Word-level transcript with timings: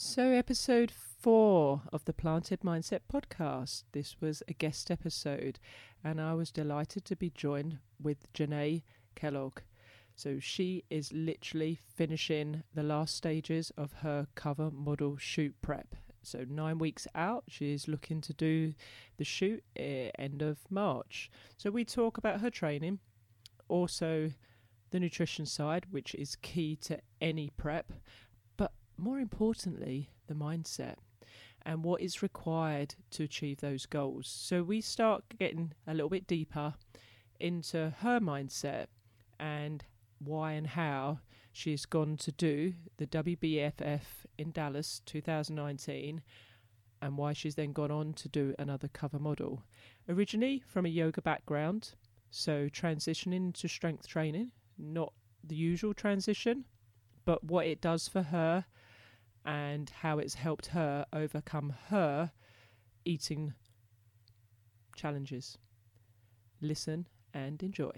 So, 0.00 0.30
episode 0.30 0.92
four 0.92 1.82
of 1.92 2.04
the 2.04 2.12
Planted 2.12 2.60
Mindset 2.60 3.00
podcast. 3.12 3.82
This 3.90 4.20
was 4.20 4.44
a 4.46 4.52
guest 4.52 4.92
episode, 4.92 5.58
and 6.04 6.20
I 6.20 6.34
was 6.34 6.52
delighted 6.52 7.04
to 7.06 7.16
be 7.16 7.30
joined 7.30 7.78
with 8.00 8.32
Janae 8.32 8.84
Kellogg. 9.16 9.58
So, 10.14 10.38
she 10.38 10.84
is 10.88 11.12
literally 11.12 11.80
finishing 11.96 12.62
the 12.72 12.84
last 12.84 13.16
stages 13.16 13.72
of 13.76 13.92
her 13.94 14.28
cover 14.36 14.70
model 14.70 15.16
shoot 15.16 15.56
prep. 15.62 15.96
So, 16.22 16.44
nine 16.48 16.78
weeks 16.78 17.08
out, 17.16 17.42
she 17.48 17.72
is 17.72 17.88
looking 17.88 18.20
to 18.20 18.32
do 18.32 18.74
the 19.16 19.24
shoot 19.24 19.64
uh, 19.76 20.14
end 20.16 20.42
of 20.42 20.58
March. 20.70 21.28
So, 21.56 21.72
we 21.72 21.84
talk 21.84 22.16
about 22.18 22.40
her 22.40 22.50
training, 22.50 23.00
also 23.66 24.30
the 24.90 25.00
nutrition 25.00 25.44
side, 25.44 25.86
which 25.90 26.14
is 26.14 26.36
key 26.36 26.76
to 26.76 27.00
any 27.20 27.50
prep 27.56 27.92
more 28.98 29.18
importantly, 29.18 30.10
the 30.26 30.34
mindset 30.34 30.96
and 31.62 31.84
what 31.84 32.00
is 32.00 32.22
required 32.22 32.94
to 33.10 33.24
achieve 33.24 33.60
those 33.60 33.86
goals. 33.86 34.26
So 34.28 34.62
we 34.62 34.80
start 34.80 35.24
getting 35.38 35.72
a 35.86 35.94
little 35.94 36.08
bit 36.08 36.26
deeper 36.26 36.74
into 37.40 37.94
her 38.00 38.20
mindset 38.20 38.86
and 39.38 39.84
why 40.18 40.52
and 40.52 40.66
how 40.66 41.20
she's 41.52 41.86
gone 41.86 42.16
to 42.16 42.32
do 42.32 42.74
the 42.96 43.06
WBFF 43.06 44.00
in 44.36 44.50
Dallas 44.52 45.02
2019 45.06 46.22
and 47.00 47.16
why 47.16 47.32
she's 47.32 47.54
then 47.54 47.72
gone 47.72 47.90
on 47.90 48.12
to 48.14 48.28
do 48.28 48.54
another 48.58 48.88
cover 48.88 49.18
model. 49.18 49.62
Originally 50.08 50.62
from 50.66 50.86
a 50.86 50.88
yoga 50.88 51.22
background, 51.22 51.94
so 52.30 52.68
transitioning 52.68 53.54
to 53.54 53.68
strength 53.68 54.06
training, 54.08 54.50
not 54.76 55.12
the 55.44 55.54
usual 55.54 55.94
transition, 55.94 56.64
but 57.24 57.44
what 57.44 57.66
it 57.66 57.80
does 57.80 58.08
for 58.08 58.22
her 58.22 58.64
and 59.48 59.88
how 59.88 60.18
it's 60.18 60.34
helped 60.34 60.66
her 60.66 61.06
overcome 61.10 61.74
her 61.88 62.30
eating 63.06 63.54
challenges. 64.94 65.56
Listen 66.60 67.08
and 67.32 67.62
enjoy. 67.62 67.90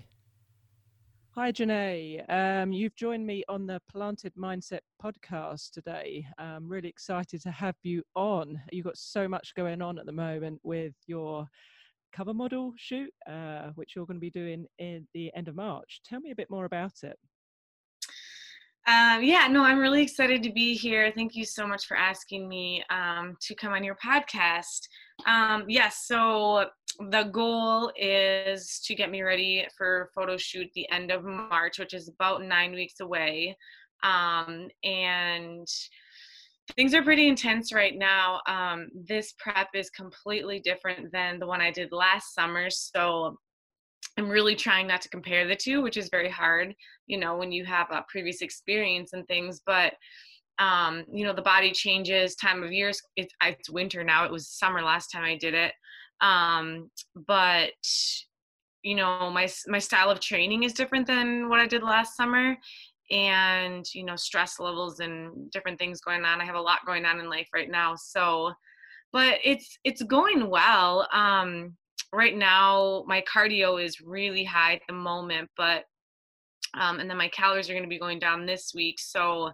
Hi, 1.32 1.50
Janae. 1.50 2.24
Um, 2.30 2.72
you've 2.72 2.94
joined 2.94 3.26
me 3.26 3.42
on 3.48 3.66
the 3.66 3.82
Planted 3.90 4.32
Mindset 4.36 4.80
podcast 5.02 5.72
today. 5.72 6.24
I'm 6.38 6.68
really 6.68 6.88
excited 6.88 7.42
to 7.42 7.50
have 7.50 7.74
you 7.82 8.04
on. 8.14 8.60
You've 8.70 8.84
got 8.86 8.96
so 8.96 9.26
much 9.26 9.54
going 9.56 9.82
on 9.82 9.98
at 9.98 10.06
the 10.06 10.12
moment 10.12 10.60
with 10.62 10.94
your 11.08 11.48
cover 12.12 12.34
model 12.34 12.74
shoot, 12.76 13.12
uh, 13.28 13.70
which 13.74 13.96
you're 13.96 14.06
going 14.06 14.18
to 14.18 14.20
be 14.20 14.30
doing 14.30 14.66
in 14.78 15.06
the 15.14 15.32
end 15.34 15.48
of 15.48 15.56
March. 15.56 16.00
Tell 16.04 16.20
me 16.20 16.30
a 16.30 16.36
bit 16.36 16.50
more 16.50 16.64
about 16.64 17.02
it. 17.02 17.18
Um, 18.90 19.22
yeah, 19.22 19.46
no, 19.46 19.62
I'm 19.62 19.78
really 19.78 20.02
excited 20.02 20.42
to 20.42 20.50
be 20.50 20.74
here. 20.74 21.12
Thank 21.14 21.36
you 21.36 21.44
so 21.44 21.64
much 21.64 21.86
for 21.86 21.96
asking 21.96 22.48
me 22.48 22.82
um, 22.90 23.36
to 23.40 23.54
come 23.54 23.72
on 23.72 23.84
your 23.84 23.96
podcast. 24.04 24.80
Um, 25.26 25.64
yes, 25.68 26.06
so 26.08 26.64
the 26.98 27.24
goal 27.24 27.92
is 27.96 28.80
to 28.86 28.96
get 28.96 29.10
me 29.10 29.22
ready 29.22 29.64
for 29.78 30.10
photo 30.12 30.36
shoot 30.36 30.68
the 30.74 30.90
end 30.90 31.12
of 31.12 31.22
March, 31.22 31.78
which 31.78 31.94
is 31.94 32.08
about 32.08 32.42
nine 32.42 32.72
weeks 32.72 32.98
away. 32.98 33.56
Um, 34.02 34.68
and 34.82 35.68
things 36.74 36.92
are 36.92 37.02
pretty 37.02 37.28
intense 37.28 37.72
right 37.72 37.96
now. 37.96 38.40
Um, 38.48 38.88
this 38.92 39.34
prep 39.38 39.68
is 39.72 39.90
completely 39.90 40.58
different 40.58 41.12
than 41.12 41.38
the 41.38 41.46
one 41.46 41.60
I 41.60 41.70
did 41.70 41.92
last 41.92 42.34
summer. 42.34 42.68
So 42.70 43.38
I'm 44.18 44.28
really 44.28 44.56
trying 44.56 44.86
not 44.86 45.00
to 45.02 45.08
compare 45.08 45.46
the 45.46 45.56
two, 45.56 45.82
which 45.82 45.96
is 45.96 46.08
very 46.10 46.28
hard, 46.30 46.74
you 47.06 47.18
know, 47.18 47.36
when 47.36 47.52
you 47.52 47.64
have 47.64 47.86
a 47.90 48.04
previous 48.08 48.42
experience 48.42 49.12
and 49.12 49.26
things. 49.26 49.60
But, 49.64 49.94
um, 50.58 51.04
you 51.12 51.24
know, 51.24 51.32
the 51.32 51.42
body 51.42 51.72
changes, 51.72 52.34
time 52.34 52.62
of 52.62 52.72
year, 52.72 52.90
it's, 53.16 53.32
it's 53.42 53.70
winter 53.70 54.04
now. 54.04 54.24
It 54.24 54.32
was 54.32 54.48
summer 54.48 54.82
last 54.82 55.08
time 55.08 55.24
I 55.24 55.36
did 55.36 55.54
it. 55.54 55.72
Um, 56.20 56.90
but, 57.26 57.72
you 58.82 58.94
know, 58.94 59.30
my, 59.30 59.48
my 59.68 59.78
style 59.78 60.10
of 60.10 60.20
training 60.20 60.64
is 60.64 60.74
different 60.74 61.06
than 61.06 61.48
what 61.48 61.60
I 61.60 61.66
did 61.66 61.82
last 61.82 62.16
summer. 62.16 62.56
And, 63.10 63.84
you 63.94 64.04
know, 64.04 64.16
stress 64.16 64.60
levels 64.60 65.00
and 65.00 65.50
different 65.50 65.78
things 65.78 66.00
going 66.00 66.24
on. 66.24 66.40
I 66.40 66.44
have 66.44 66.54
a 66.56 66.60
lot 66.60 66.86
going 66.86 67.04
on 67.04 67.20
in 67.20 67.30
life 67.30 67.48
right 67.54 67.70
now. 67.70 67.94
So, 67.96 68.52
but 69.12 69.38
it's, 69.42 69.78
it's 69.82 70.02
going 70.02 70.48
well. 70.48 71.08
Um, 71.12 71.76
right 72.12 72.36
now 72.36 73.04
my 73.06 73.22
cardio 73.32 73.82
is 73.82 74.00
really 74.00 74.44
high 74.44 74.74
at 74.74 74.82
the 74.88 74.94
moment, 74.94 75.48
but 75.56 75.84
um, 76.74 77.00
and 77.00 77.10
then 77.10 77.16
my 77.16 77.28
calories 77.28 77.68
are 77.68 77.72
going 77.72 77.84
to 77.84 77.88
be 77.88 77.98
going 77.98 78.18
down 78.18 78.46
this 78.46 78.72
week. 78.74 79.00
So 79.00 79.50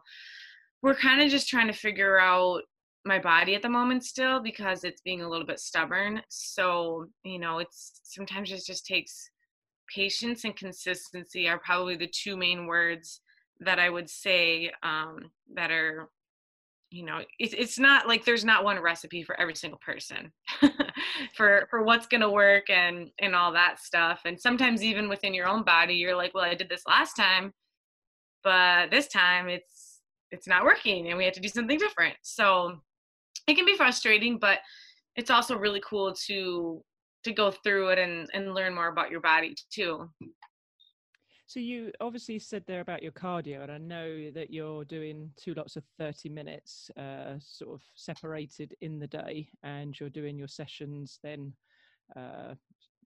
we're 0.83 0.95
kind 0.95 1.22
of 1.22 1.31
just 1.31 1.49
trying 1.49 1.66
to 1.69 1.72
figure 1.72 2.19
out 2.19 2.62
my 3.06 3.19
body 3.19 3.55
at 3.55 3.62
the 3.62 3.69
moment 3.69 4.05
still 4.05 4.41
because 4.41 4.84
it's 4.84 5.00
being 5.00 5.22
a 5.22 5.28
little 5.28 5.47
bit 5.47 5.61
stubborn. 5.61 6.21
So, 6.28 7.06
you 7.25 7.39
know, 7.39 7.59
it's 7.59 8.00
sometimes 8.03 8.50
it 8.53 8.62
just 8.66 8.84
takes 8.84 9.31
patience 9.95 10.45
and 10.45 10.56
consistency 10.56 11.49
are 11.49 11.59
probably 11.59 11.97
the 11.97 12.09
two 12.09 12.37
main 12.37 12.66
words 12.66 13.21
that 13.61 13.78
I 13.78 13.89
would 13.89 14.11
say 14.11 14.71
um, 14.83 15.31
that 15.55 15.71
are 15.71 16.09
you 16.91 17.05
know 17.05 17.21
it's 17.41 17.53
it's 17.53 17.78
not 17.81 18.06
like 18.06 18.25
there's 18.25 18.45
not 18.45 18.62
one 18.62 18.81
recipe 18.81 19.25
for 19.25 19.39
every 19.41 19.56
single 19.56 19.81
person 19.84 20.31
for 21.34 21.66
for 21.71 21.82
what's 21.82 22.06
going 22.06 22.21
to 22.21 22.31
work 22.31 22.71
and 22.71 23.10
and 23.21 23.34
all 23.34 23.53
that 23.53 23.81
stuff. 23.81 24.21
And 24.25 24.41
sometimes 24.41 24.82
even 24.82 25.09
within 25.09 25.34
your 25.34 25.47
own 25.47 25.62
body 25.62 25.94
you're 25.94 26.16
like 26.16 26.34
well 26.34 26.44
I 26.44 26.54
did 26.54 26.69
this 26.69 26.82
last 26.87 27.15
time 27.15 27.53
but 28.44 28.91
this 28.91 29.09
time 29.09 29.49
it's 29.49 30.00
it's 30.31 30.49
not 30.49 30.65
working 30.65 31.09
and 31.09 31.19
we 31.19 31.25
have 31.25 31.34
to 31.34 31.41
do 31.41 31.49
something 31.49 31.78
different. 31.78 32.16
So 32.22 32.81
it 33.47 33.54
can 33.54 33.66
be 33.66 33.77
frustrating 33.77 34.38
but 34.38 34.59
it's 35.16 35.31
also 35.31 35.56
really 35.56 35.82
cool 35.88 36.15
to 36.27 36.82
to 37.25 37.33
go 37.33 37.50
through 37.50 37.88
it 37.88 37.98
and 37.98 38.28
and 38.34 38.54
learn 38.54 38.75
more 38.75 38.88
about 38.88 39.10
your 39.10 39.21
body 39.21 39.54
too 39.71 40.09
so 41.47 41.61
you 41.61 41.93
obviously 42.01 42.41
said 42.41 42.65
there 42.67 42.81
about 42.81 43.03
your 43.03 43.12
cardio, 43.12 43.62
and 43.62 43.71
I 43.71 43.79
know 43.79 44.31
that 44.33 44.51
you're 44.51 44.84
doing 44.84 45.31
two 45.37 45.55
lots 45.55 45.77
of 45.77 45.84
30 45.99 46.29
minutes, 46.29 46.91
uh, 46.97 47.34
sort 47.39 47.75
of 47.75 47.83
separated 47.95 48.75
in 48.81 48.99
the 48.99 49.07
day, 49.07 49.49
and 49.62 49.99
you're 49.99 50.11
doing 50.11 50.37
your 50.37 50.49
sessions 50.49 51.21
then, 51.23 51.53
uh, 52.17 52.55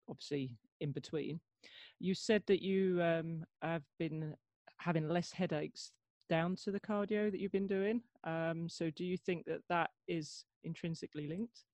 obviously 0.09 0.51
in 0.81 0.91
between. 0.93 1.39
You 1.99 2.15
said 2.15 2.43
that 2.47 2.63
you 2.63 3.03
um, 3.03 3.45
have 3.61 3.83
been 3.99 4.35
having 4.79 5.09
less 5.09 5.33
headaches 5.33 5.93
down 6.31 6.57
to 6.65 6.71
the 6.71 6.81
cardio 6.81 7.31
that 7.31 7.41
you've 7.41 7.53
been 7.53 7.67
doing. 7.67 8.01
Um, 8.25 8.69
so 8.71 8.89
do 8.91 9.05
you 9.05 9.19
think 9.19 9.45
that 9.47 9.61
that 9.69 9.91
is 10.09 10.47
intrinsically 10.65 11.29
linked? 11.29 11.65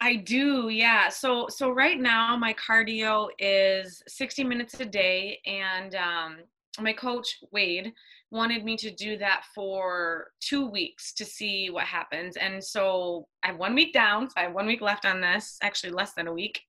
I 0.00 0.16
do, 0.16 0.70
yeah. 0.70 1.08
So 1.10 1.46
so 1.48 1.70
right 1.70 1.98
now 2.00 2.36
my 2.36 2.54
cardio 2.54 3.28
is 3.38 4.02
60 4.08 4.44
minutes 4.44 4.80
a 4.80 4.86
day 4.86 5.40
and 5.44 5.94
um 5.94 6.36
my 6.80 6.92
coach 6.92 7.38
Wade 7.52 7.92
wanted 8.30 8.64
me 8.64 8.76
to 8.76 8.90
do 8.90 9.18
that 9.18 9.42
for 9.54 10.28
2 10.40 10.66
weeks 10.68 11.12
to 11.14 11.24
see 11.24 11.68
what 11.68 11.84
happens. 11.84 12.36
And 12.36 12.62
so 12.64 13.26
I 13.42 13.48
have 13.48 13.58
1 13.58 13.74
week 13.74 13.92
down, 13.92 14.28
so 14.30 14.34
I 14.36 14.42
have 14.42 14.54
1 14.54 14.66
week 14.66 14.80
left 14.80 15.04
on 15.04 15.20
this, 15.20 15.58
actually 15.62 15.90
less 15.90 16.14
than 16.14 16.28
a 16.28 16.32
week. 16.32 16.62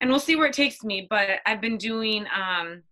And 0.00 0.10
we'll 0.10 0.18
see 0.20 0.36
where 0.36 0.48
it 0.48 0.52
takes 0.52 0.82
me, 0.84 1.06
but 1.08 1.40
I've 1.46 1.60
been 1.60 1.78
doing 1.78 2.26
um 2.36 2.82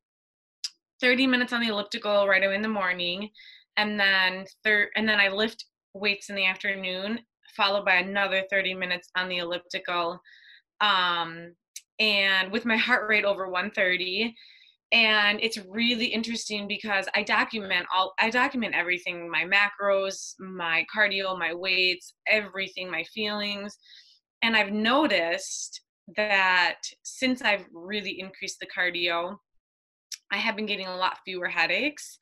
30 1.02 1.26
minutes 1.26 1.52
on 1.52 1.60
the 1.60 1.68
elliptical 1.68 2.28
right 2.28 2.44
away 2.44 2.54
in 2.54 2.62
the 2.62 2.68
morning 2.68 3.28
and 3.76 3.98
then 3.98 4.46
thir- 4.64 4.90
and 4.96 5.08
then 5.08 5.20
I 5.20 5.28
lift 5.28 5.66
weights 5.94 6.30
in 6.30 6.36
the 6.36 6.46
afternoon 6.46 7.20
followed 7.56 7.84
by 7.84 7.96
another 7.96 8.44
30 8.50 8.74
minutes 8.74 9.08
on 9.16 9.28
the 9.28 9.38
elliptical. 9.38 10.20
Um, 10.80 11.54
and 11.98 12.50
with 12.50 12.64
my 12.64 12.76
heart 12.76 13.08
rate 13.08 13.24
over 13.24 13.48
130 13.48 14.34
and 14.92 15.38
it's 15.40 15.58
really 15.68 16.06
interesting 16.06 16.68
because 16.68 17.06
i 17.14 17.22
document 17.22 17.86
all 17.94 18.12
i 18.20 18.28
document 18.30 18.74
everything 18.74 19.30
my 19.30 19.44
macros 19.44 20.34
my 20.38 20.84
cardio 20.94 21.38
my 21.38 21.54
weights 21.54 22.14
everything 22.28 22.90
my 22.90 23.02
feelings. 23.04 23.76
And 24.42 24.56
i've 24.56 24.72
noticed 24.72 25.80
that 26.16 26.78
since 27.04 27.42
i've 27.42 27.64
really 27.72 28.18
increased 28.20 28.58
the 28.60 28.66
cardio 28.66 29.36
i 30.32 30.36
have 30.36 30.56
been 30.56 30.66
getting 30.66 30.88
a 30.88 30.96
lot 30.96 31.18
fewer 31.24 31.48
headaches 31.48 32.18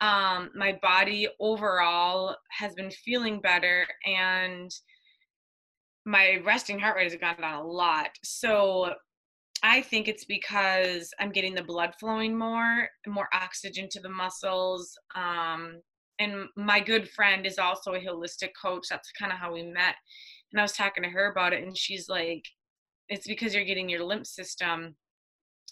um, 0.00 0.50
my 0.54 0.78
body 0.82 1.28
overall 1.40 2.36
has 2.50 2.74
been 2.74 2.90
feeling 2.90 3.40
better 3.40 3.86
and 4.04 4.70
my 6.06 6.40
resting 6.44 6.78
heart 6.78 6.96
rate 6.96 7.10
has 7.10 7.20
gone 7.20 7.40
down 7.40 7.64
a 7.64 7.66
lot. 7.66 8.10
So 8.22 8.94
I 9.62 9.80
think 9.80 10.08
it's 10.08 10.26
because 10.26 11.10
I'm 11.18 11.32
getting 11.32 11.54
the 11.54 11.62
blood 11.62 11.94
flowing 11.98 12.36
more, 12.36 12.88
more 13.06 13.28
oxygen 13.32 13.88
to 13.92 14.00
the 14.00 14.10
muscles. 14.10 14.96
Um, 15.14 15.80
and 16.18 16.46
my 16.56 16.80
good 16.80 17.08
friend 17.10 17.46
is 17.46 17.58
also 17.58 17.94
a 17.94 18.00
holistic 18.00 18.50
coach. 18.60 18.86
That's 18.90 19.10
kind 19.12 19.32
of 19.32 19.38
how 19.38 19.52
we 19.52 19.62
met. 19.62 19.94
And 20.52 20.60
I 20.60 20.62
was 20.62 20.72
talking 20.72 21.02
to 21.02 21.08
her 21.08 21.32
about 21.32 21.52
it, 21.52 21.64
and 21.64 21.76
she's 21.76 22.08
like, 22.08 22.44
it's 23.08 23.26
because 23.26 23.54
you're 23.54 23.64
getting 23.64 23.88
your 23.88 24.04
lymph 24.04 24.26
system 24.26 24.94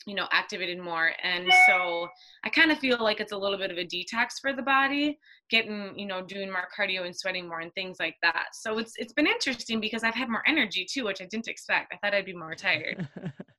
you 0.06 0.14
know 0.14 0.26
activated 0.32 0.78
more. 0.78 1.12
And 1.22 1.50
so 1.66 2.08
i 2.44 2.48
kind 2.48 2.70
of 2.72 2.78
feel 2.78 2.98
like 3.00 3.20
it's 3.20 3.32
a 3.32 3.36
little 3.36 3.58
bit 3.58 3.70
of 3.70 3.78
a 3.78 3.84
detox 3.84 4.40
for 4.40 4.52
the 4.52 4.62
body 4.62 5.18
getting 5.50 5.92
you 5.96 6.06
know 6.06 6.22
doing 6.22 6.50
more 6.50 6.68
cardio 6.76 7.04
and 7.04 7.16
sweating 7.16 7.48
more 7.48 7.60
and 7.60 7.72
things 7.74 7.98
like 8.00 8.16
that. 8.22 8.48
So 8.52 8.78
it's 8.78 8.92
it's 8.96 9.12
been 9.12 9.26
interesting 9.26 9.80
because 9.80 10.04
i've 10.04 10.14
had 10.14 10.28
more 10.28 10.42
energy 10.46 10.86
too 10.90 11.04
which 11.04 11.20
i 11.20 11.26
didn't 11.26 11.48
expect. 11.48 11.92
I 11.92 11.96
thought 11.98 12.14
i'd 12.14 12.24
be 12.24 12.34
more 12.34 12.54
tired. 12.54 13.08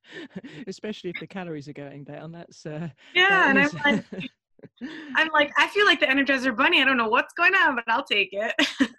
Especially 0.66 1.10
if 1.10 1.20
the 1.20 1.26
calories 1.26 1.68
are 1.68 1.72
going 1.72 2.04
down. 2.04 2.32
That's 2.32 2.66
uh 2.66 2.88
yeah 3.14 3.28
that 3.28 3.56
and 3.56 3.58
is... 3.58 3.74
i'm 3.84 3.96
like 3.96 4.30
I'm 5.16 5.28
like, 5.32 5.52
I 5.58 5.68
feel 5.68 5.86
like 5.86 6.00
the 6.00 6.06
Energizer 6.06 6.56
Bunny. 6.56 6.80
I 6.80 6.84
don't 6.84 6.96
know 6.96 7.08
what's 7.08 7.32
going 7.34 7.54
on, 7.54 7.76
but 7.76 7.84
I'll 7.88 8.04
take 8.04 8.30
it. 8.32 8.54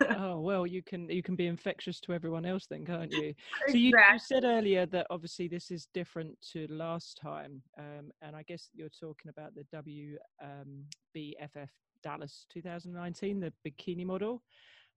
oh 0.17 0.39
well, 0.39 0.65
you 0.65 0.81
can 0.81 1.09
you 1.09 1.23
can 1.23 1.35
be 1.35 1.47
infectious 1.47 2.00
to 2.01 2.13
everyone 2.13 2.45
else 2.45 2.65
then, 2.67 2.85
can't 2.85 3.12
you? 3.12 3.33
Exactly. 3.33 3.35
So 3.69 3.77
you, 3.77 3.89
you, 3.89 4.19
said 4.19 4.44
earlier 4.44 4.85
that 4.88 5.07
obviously 5.09 5.47
this 5.47 5.71
is 5.71 5.88
different 5.94 6.38
to 6.53 6.67
last 6.69 7.19
time, 7.21 7.62
um, 7.77 8.12
and 8.21 8.35
I 8.35 8.44
guess 8.44 8.69
you're 8.73 8.89
talking 8.89 9.29
about 9.29 9.53
the 9.56 9.65
WBFF 9.75 10.17
um, 10.41 11.69
Dallas 12.03 12.45
2019, 12.53 13.39
the 13.39 13.53
bikini 13.65 14.06
model. 14.06 14.41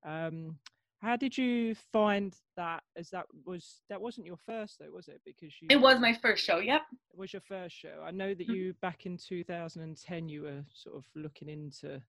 Um, 0.05 0.57
how 1.01 1.17
did 1.17 1.37
you 1.39 1.75
find 1.93 2.35
that? 2.57 2.83
As 2.97 3.11
that 3.11 3.27
was 3.47 3.83
that 3.89 4.01
wasn't 4.01 4.27
your 4.27 4.37
first 4.37 4.79
though, 4.79 4.91
was 4.91 5.09
it? 5.09 5.21
Because 5.25 5.53
you 5.61 5.69
it 5.71 5.81
was 5.81 6.01
my 6.01 6.13
first 6.13 6.45
show. 6.45 6.59
Yep, 6.59 6.83
it 7.13 7.19
was 7.19 7.33
your 7.33 7.43
first 7.43 7.77
show. 7.77 8.03
I 8.05 8.11
know 8.11 8.35
that 8.35 8.45
mm-hmm. 8.45 8.53
you 8.53 8.75
back 8.83 9.07
in 9.07 9.17
2010 9.17 10.29
you 10.29 10.43
were 10.43 10.65
sort 10.75 10.97
of 10.97 11.05
looking 11.15 11.49
into 11.49 12.01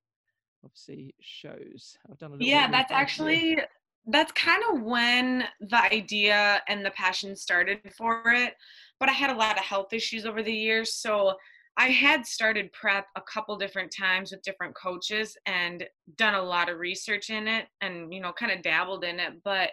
obviously 0.63 1.13
shows. 1.21 1.97
I've 2.09 2.17
done 2.17 2.31
a 2.31 2.33
little. 2.33 2.47
Yeah, 2.47 2.69
that's 2.69 2.91
actually 2.91 3.59
that's 4.07 4.31
kind 4.31 4.63
of 4.71 4.81
when 4.81 5.43
the 5.59 5.83
idea 5.93 6.61
and 6.67 6.83
the 6.83 6.91
passion 6.91 7.35
started 7.35 7.79
for 7.95 8.23
it. 8.27 8.55
But 8.99 9.09
I 9.09 9.13
had 9.13 9.29
a 9.29 9.37
lot 9.37 9.57
of 9.57 9.63
health 9.63 9.93
issues 9.93 10.25
over 10.25 10.41
the 10.41 10.53
years, 10.53 10.93
so 10.93 11.35
I 11.77 11.89
had 11.89 12.25
started 12.25 12.73
prep 12.73 13.07
a 13.15 13.21
couple 13.21 13.57
different 13.57 13.93
times 13.97 14.31
with 14.31 14.41
different 14.41 14.75
coaches 14.75 15.37
and 15.45 15.87
done 16.17 16.33
a 16.33 16.41
lot 16.41 16.69
of 16.69 16.77
research 16.77 17.29
in 17.29 17.47
it 17.47 17.67
and, 17.81 18.13
you 18.13 18.19
know, 18.19 18.33
kind 18.33 18.51
of 18.51 18.61
dabbled 18.61 19.05
in 19.05 19.19
it. 19.19 19.41
But 19.43 19.71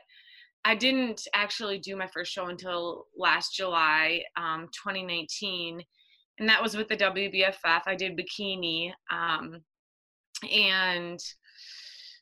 I 0.65 0.75
didn't 0.75 1.23
actually 1.35 1.79
do 1.79 1.97
my 1.97 2.07
first 2.09 2.33
show 2.33 2.47
until 2.47 3.07
last 3.17 3.55
July, 3.55 4.23
um, 4.37 4.69
2019. 4.73 5.83
And 6.39 6.49
that 6.49 6.63
was 6.63 6.77
with 6.77 6.89
the 6.89 6.97
WBFF. 6.97 7.83
I 7.87 7.95
did 7.95 8.19
bikini. 8.19 8.93
Um, 9.11 9.61
and 10.53 11.21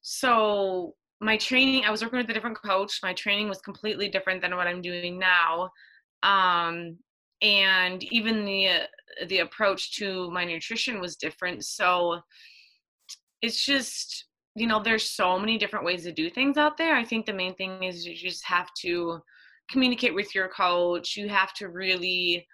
so 0.03 0.95
my 1.21 1.37
training, 1.37 1.85
I 1.85 1.91
was 1.91 2.03
working 2.03 2.19
with 2.19 2.29
a 2.31 2.35
different 2.35 2.61
coach. 2.61 3.01
My 3.03 3.15
training 3.15 3.49
was 3.49 3.59
completely 3.59 4.09
different 4.09 4.43
than 4.43 4.57
what 4.57 4.67
I'm 4.67 4.83
doing 4.83 5.19
now. 5.19 5.71
Um, 6.23 6.99
and 7.45 8.03
even 8.05 8.45
the 8.47 8.69
uh, 8.69 9.27
the 9.29 9.41
approach 9.41 9.97
to 9.99 10.31
my 10.31 10.45
nutrition 10.45 11.01
was 11.01 11.17
different. 11.17 11.65
So 11.65 12.21
it's 13.43 13.65
just 13.65 14.25
you 14.57 14.67
know 14.67 14.83
there's 14.83 15.11
so 15.11 15.39
many 15.39 15.59
different 15.59 15.85
ways 15.85 16.05
to 16.05 16.13
do 16.13 16.31
things 16.31 16.57
out 16.57 16.77
there. 16.77 16.97
I 16.97 17.05
think 17.05 17.27
the 17.27 17.33
main 17.33 17.55
thing 17.55 17.85
is 17.85 18.07
you 18.07 18.17
just 18.17 18.45
have 18.47 18.69
to 18.81 19.21
communicate 19.71 20.15
with 20.15 20.35
your 20.35 20.49
coach. 20.49 21.17
You 21.17 21.29
have 21.29 21.53
to 21.55 21.69
really 21.69 22.47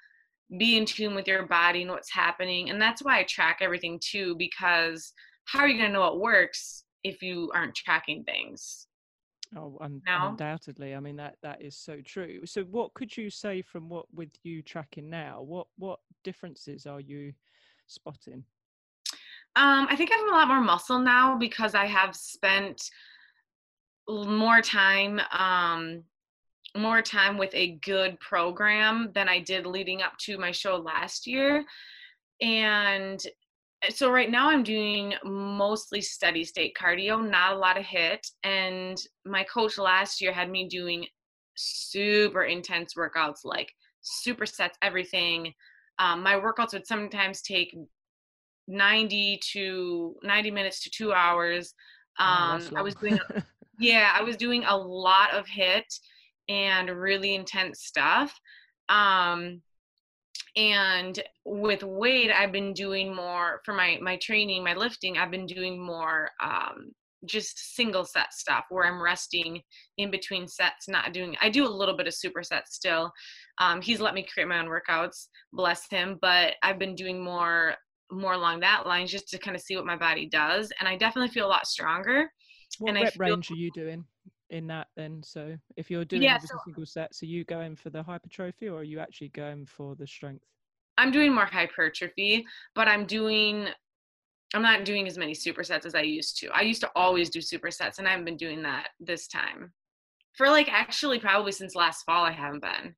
be 0.58 0.76
in 0.76 0.84
tune 0.84 1.14
with 1.14 1.28
your 1.28 1.46
body 1.46 1.82
and 1.82 1.90
what's 1.92 2.12
happening. 2.12 2.70
And 2.70 2.82
that's 2.82 3.02
why 3.02 3.20
i 3.20 3.22
track 3.22 3.58
everything 3.60 4.00
too 4.02 4.34
because 4.36 5.12
how 5.44 5.60
are 5.60 5.68
you 5.68 5.78
going 5.78 5.88
to 5.88 5.92
know 5.92 6.00
what 6.00 6.20
works 6.20 6.84
if 7.04 7.22
you 7.22 7.50
aren't 7.54 7.74
tracking 7.74 8.24
things 8.24 8.88
Oh, 9.56 9.76
un- 9.80 10.02
undoubtedly. 10.06 10.94
I 10.94 11.00
mean 11.00 11.16
that 11.16 11.36
that 11.42 11.60
is 11.60 11.76
so 11.76 12.00
true. 12.04 12.46
So, 12.46 12.62
what 12.64 12.94
could 12.94 13.16
you 13.16 13.30
say 13.30 13.62
from 13.62 13.88
what 13.88 14.06
with 14.14 14.30
you 14.44 14.62
tracking 14.62 15.10
now? 15.10 15.42
What 15.42 15.66
what 15.76 15.98
differences 16.22 16.86
are 16.86 17.00
you 17.00 17.32
spotting? 17.86 18.44
Um, 19.56 19.88
I 19.90 19.96
think 19.96 20.12
I 20.12 20.16
have 20.16 20.28
a 20.28 20.30
lot 20.30 20.48
more 20.48 20.60
muscle 20.60 21.00
now 21.00 21.36
because 21.36 21.74
I 21.74 21.86
have 21.86 22.14
spent 22.14 22.90
more 24.08 24.60
time 24.60 25.20
um, 25.36 26.04
more 26.76 27.02
time 27.02 27.36
with 27.36 27.50
a 27.52 27.78
good 27.82 28.18
program 28.20 29.10
than 29.14 29.28
I 29.28 29.40
did 29.40 29.66
leading 29.66 30.02
up 30.02 30.16
to 30.18 30.38
my 30.38 30.52
show 30.52 30.76
last 30.76 31.26
year. 31.26 31.64
And 32.40 33.20
so 33.88 34.10
right 34.10 34.30
now 34.30 34.50
I'm 34.50 34.62
doing 34.62 35.14
mostly 35.24 36.00
steady 36.00 36.44
state 36.44 36.76
cardio, 36.78 37.28
not 37.28 37.54
a 37.54 37.58
lot 37.58 37.78
of 37.78 37.84
HIIT. 37.84 38.30
And 38.44 38.98
my 39.24 39.44
coach 39.44 39.78
last 39.78 40.20
year 40.20 40.32
had 40.32 40.50
me 40.50 40.68
doing 40.68 41.06
super 41.56 42.44
intense 42.44 42.94
workouts, 42.94 43.44
like 43.44 43.72
supersets, 44.04 44.74
everything. 44.82 45.54
Um, 45.98 46.22
my 46.22 46.34
workouts 46.34 46.72
would 46.72 46.86
sometimes 46.86 47.42
take 47.42 47.74
90 48.68 49.40
to 49.52 50.14
90 50.22 50.50
minutes 50.50 50.82
to 50.82 50.90
two 50.90 51.12
hours. 51.12 51.74
Um, 52.18 52.60
oh, 52.72 52.76
I 52.76 52.82
was 52.82 52.94
doing, 52.94 53.18
yeah, 53.78 54.12
I 54.14 54.22
was 54.22 54.36
doing 54.36 54.64
a 54.64 54.76
lot 54.76 55.32
of 55.32 55.46
HIIT 55.46 56.00
and 56.48 56.90
really 56.90 57.34
intense 57.34 57.84
stuff. 57.84 58.38
Um, 58.90 59.62
and 60.56 61.22
with 61.44 61.82
weight 61.82 62.30
i've 62.30 62.52
been 62.52 62.72
doing 62.72 63.14
more 63.14 63.60
for 63.64 63.74
my 63.74 63.98
my 64.02 64.16
training 64.16 64.64
my 64.64 64.74
lifting 64.74 65.18
i've 65.18 65.30
been 65.30 65.46
doing 65.46 65.78
more 65.78 66.30
um 66.42 66.90
just 67.26 67.74
single 67.76 68.04
set 68.04 68.32
stuff 68.32 68.64
where 68.70 68.86
i'm 68.86 69.02
resting 69.02 69.60
in 69.98 70.10
between 70.10 70.48
sets 70.48 70.88
not 70.88 71.12
doing 71.12 71.36
i 71.40 71.48
do 71.50 71.66
a 71.66 71.68
little 71.68 71.96
bit 71.96 72.06
of 72.06 72.14
supersets 72.14 72.68
still. 72.68 73.12
Um, 73.58 73.82
he's 73.82 74.00
let 74.00 74.14
me 74.14 74.26
create 74.32 74.48
my 74.48 74.58
own 74.58 74.68
workouts 74.68 75.26
bless 75.52 75.88
him 75.90 76.18
but 76.22 76.54
i've 76.62 76.78
been 76.78 76.94
doing 76.94 77.22
more 77.22 77.74
more 78.10 78.32
along 78.32 78.60
that 78.60 78.86
line 78.86 79.06
just 79.06 79.28
to 79.28 79.38
kind 79.38 79.54
of 79.54 79.62
see 79.62 79.76
what 79.76 79.86
my 79.86 79.96
body 79.96 80.26
does 80.26 80.72
and 80.80 80.88
i 80.88 80.96
definitely 80.96 81.28
feel 81.28 81.46
a 81.46 81.48
lot 81.48 81.66
stronger 81.66 82.30
what 82.78 82.94
and 82.94 83.02
rep 83.02 83.12
feel, 83.12 83.34
range 83.34 83.50
are 83.50 83.54
you 83.54 83.70
doing 83.74 84.04
in 84.50 84.66
that 84.66 84.88
then 84.96 85.22
so 85.22 85.56
if 85.76 85.90
you're 85.90 86.04
doing 86.04 86.22
yeah, 86.22 86.38
so, 86.38 86.56
single 86.64 86.86
sets 86.86 87.20
so 87.20 87.26
you 87.26 87.44
going 87.44 87.76
for 87.76 87.90
the 87.90 88.02
hypertrophy 88.02 88.68
or 88.68 88.80
are 88.80 88.84
you 88.84 88.98
actually 88.98 89.28
going 89.28 89.66
for 89.66 89.94
the 89.94 90.06
strength? 90.06 90.44
I'm 90.98 91.10
doing 91.10 91.34
more 91.34 91.46
hypertrophy 91.46 92.44
but 92.74 92.88
i'm 92.88 93.06
doing 93.06 93.68
i'm 94.54 94.62
not 94.62 94.84
doing 94.84 95.06
as 95.06 95.16
many 95.16 95.32
supersets 95.32 95.86
as 95.86 95.94
i 95.94 96.02
used 96.02 96.38
to. 96.38 96.48
I 96.48 96.62
used 96.62 96.80
to 96.82 96.90
always 96.94 97.30
do 97.30 97.38
supersets 97.38 97.98
and 97.98 98.06
i 98.06 98.10
haven't 98.10 98.26
been 98.26 98.36
doing 98.36 98.62
that 98.62 98.88
this 98.98 99.26
time. 99.28 99.72
For 100.36 100.48
like 100.48 100.68
actually 100.70 101.18
probably 101.18 101.52
since 101.52 101.74
last 101.74 102.04
fall 102.04 102.24
i 102.24 102.32
haven't 102.32 102.62
been. 102.62 102.94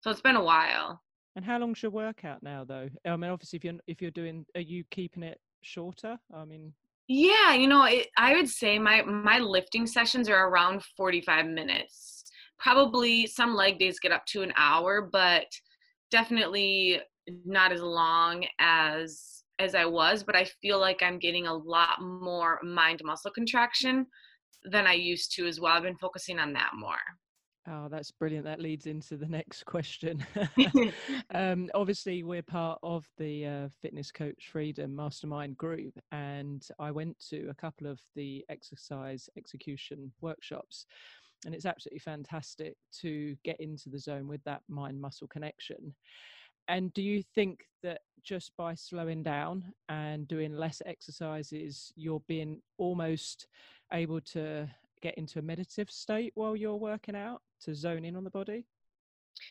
So 0.00 0.10
it's 0.10 0.20
been 0.20 0.36
a 0.36 0.44
while. 0.44 1.00
And 1.36 1.44
how 1.44 1.58
long's 1.58 1.82
your 1.82 1.90
workout 1.92 2.42
now 2.42 2.64
though? 2.64 2.88
I 3.06 3.16
mean 3.16 3.30
obviously 3.30 3.58
if 3.58 3.64
you're 3.64 3.74
if 3.86 4.02
you're 4.02 4.10
doing 4.10 4.46
are 4.54 4.60
you 4.60 4.84
keeping 4.90 5.22
it 5.22 5.38
shorter? 5.62 6.18
I 6.34 6.44
mean 6.44 6.72
yeah, 7.08 7.54
you 7.54 7.68
know, 7.68 7.84
it, 7.84 8.08
I 8.16 8.34
would 8.34 8.48
say 8.48 8.78
my 8.78 9.02
my 9.02 9.38
lifting 9.38 9.86
sessions 9.86 10.28
are 10.28 10.48
around 10.48 10.82
45 10.96 11.46
minutes. 11.46 12.24
Probably 12.58 13.26
some 13.26 13.54
leg 13.54 13.78
days 13.78 14.00
get 14.00 14.12
up 14.12 14.24
to 14.26 14.42
an 14.42 14.52
hour, 14.56 15.08
but 15.12 15.46
definitely 16.10 17.00
not 17.44 17.72
as 17.72 17.80
long 17.80 18.46
as 18.58 19.42
as 19.58 19.74
I 19.74 19.84
was, 19.84 20.24
but 20.24 20.34
I 20.34 20.46
feel 20.62 20.80
like 20.80 21.02
I'm 21.02 21.18
getting 21.18 21.46
a 21.46 21.54
lot 21.54 22.00
more 22.00 22.58
mind 22.62 23.00
muscle 23.04 23.30
contraction 23.30 24.06
than 24.64 24.86
I 24.86 24.94
used 24.94 25.34
to 25.36 25.46
as 25.46 25.60
well. 25.60 25.72
I've 25.72 25.82
been 25.82 25.96
focusing 25.98 26.38
on 26.38 26.52
that 26.54 26.70
more. 26.74 26.96
Oh, 27.66 27.88
that's 27.88 28.10
brilliant. 28.10 28.44
That 28.44 28.60
leads 28.60 28.86
into 28.86 29.16
the 29.16 29.26
next 29.28 29.64
question. 29.64 30.24
um, 31.34 31.70
obviously, 31.74 32.22
we're 32.22 32.42
part 32.42 32.78
of 32.82 33.06
the 33.16 33.46
uh, 33.46 33.68
Fitness 33.80 34.10
Coach 34.10 34.48
Freedom 34.52 34.94
Mastermind 34.94 35.56
group, 35.56 35.98
and 36.12 36.66
I 36.78 36.90
went 36.90 37.18
to 37.30 37.48
a 37.48 37.54
couple 37.54 37.86
of 37.86 38.00
the 38.14 38.44
exercise 38.48 39.28
execution 39.36 40.12
workshops. 40.20 40.86
And 41.46 41.54
it's 41.54 41.66
absolutely 41.66 41.98
fantastic 41.98 42.74
to 43.00 43.36
get 43.44 43.60
into 43.60 43.90
the 43.90 43.98
zone 43.98 44.28
with 44.28 44.42
that 44.44 44.62
mind 44.66 44.98
muscle 44.98 45.28
connection. 45.28 45.94
And 46.68 46.92
do 46.94 47.02
you 47.02 47.22
think 47.34 47.64
that 47.82 48.00
just 48.22 48.52
by 48.56 48.74
slowing 48.74 49.22
down 49.22 49.74
and 49.90 50.26
doing 50.26 50.56
less 50.56 50.80
exercises, 50.86 51.92
you're 51.96 52.22
being 52.26 52.62
almost 52.78 53.46
able 53.92 54.22
to 54.22 54.68
get 55.04 55.18
into 55.18 55.38
a 55.38 55.42
meditative 55.42 55.90
state 55.90 56.32
while 56.34 56.56
you're 56.56 56.76
working 56.76 57.14
out 57.14 57.42
to 57.60 57.74
zone 57.74 58.06
in 58.06 58.16
on 58.16 58.24
the 58.24 58.30
body? 58.30 58.66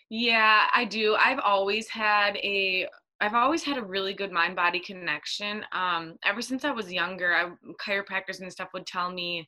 Yeah, 0.09 0.63
I 0.73 0.85
do. 0.85 1.15
I've 1.15 1.39
always 1.39 1.87
had 1.87 2.37
a 2.37 2.87
I've 3.21 3.35
always 3.35 3.63
had 3.63 3.77
a 3.77 3.83
really 3.83 4.13
good 4.13 4.31
mind 4.31 4.55
body 4.55 4.79
connection. 4.79 5.63
Um, 5.71 6.15
ever 6.25 6.41
since 6.41 6.65
I 6.65 6.71
was 6.71 6.91
younger, 6.91 7.33
I, 7.33 7.51
chiropractors 7.81 8.41
and 8.41 8.51
stuff 8.51 8.69
would 8.73 8.85
tell 8.85 9.11
me 9.11 9.47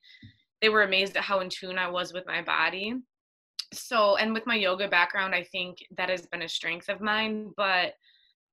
they 0.62 0.70
were 0.70 0.84
amazed 0.84 1.18
at 1.18 1.24
how 1.24 1.42
in 1.42 1.50
tune 1.50 1.78
I 1.78 1.90
was 1.90 2.14
with 2.14 2.26
my 2.26 2.42
body. 2.42 2.94
So, 3.74 4.16
and 4.16 4.34
with 4.34 4.46
my 4.46 4.56
yoga 4.56 4.88
background, 4.88 5.36
I 5.36 5.44
think 5.44 5.80
that 5.98 6.10
has 6.10 6.26
been 6.28 6.44
a 6.44 6.48
strength 6.48 6.88
of 6.88 7.02
mine, 7.02 7.52
but 7.58 7.96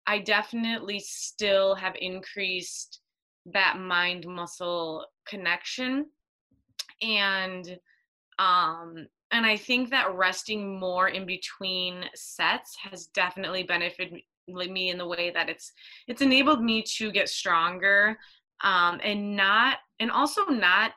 I 0.06 0.18
definitely 0.18 0.98
still 0.98 1.76
have 1.76 1.94
increased 2.00 3.00
that 3.52 3.78
mind 3.78 4.26
muscle 4.26 5.06
connection 5.28 6.06
and 7.02 7.78
um 8.38 9.06
and 9.30 9.44
i 9.44 9.56
think 9.56 9.90
that 9.90 10.14
resting 10.14 10.78
more 10.78 11.08
in 11.08 11.26
between 11.26 12.04
sets 12.14 12.76
has 12.90 13.06
definitely 13.08 13.62
benefited 13.62 14.20
me 14.48 14.90
in 14.90 14.98
the 14.98 15.06
way 15.06 15.30
that 15.30 15.48
it's 15.48 15.72
it's 16.08 16.22
enabled 16.22 16.62
me 16.62 16.82
to 16.82 17.12
get 17.12 17.28
stronger 17.28 18.16
um, 18.62 19.00
and 19.02 19.36
not 19.36 19.78
and 20.00 20.10
also 20.10 20.44
not 20.46 20.92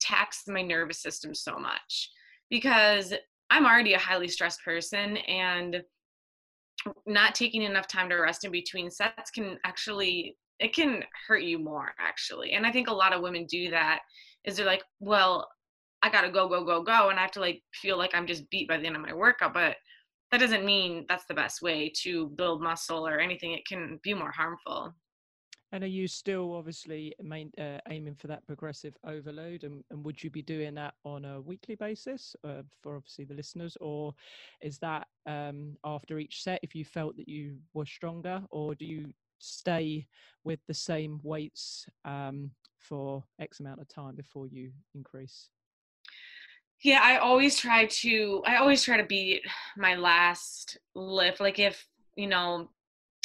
tax 0.00 0.44
my 0.48 0.62
nervous 0.62 1.02
system 1.02 1.34
so 1.34 1.58
much 1.58 2.10
because 2.48 3.12
I'm 3.50 3.66
already 3.66 3.94
a 3.94 3.98
highly 3.98 4.28
stressed 4.28 4.64
person 4.64 5.16
and 5.18 5.82
not 7.06 7.34
taking 7.34 7.62
enough 7.62 7.86
time 7.86 8.08
to 8.08 8.16
rest 8.16 8.44
in 8.44 8.50
between 8.50 8.90
sets 8.90 9.30
can 9.30 9.58
actually 9.64 10.36
it 10.60 10.74
can 10.74 11.02
hurt 11.26 11.42
you 11.42 11.58
more 11.58 11.92
actually. 11.98 12.52
And 12.52 12.66
i 12.66 12.72
think 12.72 12.88
a 12.88 12.94
lot 12.94 13.12
of 13.12 13.22
women 13.22 13.46
do 13.46 13.70
that 13.70 14.00
is 14.44 14.56
they're 14.56 14.66
like 14.66 14.82
well 15.00 15.48
i 16.02 16.08
gotta 16.08 16.30
go 16.30 16.48
go 16.48 16.64
go 16.64 16.82
go 16.82 17.08
and 17.10 17.18
i 17.18 17.22
have 17.22 17.30
to 17.32 17.40
like 17.40 17.62
feel 17.74 17.98
like 17.98 18.14
i'm 18.14 18.26
just 18.26 18.48
beat 18.50 18.68
by 18.68 18.78
the 18.78 18.86
end 18.86 18.96
of 18.96 19.02
my 19.02 19.12
workout 19.12 19.52
but 19.52 19.76
that 20.30 20.38
doesn't 20.38 20.64
mean 20.64 21.06
that's 21.08 21.24
the 21.24 21.34
best 21.34 21.60
way 21.60 21.92
to 22.02 22.28
build 22.28 22.62
muscle 22.62 23.06
or 23.06 23.18
anything. 23.18 23.52
It 23.52 23.66
can 23.66 23.98
be 24.02 24.14
more 24.14 24.30
harmful. 24.30 24.94
And 25.72 25.84
are 25.84 25.88
you 25.88 26.08
still 26.08 26.54
obviously 26.54 27.14
main, 27.22 27.52
uh, 27.56 27.78
aiming 27.88 28.16
for 28.16 28.26
that 28.26 28.44
progressive 28.44 28.96
overload? 29.06 29.62
And, 29.62 29.84
and, 29.90 30.04
would 30.04 30.22
you 30.22 30.28
be 30.28 30.42
doing 30.42 30.74
that 30.74 30.94
on 31.04 31.24
a 31.24 31.40
weekly 31.40 31.76
basis 31.76 32.34
uh, 32.42 32.62
for 32.82 32.96
obviously 32.96 33.24
the 33.24 33.34
listeners, 33.34 33.76
or 33.80 34.12
is 34.60 34.78
that 34.78 35.06
um, 35.26 35.76
after 35.84 36.18
each 36.18 36.42
set 36.42 36.58
if 36.64 36.74
you 36.74 36.84
felt 36.84 37.16
that 37.18 37.28
you 37.28 37.58
were 37.72 37.86
stronger, 37.86 38.42
or 38.50 38.74
do 38.74 38.84
you 38.84 39.12
stay 39.40 40.06
with 40.44 40.60
the 40.66 40.74
same 40.74 41.20
weights 41.22 41.86
um, 42.04 42.50
for 42.78 43.24
X 43.40 43.60
amount 43.60 43.80
of 43.80 43.88
time 43.88 44.14
before 44.14 44.46
you 44.46 44.70
increase? 44.94 45.48
Yeah, 46.82 47.00
I 47.02 47.18
always 47.18 47.58
try 47.58 47.86
to. 47.86 48.42
I 48.46 48.56
always 48.56 48.82
try 48.82 48.96
to 48.96 49.04
beat 49.04 49.42
my 49.76 49.96
last 49.96 50.78
lift. 50.94 51.40
Like 51.40 51.58
if 51.58 51.86
you 52.16 52.26
know 52.26 52.70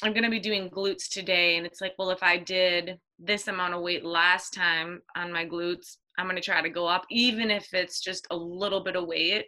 I'm 0.04 0.14
going 0.14 0.24
to 0.24 0.30
be 0.30 0.40
doing 0.40 0.70
glutes 0.70 1.08
today. 1.10 1.58
And 1.58 1.66
it's 1.66 1.82
like, 1.82 1.94
well, 1.98 2.12
if 2.12 2.22
I 2.22 2.38
did 2.38 3.00
this 3.18 3.48
amount 3.48 3.74
of 3.74 3.82
weight 3.82 4.04
last 4.04 4.54
time 4.54 5.02
on 5.16 5.32
my 5.32 5.46
glutes, 5.46 5.98
I'm 6.18 6.26
going 6.26 6.36
to 6.36 6.42
try 6.42 6.62
to 6.62 6.70
go 6.70 6.86
up, 6.86 7.06
even 7.10 7.50
if 7.50 7.74
it's 7.74 8.02
just 8.02 8.28
a 8.30 8.36
little 8.36 8.84
bit 8.84 8.96
of 8.96 9.08
weight. 9.08 9.48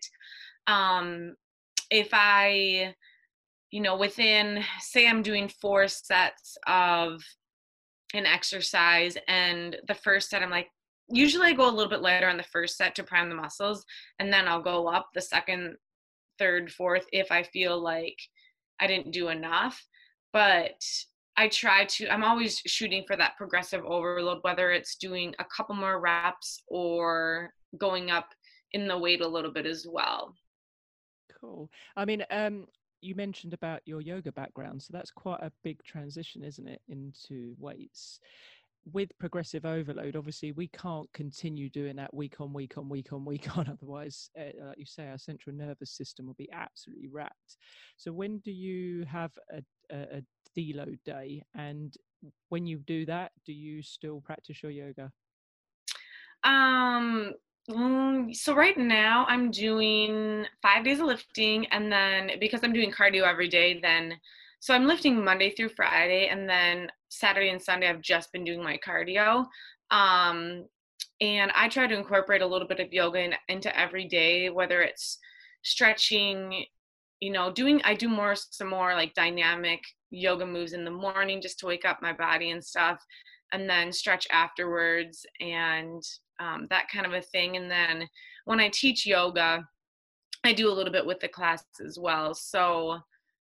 Um, 0.68 1.36
if 1.92 2.10
I, 2.14 2.94
you 3.72 3.82
know, 3.82 3.98
within, 3.98 4.64
say, 4.80 5.08
I'm 5.08 5.22
doing 5.22 5.50
four 5.62 5.88
sets 5.88 6.58
of 6.68 7.22
an 8.14 8.26
exercise, 8.26 9.18
and 9.28 9.78
the 9.88 9.96
first 9.96 10.30
set, 10.30 10.42
I'm 10.42 10.50
like, 10.50 10.70
usually 11.10 11.48
I 11.48 11.54
go 11.54 11.70
a 11.70 11.72
little 11.72 11.90
bit 11.90 12.02
lighter 12.02 12.30
on 12.30 12.38
the 12.38 12.44
first 12.44 12.78
set 12.78 12.96
to 12.96 13.04
prime 13.04 13.30
the 13.30 13.36
muscles, 13.36 13.86
and 14.20 14.32
then 14.32 14.48
I'll 14.48 14.62
go 14.62 14.88
up 14.88 15.10
the 15.14 15.22
second, 15.22 15.76
third, 16.40 16.72
fourth 16.72 17.06
if 17.12 17.32
I 17.32 17.44
feel 17.44 17.82
like 17.82 18.18
I 18.80 18.88
didn't 18.88 19.12
do 19.12 19.30
enough 19.30 19.82
but 20.34 20.84
I 21.36 21.48
try 21.48 21.86
to, 21.86 22.14
I'm 22.14 22.24
always 22.24 22.62
shooting 22.66 23.04
for 23.08 23.16
that 23.16 23.38
progressive 23.38 23.84
overload, 23.86 24.40
whether 24.42 24.72
it's 24.72 24.96
doing 24.96 25.34
a 25.40 25.46
couple 25.46 25.76
more 25.76 26.00
reps 26.00 26.62
or 26.68 27.54
going 27.78 28.12
up 28.12 28.30
in 28.72 28.88
the 28.88 28.98
weight 28.98 29.22
a 29.22 29.28
little 29.28 29.52
bit 29.52 29.66
as 29.66 29.88
well. 29.90 30.36
Cool. 31.42 31.70
I 31.96 32.06
mean, 32.06 32.24
um, 32.30 32.68
you 33.01 33.16
mentioned 33.16 33.54
about 33.54 33.82
your 33.86 34.01
yoga 34.01 34.32
background, 34.32 34.82
so 34.82 34.89
that's 34.92 35.12
quite 35.12 35.42
a 35.42 35.51
big 35.63 35.84
transition, 35.84 36.44
isn't 36.44 36.68
it, 36.68 36.82
into 36.88 37.56
weights? 37.60 38.20
with 38.94 39.18
progressive 39.20 39.66
overload, 39.66 40.16
obviously 40.16 40.51
we 40.51 40.68
can't 40.68 41.12
continue 41.13 41.70
doing 41.70 41.96
that 41.96 42.13
week 42.13 42.39
on 42.39 42.54
week 42.54 42.77
on 42.77 42.88
week 42.89 43.12
on 43.12 43.25
week 43.25 43.58
on. 43.58 43.68
Otherwise, 43.68 44.30
uh, 44.39 44.66
like 44.68 44.77
you 44.77 44.86
say, 44.86 45.08
our 45.08 45.18
central 45.18 45.56
nervous 45.56 45.92
system 45.92 46.25
will 46.25 46.36
be 46.36 46.50
absolutely 46.51 47.08
wrapped. 47.08 47.58
So 47.98 48.12
when 48.12 48.39
do 48.39 48.51
you 48.51 49.06
have 49.06 49.32
a, 49.51 49.62
a, 49.94 50.18
a 50.18 50.24
deload 50.58 51.00
day, 51.06 51.44
and 51.56 51.94
when 52.50 52.66
you 52.66 52.80
do 52.80 53.06
that, 53.06 53.32
do 53.46 53.54
you 53.54 53.82
still 53.82 54.22
practice 54.22 54.63
your 54.63 54.72
yoga? 54.72 55.12
Um. 56.44 57.34
Mm, 57.70 58.34
so 58.34 58.56
right 58.56 58.78
now 58.78 59.26
I'm 59.28 59.52
doing 59.52 60.46
five 60.62 60.86
days 60.86 61.00
of 61.00 61.08
lifting, 61.08 61.66
and 61.68 61.92
then 61.92 62.32
because 62.40 62.62
I'm 62.64 62.74
doing 62.74 62.92
cardio 62.92 63.24
every 63.24 63.50
day, 63.50 63.80
then 63.82 64.18
so 64.60 64.74
I'm 64.74 64.88
lifting 64.88 65.24
Monday 65.24 65.52
through 65.52 65.70
Friday, 65.70 66.28
and 66.28 66.50
then 66.50 66.90
Saturday 67.10 67.50
and 67.50 67.62
Sunday 67.62 67.90
I've 67.90 68.02
just 68.02 68.32
been 68.32 68.44
doing 68.46 68.64
my 68.64 68.80
cardio. 68.86 69.46
Um, 69.92 70.66
and 71.22 71.52
I 71.56 71.68
try 71.68 71.88
to 71.88 71.96
incorporate 71.96 72.42
a 72.42 72.48
little 72.48 72.68
bit 72.68 72.80
of 72.80 72.94
yoga 72.94 73.20
in, 73.20 73.34
into 73.50 73.78
every 73.78 74.08
day, 74.08 74.50
whether 74.50 74.82
it's 74.82 75.20
stretching, 75.64 76.66
you 77.20 77.32
know, 77.32 77.52
doing 77.52 77.82
I 77.84 77.96
do 77.96 78.08
more 78.08 78.36
some 78.36 78.70
more 78.70 78.94
like 78.94 79.14
dynamic 79.14 79.82
yoga 80.10 80.46
moves 80.46 80.74
in 80.74 80.86
the 80.86 80.92
morning 80.92 81.42
just 81.42 81.60
to 81.60 81.66
wake 81.66 81.86
up 81.86 82.02
my 82.02 82.14
body 82.14 82.52
and 82.52 82.64
stuff, 82.64 83.04
and 83.52 83.70
then 83.70 83.92
stretch 83.92 84.26
afterwards 84.32 85.26
and 85.42 86.02
um, 86.39 86.67
that 86.70 86.89
kind 86.89 87.06
of 87.06 87.13
a 87.13 87.22
thing. 87.22 87.58
And 87.58 87.70
then 87.70 88.08
when 88.46 88.60
I 88.60 88.70
teach 88.70 89.06
yoga, 89.06 89.67
I 90.44 90.53
do 90.53 90.70
a 90.70 90.74
little 90.74 90.94
bit 90.94 91.06
with 91.06 91.20
the 91.20 91.27
class 91.27 91.63
as 91.86 91.98
well. 92.00 92.34
So 92.34 93.00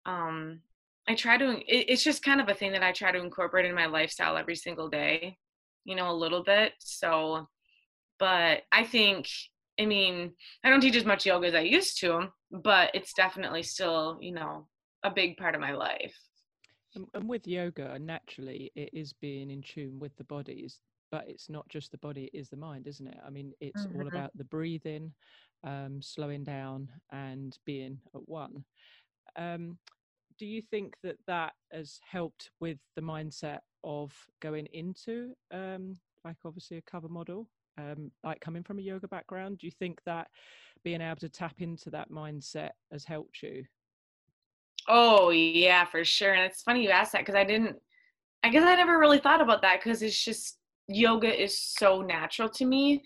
um, 0.06 0.60
I 1.08 1.16
try 1.16 1.38
to, 1.38 1.58
it, 1.60 1.86
it's 1.90 2.04
just 2.04 2.24
kind 2.24 2.42
of 2.42 2.50
a 2.50 2.54
thing 2.54 2.72
that 2.74 2.84
I 2.84 2.92
try 2.92 3.12
to 3.12 3.20
incorporate 3.20 3.66
in 3.66 3.76
my 3.76 3.86
lifestyle 3.86 4.38
every 4.38 4.56
single 4.56 4.90
day, 4.90 5.38
you 5.86 5.96
know, 5.96 6.12
a 6.12 6.14
little 6.14 6.44
bit. 6.44 6.74
So, 6.80 7.48
but 8.20 8.64
I 8.72 8.84
think, 8.84 9.28
I 9.80 9.86
mean, 9.86 10.34
I 10.64 10.70
don't 10.70 10.82
teach 10.82 10.96
as 10.96 11.06
much 11.06 11.26
yoga 11.26 11.48
as 11.48 11.56
I 11.56 11.62
used 11.62 12.00
to, 12.02 12.28
but 12.52 12.92
it's 12.94 13.14
definitely 13.14 13.64
still, 13.64 14.18
you 14.22 14.34
know, 14.34 14.68
a 15.04 15.10
big 15.10 15.38
part 15.38 15.56
of 15.56 15.62
my 15.62 15.74
life. 15.74 16.16
And 16.96 17.28
with 17.28 17.48
yoga, 17.48 17.98
naturally, 17.98 18.72
it 18.76 18.92
is 18.94 19.14
being 19.14 19.50
in 19.50 19.64
tune 19.64 19.98
with 20.00 20.16
the 20.18 20.24
body, 20.26 20.70
but 21.14 21.26
it's 21.28 21.48
not 21.48 21.70
just 21.70 21.92
the 21.92 21.98
body, 22.00 22.28
it 22.34 22.36
is 22.36 22.50
the 22.50 22.58
mind, 22.58 22.88
isn't 22.88 23.06
it? 23.06 23.20
I 23.24 23.30
mean, 23.30 23.54
it's 23.62 23.86
mm-hmm. 23.86 24.02
all 24.02 24.08
about 24.08 24.36
the 24.36 24.46
breathing, 24.46 25.14
um, 25.64 26.00
slowing 26.02 26.44
down, 26.44 26.90
and 27.12 27.56
being 27.68 28.00
at 28.16 28.28
one. 28.28 28.66
Um, 29.36 29.78
do 30.40 30.48
you 30.48 30.60
think 30.60 30.96
that 31.04 31.18
that 31.28 31.54
has 31.72 32.00
helped 32.04 32.50
with 32.60 32.80
the 32.96 33.02
mindset 33.04 33.60
of 33.84 34.12
going 34.42 34.66
into 34.74 35.36
um, 35.54 35.96
like 36.26 36.38
obviously 36.46 36.78
a 36.78 36.82
cover 36.82 37.10
model 37.10 37.48
um, 37.78 38.12
like 38.24 38.40
coming 38.40 38.64
from 38.64 38.80
a 38.80 38.82
yoga 38.82 39.08
background 39.08 39.60
do 39.60 39.68
you 39.68 39.72
think 39.72 40.00
that 40.08 40.30
being 40.84 41.02
able 41.02 41.18
to 41.18 41.30
tap 41.30 41.62
into 41.62 41.92
that 41.92 42.10
mindset 42.10 42.72
has 42.92 43.06
helped 43.06 43.44
you 43.44 43.64
oh 44.88 45.30
yeah 45.30 45.86
for 45.86 46.04
sure 46.04 46.34
and 46.34 46.44
it's 46.44 46.64
funny 46.64 46.84
you 46.84 46.90
asked 46.90 47.12
that 47.12 47.22
because 47.22 47.36
i 47.36 47.44
didn't 47.44 47.76
i 48.42 48.50
guess 48.50 48.64
i 48.64 48.76
never 48.76 48.98
really 48.98 49.20
thought 49.20 49.42
about 49.42 49.62
that 49.62 49.80
because 49.80 50.02
it's 50.02 50.24
just 50.24 50.58
yoga 50.88 51.42
is 51.42 51.60
so 51.60 52.02
natural 52.02 52.50
to 52.50 52.66
me 52.66 53.02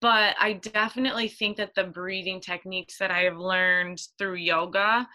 but 0.00 0.34
i 0.40 0.54
definitely 0.54 1.28
think 1.28 1.56
that 1.56 1.74
the 1.74 1.84
breathing 1.84 2.40
techniques 2.40 2.98
that 2.98 3.10
i 3.10 3.20
have 3.20 3.36
learned 3.36 4.00
through 4.18 4.34
yoga 4.34 5.06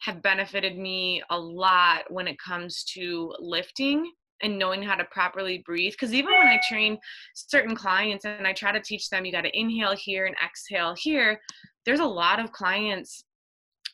have 0.00 0.22
benefited 0.22 0.78
me 0.78 1.22
a 1.30 1.38
lot 1.38 2.02
when 2.10 2.26
it 2.26 2.38
comes 2.38 2.84
to 2.84 3.34
lifting 3.38 4.10
and 4.42 4.58
knowing 4.58 4.82
how 4.82 4.94
to 4.94 5.04
properly 5.04 5.62
breathe. 5.66 5.92
Because 5.92 6.14
even 6.14 6.32
when 6.32 6.46
I 6.46 6.60
train 6.68 6.98
certain 7.34 7.76
clients 7.76 8.24
and 8.24 8.46
I 8.46 8.52
try 8.52 8.72
to 8.72 8.80
teach 8.80 9.10
them, 9.10 9.24
you 9.24 9.32
got 9.32 9.42
to 9.42 9.58
inhale 9.58 9.94
here 9.94 10.26
and 10.26 10.36
exhale 10.44 10.94
here, 10.98 11.40
there's 11.84 12.00
a 12.00 12.04
lot 12.04 12.40
of 12.40 12.52
clients 12.52 13.24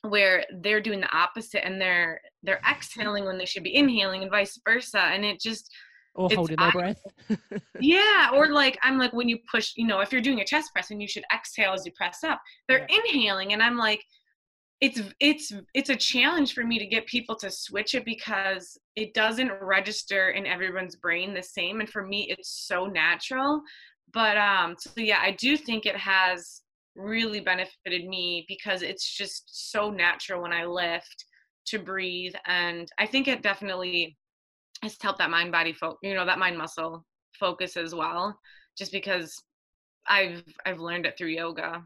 where 0.03 0.45
they're 0.61 0.81
doing 0.81 1.01
the 1.01 1.17
opposite 1.17 1.65
and 1.65 1.81
they're 1.81 2.21
they're 2.43 2.61
exhaling 2.71 3.25
when 3.25 3.39
they 3.39 3.47
should 3.47 3.65
be 3.65 3.75
inhaling 3.75 4.23
and 4.23 4.31
vice 4.31 4.61
versa 4.65 5.01
and 5.01 5.25
it 5.25 5.41
just 5.41 5.73
or 6.17 6.29
holding 6.35 6.57
their 6.57 6.73
breath 6.73 7.01
yeah 7.81 8.31
or 8.35 8.49
like 8.49 8.79
i'm 8.83 8.99
like 8.99 9.13
when 9.13 9.29
you 9.29 9.39
push 9.51 9.73
you 9.77 9.87
know 9.87 10.01
if 10.01 10.13
you're 10.13 10.21
doing 10.21 10.41
a 10.41 10.45
chest 10.45 10.73
press 10.73 10.91
and 10.91 11.01
you 11.01 11.09
should 11.09 11.25
exhale 11.35 11.73
as 11.73 11.85
you 11.85 11.93
press 11.93 12.25
up 12.25 12.41
they're 12.69 12.87
yeah. 12.89 12.99
inhaling 12.99 13.53
and 13.53 13.63
i'm 13.63 13.77
like 13.77 14.03
it's 14.81 15.01
it's 15.21 15.53
it's 15.75 15.91
a 15.91 15.97
challenge 15.97 16.53
for 16.53 16.65
me 16.65 16.79
to 16.79 16.87
get 16.87 17.07
people 17.07 17.35
to 17.35 17.51
switch 17.51 17.95
it 17.95 18.05
because 18.05 18.79
it 18.95 19.15
doesn't 19.15 19.51
register 19.63 20.31
in 20.31 20.47
everyone's 20.47 20.97
brain 20.97 21.33
the 21.33 21.43
same 21.43 21.81
and 21.81 21.89
for 21.89 22.07
me 22.07 22.27
it's 22.29 22.67
so 22.67 22.87
natural 22.87 23.63
but 24.13 24.37
um 24.37 24.75
so 24.79 24.91
yeah 24.97 25.21
i 25.23 25.31
do 25.33 25.57
think 25.57 25.87
it 25.87 25.97
has 25.97 26.63
really 26.95 27.41
benefited 27.41 28.07
me 28.07 28.45
because 28.49 28.83
it's 28.83 29.17
just 29.17 29.71
so 29.71 29.91
natural 29.91 30.43
when 30.43 30.53
i 30.53 30.65
lift 30.65 31.25
to 31.65 31.79
breathe 31.79 32.35
and 32.47 32.91
i 32.99 33.07
think 33.07 33.29
it 33.29 33.43
definitely 33.43 34.17
has 34.83 34.97
helped 35.01 35.19
that 35.19 35.31
mind 35.31 35.53
body 35.53 35.73
fo- 35.73 35.99
you 36.03 36.15
know 36.15 36.27
that 36.27 36.39
mind 36.39 36.57
muscle 36.57 37.05
focus 37.39 37.77
as 37.77 37.95
well 37.95 38.39
just 38.77 38.93
because 38.93 39.43
i've 40.09 40.43
i've 40.65 40.81
learned 40.81 41.07
it 41.07 41.17
through 41.17 41.29
yoga 41.29 41.83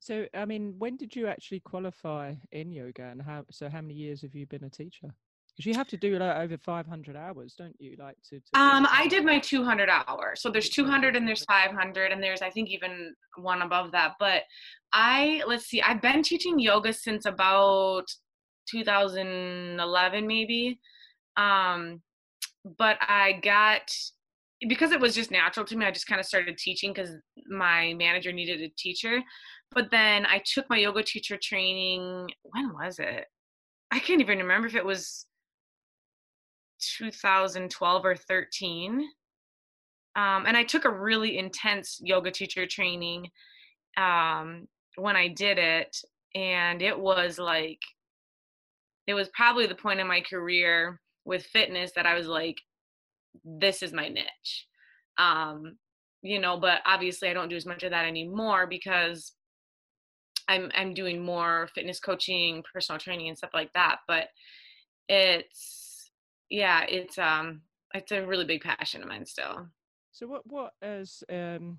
so, 0.00 0.24
I 0.34 0.46
mean, 0.46 0.74
when 0.78 0.96
did 0.96 1.14
you 1.14 1.26
actually 1.26 1.60
qualify 1.60 2.34
in 2.52 2.72
yoga, 2.72 3.04
and 3.04 3.20
how? 3.20 3.44
So, 3.50 3.68
how 3.68 3.82
many 3.82 3.94
years 3.94 4.22
have 4.22 4.34
you 4.34 4.46
been 4.46 4.64
a 4.64 4.70
teacher? 4.70 5.14
Because 5.54 5.66
you 5.66 5.74
have 5.74 5.88
to 5.88 5.98
do 5.98 6.18
like 6.18 6.36
over 6.38 6.56
500 6.56 7.16
hours, 7.16 7.54
don't 7.56 7.76
you? 7.78 7.96
Like 7.98 8.16
to. 8.30 8.40
to 8.40 8.58
um, 8.58 8.88
I 8.90 9.06
did 9.08 9.26
my 9.26 9.38
200 9.38 9.90
hours. 9.90 10.40
So 10.40 10.48
there's 10.50 10.70
200 10.70 11.16
and 11.16 11.28
there's 11.28 11.44
500, 11.44 12.12
and 12.12 12.22
there's 12.22 12.40
I 12.40 12.48
think 12.48 12.70
even 12.70 13.14
one 13.36 13.60
above 13.60 13.92
that. 13.92 14.14
But 14.18 14.44
I 14.90 15.42
let's 15.46 15.66
see, 15.66 15.82
I've 15.82 16.00
been 16.00 16.22
teaching 16.22 16.58
yoga 16.58 16.94
since 16.94 17.26
about 17.26 18.06
2011 18.70 20.26
maybe. 20.26 20.80
Um, 21.36 22.02
but 22.78 22.98
I 23.00 23.40
got 23.42 23.90
because 24.68 24.92
it 24.92 25.00
was 25.00 25.14
just 25.14 25.30
natural 25.30 25.64
to 25.66 25.76
me. 25.76 25.86
I 25.86 25.90
just 25.90 26.06
kind 26.06 26.20
of 26.20 26.26
started 26.26 26.58
teaching 26.58 26.92
because 26.92 27.10
my 27.48 27.94
manager 27.94 28.32
needed 28.32 28.60
a 28.60 28.68
teacher. 28.76 29.20
But 29.72 29.90
then 29.90 30.26
I 30.26 30.42
took 30.44 30.68
my 30.68 30.76
yoga 30.78 31.02
teacher 31.02 31.38
training. 31.42 32.28
When 32.42 32.72
was 32.74 32.98
it? 32.98 33.24
I 33.90 33.98
can't 33.98 34.20
even 34.20 34.38
remember 34.38 34.66
if 34.66 34.74
it 34.74 34.84
was 34.84 35.26
2012 36.98 38.04
or 38.04 38.16
13. 38.16 39.00
Um, 40.16 40.44
and 40.46 40.56
I 40.56 40.64
took 40.64 40.84
a 40.84 40.90
really 40.90 41.38
intense 41.38 41.98
yoga 42.02 42.30
teacher 42.30 42.66
training 42.66 43.28
um, 43.96 44.66
when 44.96 45.16
I 45.16 45.28
did 45.28 45.58
it. 45.58 45.96
And 46.34 46.82
it 46.82 46.98
was 46.98 47.38
like, 47.38 47.80
it 49.06 49.14
was 49.14 49.28
probably 49.34 49.66
the 49.66 49.74
point 49.74 50.00
in 50.00 50.06
my 50.06 50.20
career 50.20 51.00
with 51.30 51.46
fitness 51.46 51.92
that 51.94 52.06
I 52.06 52.14
was 52.14 52.26
like, 52.26 52.60
this 53.44 53.84
is 53.84 53.92
my 53.92 54.08
niche. 54.08 54.66
Um, 55.16 55.76
you 56.22 56.40
know, 56.40 56.58
but 56.58 56.80
obviously 56.84 57.28
I 57.28 57.34
don't 57.34 57.48
do 57.48 57.56
as 57.56 57.64
much 57.64 57.84
of 57.84 57.92
that 57.92 58.04
anymore 58.04 58.66
because 58.66 59.32
I'm 60.48 60.72
I'm 60.74 60.92
doing 60.92 61.24
more 61.24 61.68
fitness 61.72 62.00
coaching, 62.00 62.64
personal 62.74 62.98
training 62.98 63.28
and 63.28 63.38
stuff 63.38 63.54
like 63.54 63.72
that. 63.74 63.98
But 64.08 64.24
it's 65.08 66.10
yeah, 66.50 66.84
it's 66.88 67.16
um 67.16 67.62
it's 67.94 68.10
a 68.10 68.26
really 68.26 68.44
big 68.44 68.62
passion 68.62 69.00
of 69.00 69.08
mine 69.08 69.24
still. 69.24 69.68
So 70.10 70.26
what 70.26 70.42
what 70.46 70.72
has 70.82 71.22
um 71.30 71.78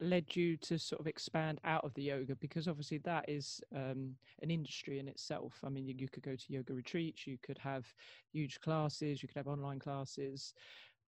led 0.00 0.34
you 0.34 0.56
to 0.58 0.78
sort 0.78 1.00
of 1.00 1.06
expand 1.06 1.60
out 1.64 1.84
of 1.84 1.94
the 1.94 2.02
yoga? 2.02 2.34
Because 2.36 2.68
obviously 2.68 2.98
that 2.98 3.28
is 3.28 3.60
um, 3.74 4.14
an 4.42 4.50
industry 4.50 4.98
in 4.98 5.08
itself. 5.08 5.58
I 5.64 5.68
mean 5.68 5.86
you, 5.86 5.94
you, 5.96 6.08
could 6.08 6.22
go 6.22 6.36
to 6.36 6.52
yoga 6.52 6.74
retreats 6.74 7.26
you 7.26 7.38
could 7.42 7.58
have 7.58 7.86
huge 8.32 8.60
classes 8.60 9.22
you 9.22 9.28
could 9.28 9.36
have 9.36 9.48
online 9.48 9.78
classes. 9.78 10.54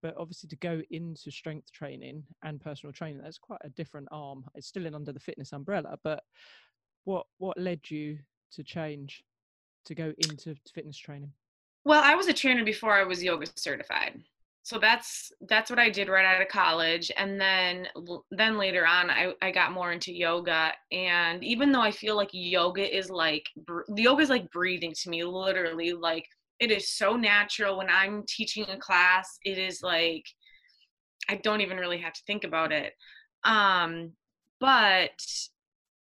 But 0.02 0.16
obviously 0.16 0.48
to 0.48 0.56
go 0.56 0.82
into 0.90 1.30
strength 1.30 1.70
training 1.72 2.24
and 2.42 2.60
personal 2.60 2.92
training 2.92 3.22
that's 3.22 3.38
quite 3.38 3.60
a 3.64 3.70
different 3.70 4.08
arm. 4.10 4.44
It's 4.54 4.66
still 4.66 4.86
in 4.86 4.94
under 4.94 5.12
the 5.12 5.20
fitness 5.20 5.52
umbrella 5.52 5.98
but 6.02 6.22
what 7.04 7.26
what 7.38 7.58
led 7.58 7.90
you 7.90 8.18
to 8.52 8.62
change 8.62 9.22
to 9.84 9.94
go 9.94 10.12
into 10.18 10.54
fitness 10.72 10.96
training? 10.96 11.32
Well 11.84 12.02
i 12.02 12.14
was 12.14 12.28
a 12.28 12.32
trainer 12.32 12.64
before 12.64 12.92
i 12.92 13.02
was 13.02 13.22
yoga 13.22 13.46
certified 13.56 14.22
so 14.62 14.78
that's 14.78 15.32
that's 15.48 15.70
what 15.70 15.78
i 15.78 15.90
did 15.90 16.08
right 16.08 16.24
out 16.24 16.40
of 16.40 16.48
college 16.48 17.10
and 17.16 17.40
then 17.40 17.86
then 18.30 18.58
later 18.58 18.86
on 18.86 19.10
i, 19.10 19.32
I 19.42 19.50
got 19.50 19.72
more 19.72 19.92
into 19.92 20.12
yoga 20.12 20.72
and 20.92 21.42
even 21.42 21.72
though 21.72 21.80
i 21.80 21.90
feel 21.90 22.16
like 22.16 22.30
yoga 22.32 22.96
is 22.96 23.10
like 23.10 23.44
yoga 23.96 24.22
is 24.22 24.30
like 24.30 24.50
breathing 24.50 24.94
to 25.02 25.10
me 25.10 25.24
literally 25.24 25.92
like 25.92 26.26
it 26.60 26.70
is 26.70 26.88
so 26.88 27.16
natural. 27.16 27.76
When 27.76 27.90
i'm 27.90 28.22
teaching 28.28 28.64
a 28.70 28.78
class 28.78 29.38
it 29.44 29.58
is 29.58 29.82
like 29.82 30.24
i 31.28 31.36
don't 31.36 31.60
even 31.60 31.76
really 31.76 31.98
have 31.98 32.12
to 32.12 32.22
think 32.26 32.44
about 32.44 32.72
it. 32.72 32.94
Um 33.44 34.12
but 34.60 35.10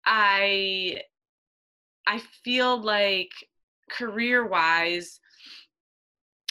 i 0.04 1.00
i 2.06 2.20
feel 2.44 2.80
like 2.80 3.30
career 3.90 4.46
wise 4.46 5.20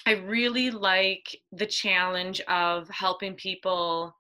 I 0.06 0.14
really 0.14 0.72
like 0.72 1.36
the 1.52 1.66
challenge 1.66 2.42
of 2.42 2.88
helping 2.90 3.34
people 3.36 4.16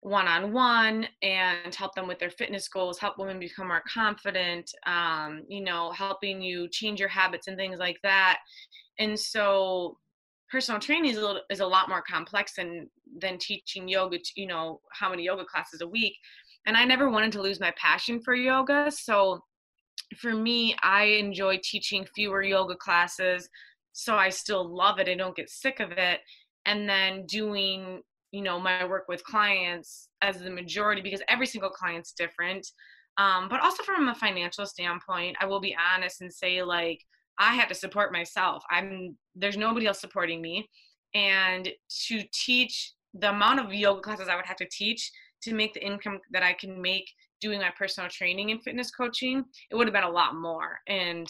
one 0.00 0.26
on 0.26 0.52
one 0.52 1.06
and 1.22 1.74
help 1.74 1.94
them 1.94 2.08
with 2.08 2.18
their 2.18 2.30
fitness 2.30 2.66
goals, 2.68 2.98
help 2.98 3.18
women 3.18 3.38
become 3.38 3.68
more 3.68 3.82
confident, 3.86 4.70
um, 4.86 5.42
you 5.48 5.62
know, 5.62 5.92
helping 5.92 6.42
you 6.42 6.68
change 6.70 6.98
your 6.98 7.08
habits 7.08 7.46
and 7.46 7.56
things 7.56 7.78
like 7.78 7.98
that. 8.02 8.38
And 8.98 9.18
so 9.18 9.98
personal 10.52 10.80
training 10.80 11.10
is 11.10 11.16
a, 11.16 11.20
little, 11.20 11.40
is 11.50 11.60
a 11.60 11.66
lot 11.66 11.88
more 11.88 12.02
complex 12.02 12.54
than 12.56 12.88
than 13.20 13.38
teaching 13.38 13.88
yoga 13.88 14.18
to, 14.18 14.30
you 14.36 14.46
know 14.46 14.80
how 14.92 15.10
many 15.10 15.24
yoga 15.24 15.44
classes 15.44 15.80
a 15.80 15.88
week 15.88 16.14
and 16.66 16.76
i 16.76 16.84
never 16.84 17.10
wanted 17.10 17.32
to 17.32 17.42
lose 17.42 17.58
my 17.58 17.72
passion 17.76 18.20
for 18.22 18.34
yoga 18.34 18.90
so 18.90 19.40
for 20.18 20.34
me 20.34 20.76
i 20.82 21.04
enjoy 21.04 21.58
teaching 21.62 22.06
fewer 22.14 22.42
yoga 22.42 22.76
classes 22.76 23.48
so 23.92 24.16
I 24.16 24.28
still 24.30 24.64
love 24.74 24.98
it. 24.98 25.08
I 25.08 25.14
don't 25.14 25.36
get 25.36 25.50
sick 25.50 25.80
of 25.80 25.92
it. 25.92 26.20
And 26.66 26.88
then 26.88 27.26
doing, 27.26 28.02
you 28.30 28.42
know, 28.42 28.58
my 28.58 28.84
work 28.84 29.06
with 29.08 29.24
clients 29.24 30.08
as 30.22 30.40
the 30.40 30.50
majority 30.50 31.02
because 31.02 31.22
every 31.28 31.46
single 31.46 31.70
client's 31.70 32.12
different. 32.12 32.66
Um, 33.18 33.48
but 33.48 33.60
also 33.60 33.82
from 33.82 34.08
a 34.08 34.14
financial 34.14 34.64
standpoint, 34.64 35.36
I 35.40 35.46
will 35.46 35.60
be 35.60 35.76
honest 35.76 36.22
and 36.22 36.32
say 36.32 36.62
like 36.62 37.00
I 37.38 37.54
have 37.54 37.68
to 37.68 37.74
support 37.74 38.12
myself. 38.12 38.62
I'm 38.70 39.16
there's 39.34 39.56
nobody 39.56 39.86
else 39.86 40.00
supporting 40.00 40.40
me. 40.40 40.68
And 41.14 41.68
to 42.06 42.22
teach 42.32 42.92
the 43.14 43.30
amount 43.30 43.60
of 43.60 43.74
yoga 43.74 44.00
classes 44.00 44.28
I 44.28 44.36
would 44.36 44.46
have 44.46 44.56
to 44.56 44.68
teach 44.70 45.10
to 45.42 45.54
make 45.54 45.74
the 45.74 45.84
income 45.84 46.20
that 46.30 46.42
I 46.42 46.54
can 46.54 46.80
make 46.80 47.10
doing 47.40 47.60
my 47.60 47.72
personal 47.76 48.08
training 48.08 48.52
and 48.52 48.62
fitness 48.62 48.90
coaching, 48.90 49.44
it 49.70 49.74
would 49.74 49.86
have 49.86 49.94
been 49.94 50.04
a 50.04 50.10
lot 50.10 50.36
more. 50.36 50.78
And 50.86 51.28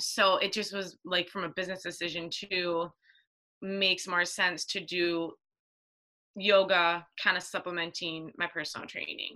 so 0.00 0.36
it 0.36 0.52
just 0.52 0.74
was 0.74 0.98
like 1.04 1.28
from 1.28 1.44
a 1.44 1.48
business 1.50 1.82
decision 1.82 2.28
to 2.30 2.88
makes 3.62 4.06
more 4.06 4.24
sense 4.24 4.64
to 4.66 4.84
do 4.84 5.32
yoga 6.36 7.06
kind 7.22 7.36
of 7.36 7.42
supplementing 7.42 8.30
my 8.36 8.48
personal 8.52 8.86
training. 8.86 9.34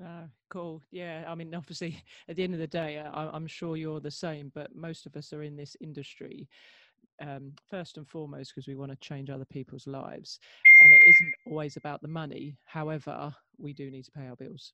Uh, 0.00 0.22
cool 0.48 0.80
yeah 0.90 1.22
i 1.28 1.34
mean 1.34 1.54
obviously 1.54 2.02
at 2.26 2.34
the 2.34 2.42
end 2.42 2.54
of 2.54 2.60
the 2.60 2.66
day 2.66 2.98
I, 2.98 3.36
am 3.36 3.46
sure 3.46 3.76
you're 3.76 4.00
the 4.00 4.10
same 4.10 4.50
but 4.54 4.74
most 4.74 5.04
of 5.04 5.14
us 5.16 5.34
are 5.34 5.42
in 5.42 5.54
this 5.54 5.76
industry 5.82 6.48
um, 7.20 7.52
first 7.68 7.98
and 7.98 8.08
foremost 8.08 8.52
because 8.54 8.66
we 8.66 8.74
want 8.74 8.90
to 8.90 8.96
change 9.06 9.28
other 9.28 9.44
people's 9.44 9.86
lives 9.86 10.40
and 10.80 10.92
it 10.92 11.00
isn't 11.06 11.34
always 11.46 11.76
about 11.76 12.00
the 12.00 12.08
money 12.08 12.56
however 12.64 13.34
we 13.58 13.72
do 13.72 13.90
need 13.90 14.04
to 14.04 14.10
pay 14.10 14.26
our 14.26 14.36
bills. 14.36 14.72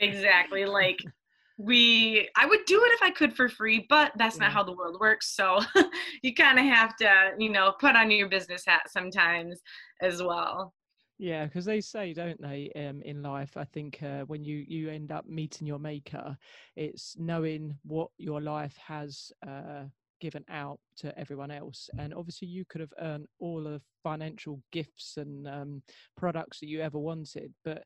Exactly 0.00 0.64
like 0.64 0.98
we 1.56 2.28
i 2.36 2.46
would 2.46 2.64
do 2.66 2.82
it 2.84 2.92
if 2.92 3.02
i 3.02 3.10
could 3.10 3.34
for 3.34 3.48
free 3.48 3.86
but 3.88 4.12
that's 4.16 4.36
yeah. 4.36 4.44
not 4.44 4.52
how 4.52 4.62
the 4.62 4.72
world 4.72 4.96
works 5.00 5.34
so 5.36 5.60
you 6.22 6.34
kind 6.34 6.58
of 6.58 6.64
have 6.64 6.96
to 6.96 7.08
you 7.38 7.48
know 7.48 7.72
put 7.80 7.94
on 7.94 8.10
your 8.10 8.28
business 8.28 8.64
hat 8.66 8.82
sometimes 8.88 9.60
as 10.02 10.22
well 10.22 10.74
yeah 11.18 11.44
because 11.44 11.64
they 11.64 11.80
say 11.80 12.12
don't 12.12 12.40
they 12.40 12.70
um, 12.74 13.00
in 13.02 13.22
life 13.22 13.56
i 13.56 13.64
think 13.64 14.02
uh, 14.02 14.22
when 14.22 14.44
you 14.44 14.64
you 14.66 14.90
end 14.90 15.12
up 15.12 15.26
meeting 15.28 15.66
your 15.66 15.78
maker 15.78 16.36
it's 16.74 17.14
knowing 17.18 17.76
what 17.84 18.08
your 18.18 18.40
life 18.40 18.76
has 18.76 19.30
uh, 19.46 19.84
given 20.20 20.44
out 20.50 20.80
to 20.96 21.16
everyone 21.18 21.52
else 21.52 21.88
and 21.98 22.12
obviously 22.14 22.48
you 22.48 22.64
could 22.68 22.80
have 22.80 22.92
earned 23.00 23.26
all 23.38 23.62
the 23.62 23.80
financial 24.02 24.60
gifts 24.72 25.18
and 25.18 25.46
um, 25.46 25.82
products 26.16 26.58
that 26.58 26.68
you 26.68 26.80
ever 26.80 26.98
wanted 26.98 27.52
but 27.64 27.84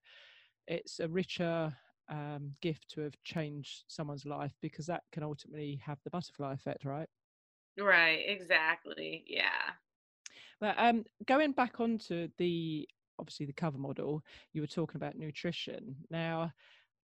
it's 0.68 1.00
a 1.00 1.08
richer 1.08 1.74
um, 2.08 2.52
gift 2.60 2.88
to 2.90 3.02
have 3.02 3.14
changed 3.24 3.84
someone's 3.88 4.26
life 4.26 4.54
because 4.62 4.86
that 4.86 5.02
can 5.12 5.22
ultimately 5.22 5.80
have 5.84 5.98
the 6.04 6.10
butterfly 6.10 6.52
effect, 6.52 6.84
right? 6.84 7.08
Right, 7.78 8.24
exactly. 8.26 9.24
Yeah. 9.26 9.72
But 10.60 10.74
um, 10.78 11.04
going 11.26 11.52
back 11.52 11.80
onto 11.80 12.28
the 12.38 12.88
obviously 13.18 13.46
the 13.46 13.52
cover 13.52 13.78
model, 13.78 14.22
you 14.52 14.60
were 14.60 14.66
talking 14.66 14.96
about 14.96 15.16
nutrition. 15.16 15.96
Now, 16.10 16.52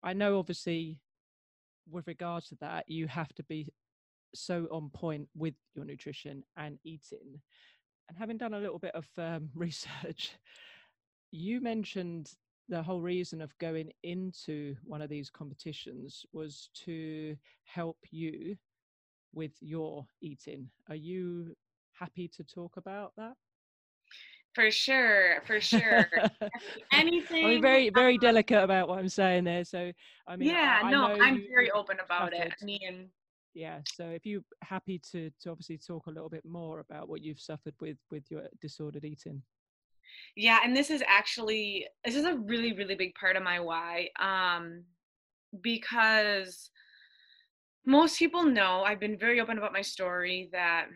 I 0.03 0.13
know 0.13 0.37
obviously 0.37 0.99
with 1.89 2.07
regards 2.07 2.47
to 2.49 2.55
that, 2.61 2.85
you 2.87 3.07
have 3.07 3.33
to 3.35 3.43
be 3.43 3.67
so 4.33 4.67
on 4.71 4.89
point 4.89 5.27
with 5.35 5.53
your 5.75 5.85
nutrition 5.85 6.43
and 6.57 6.79
eating. 6.83 7.41
And 8.09 8.17
having 8.17 8.37
done 8.37 8.53
a 8.53 8.59
little 8.59 8.79
bit 8.79 8.95
of 8.95 9.07
um, 9.17 9.49
research, 9.55 10.33
you 11.31 11.61
mentioned 11.61 12.31
the 12.69 12.81
whole 12.81 13.01
reason 13.01 13.41
of 13.41 13.57
going 13.57 13.91
into 14.03 14.75
one 14.83 15.01
of 15.01 15.09
these 15.09 15.29
competitions 15.29 16.25
was 16.33 16.69
to 16.85 17.35
help 17.65 17.97
you 18.11 18.55
with 19.33 19.51
your 19.59 20.05
eating. 20.21 20.69
Are 20.89 20.95
you 20.95 21.55
happy 21.91 22.27
to 22.29 22.43
talk 22.43 22.77
about 22.77 23.11
that? 23.17 23.33
For 24.53 24.69
sure, 24.69 25.41
for 25.45 25.59
sure. 25.59 26.07
Anything. 26.91 27.45
I'm 27.45 27.61
very, 27.61 27.89
very 27.89 28.13
um, 28.13 28.19
delicate 28.19 28.63
about 28.63 28.87
what 28.87 28.99
I'm 28.99 29.09
saying 29.09 29.45
there. 29.45 29.65
So, 29.65 29.91
I 30.27 30.35
mean, 30.35 30.49
yeah, 30.49 30.79
I, 30.83 30.87
I 30.87 30.91
no, 30.91 31.17
I'm 31.19 31.43
very 31.49 31.71
open 31.71 31.97
about 32.03 32.31
suffered. 32.31 32.47
it. 32.47 32.53
I 32.61 32.65
mean, 32.65 33.09
yeah. 33.55 33.79
So, 33.91 34.05
if 34.09 34.27
you're 34.27 34.43
happy 34.61 35.01
to, 35.11 35.31
to 35.41 35.49
obviously 35.49 35.79
talk 35.79 36.05
a 36.05 36.11
little 36.11 36.29
bit 36.29 36.45
more 36.45 36.79
about 36.81 37.09
what 37.09 37.23
you've 37.23 37.39
suffered 37.39 37.73
with 37.81 37.97
with 38.11 38.23
your 38.29 38.43
disordered 38.61 39.05
eating. 39.05 39.41
Yeah, 40.35 40.59
and 40.63 40.75
this 40.75 40.89
is 40.89 41.03
actually 41.07 41.87
this 42.05 42.15
is 42.15 42.25
a 42.25 42.35
really 42.35 42.73
really 42.73 42.95
big 42.95 43.13
part 43.15 43.35
of 43.35 43.43
my 43.43 43.59
why 43.59 44.09
um 44.19 44.83
because 45.61 46.69
most 47.85 48.17
people 48.17 48.43
know 48.43 48.83
I've 48.83 48.99
been 48.99 49.17
very 49.17 49.39
open 49.41 49.57
about 49.57 49.73
my 49.73 49.81
story 49.81 50.49
that 50.53 50.87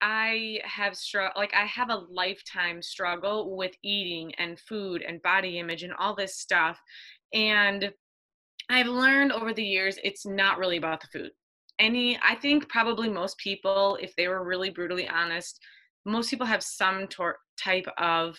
I 0.00 0.60
have 0.64 0.96
struggle 0.96 1.32
like 1.40 1.54
I 1.54 1.64
have 1.66 1.90
a 1.90 2.04
lifetime 2.10 2.82
struggle 2.82 3.56
with 3.56 3.72
eating 3.82 4.32
and 4.36 4.58
food 4.58 5.02
and 5.02 5.22
body 5.22 5.58
image 5.58 5.82
and 5.82 5.92
all 5.94 6.14
this 6.14 6.36
stuff 6.38 6.80
and 7.32 7.92
I've 8.70 8.86
learned 8.86 9.32
over 9.32 9.52
the 9.52 9.64
years 9.64 9.98
it's 10.04 10.24
not 10.24 10.58
really 10.58 10.76
about 10.76 11.00
the 11.00 11.06
food. 11.08 11.30
any 11.78 12.18
i 12.22 12.34
think 12.34 12.68
probably 12.68 13.08
most 13.08 13.36
people 13.38 13.98
if 14.00 14.14
they 14.16 14.28
were 14.28 14.44
really 14.44 14.70
brutally 14.70 15.08
honest 15.08 15.58
most 16.04 16.30
people 16.30 16.46
have 16.46 16.62
some 16.62 17.06
tor- 17.06 17.38
type 17.62 17.86
of 17.98 18.36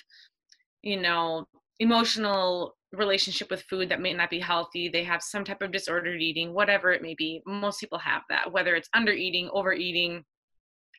you 0.81 0.99
know 0.99 1.45
emotional 1.79 2.75
relationship 2.91 3.49
with 3.49 3.63
food 3.63 3.89
that 3.89 4.01
may 4.01 4.13
not 4.13 4.29
be 4.29 4.39
healthy. 4.39 4.87
They 4.87 5.03
have 5.03 5.23
some 5.23 5.43
type 5.43 5.61
of 5.61 5.71
disordered 5.71 6.21
eating 6.21 6.53
whatever 6.53 6.91
it 6.91 7.01
may 7.01 7.15
be. 7.17 7.41
Most 7.45 7.79
people 7.79 7.97
have 7.99 8.21
that 8.29 8.51
whether 8.51 8.75
it's 8.75 8.89
under 8.93 9.11
eating 9.11 9.49
overeating 9.53 10.23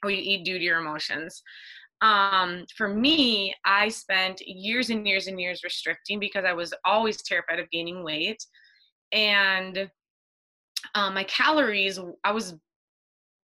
or 0.03 0.11
you 0.11 0.21
eat 0.23 0.45
due 0.45 0.59
to 0.59 0.65
your 0.65 0.81
emotions. 0.81 1.43
Um, 2.01 2.67
for 2.77 2.89
me 2.89 3.55
i 3.65 3.89
spent 3.89 4.41
years 4.45 4.91
and 4.91 5.07
years 5.07 5.27
and 5.27 5.41
years 5.41 5.63
restricting 5.65 6.19
because 6.19 6.45
i 6.45 6.53
was 6.53 6.75
always 6.85 7.23
terrified 7.23 7.61
of 7.61 7.71
gaining 7.71 8.05
weight. 8.05 8.45
And 9.13 9.89
um, 10.95 11.15
my 11.15 11.25
calories 11.25 11.99
i 12.25 12.33
was 12.33 12.55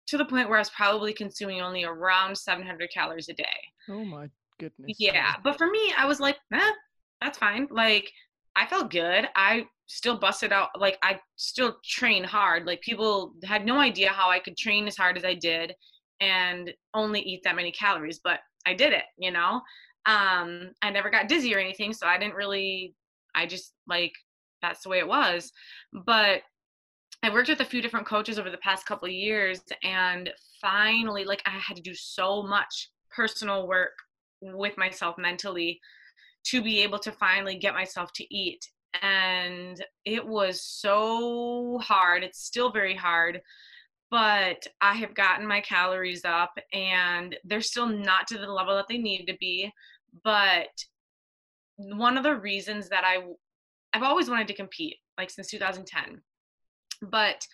to 0.07 0.19
the 0.19 0.25
point 0.25 0.49
where 0.49 0.59
i 0.59 0.61
was 0.61 0.71
probably 0.71 1.13
consuming 1.13 1.61
only 1.61 1.85
around 1.85 2.37
700 2.37 2.91
calories 2.93 3.29
a 3.29 3.35
day. 3.35 3.45
Oh 3.89 4.05
my 4.05 4.31
goodness 4.61 4.97
yeah 5.01 5.35
but 5.43 5.59
for 5.59 5.67
me 5.67 5.93
i 5.99 6.07
was 6.07 6.21
like 6.21 6.37
eh, 6.53 6.71
that's 7.21 7.39
fine. 7.39 7.67
Like 7.71 8.11
i 8.57 8.67
felt 8.67 8.91
good. 8.91 9.29
I 9.35 9.67
still 9.87 10.17
busted 10.17 10.53
out 10.53 10.69
like 10.79 10.99
i 11.03 11.21
still 11.37 11.77
train 11.85 12.25
hard. 12.25 12.67
Like 12.67 12.81
people 12.81 13.35
had 13.45 13.65
no 13.67 13.79
idea 13.79 14.11
how 14.11 14.31
i 14.31 14.39
could 14.39 14.57
train 14.57 14.87
as 14.87 14.97
hard 14.97 15.17
as 15.17 15.25
i 15.25 15.35
did 15.35 15.75
and 16.21 16.73
only 16.95 17.21
eat 17.21 17.41
that 17.43 17.57
many 17.57 17.73
calories 17.73 18.21
but 18.23 18.39
i 18.67 18.73
did 18.73 18.93
it 18.93 19.05
you 19.19 19.31
know? 19.31 19.61
Um 20.07 20.71
i 20.83 20.91
never 20.91 21.11
got 21.11 21.29
dizzy 21.29 21.55
or 21.55 21.59
anything 21.59 21.93
so 21.93 22.07
i 22.07 22.19
didn't 22.19 22.35
really 22.35 22.95
i 23.35 23.47
just 23.47 23.73
like 23.89 24.13
that's 24.65 24.83
the 24.83 24.89
way 24.89 24.99
it 24.99 25.07
was. 25.07 25.53
But 25.93 26.43
I 27.23 27.31
worked 27.31 27.49
with 27.49 27.61
a 27.61 27.65
few 27.65 27.81
different 27.81 28.07
coaches 28.07 28.39
over 28.39 28.51
the 28.51 28.59
past 28.59 28.87
couple 28.87 29.07
of 29.07 29.13
years 29.13 29.61
and 29.83 30.31
finally 30.61 31.25
like 31.25 31.43
I 31.47 31.51
had 31.51 31.77
to 31.77 31.83
do 31.83 31.95
so 31.95 32.43
much 32.43 32.91
personal 33.15 33.67
work 33.67 33.93
with 34.41 34.77
myself 34.77 35.17
mentally 35.17 35.81
to 36.45 36.63
be 36.63 36.81
able 36.81 36.99
to 36.99 37.13
finally 37.13 37.57
get 37.57 37.75
myself 37.75 38.13
to 38.15 38.35
eat 38.35 38.69
and 39.03 39.83
it 40.05 40.27
was 40.27 40.63
so 40.63 41.79
hard 41.83 42.23
it's 42.23 42.45
still 42.45 42.71
very 42.71 42.95
hard 42.95 43.41
but 44.11 44.67
I 44.81 44.95
have 44.95 45.15
gotten 45.15 45.47
my 45.47 45.61
calories 45.61 46.25
up 46.25 46.57
and 46.73 47.37
they're 47.45 47.61
still 47.61 47.87
not 47.87 48.27
to 48.29 48.39
the 48.39 48.47
level 48.47 48.77
that 48.77 48.87
they 48.89 48.99
need 48.99 49.27
to 49.27 49.37
be 49.39 49.73
but 50.23 50.69
one 51.77 52.17
of 52.17 52.23
the 52.23 52.37
reasons 52.37 52.89
that 52.91 53.05
I 53.05 53.25
I've 53.93 54.03
always 54.03 54.29
wanted 54.29 54.49
to 54.49 54.55
compete 54.55 54.97
like 55.17 55.31
since 55.31 55.49
2010 55.49 56.21
but 57.03 57.47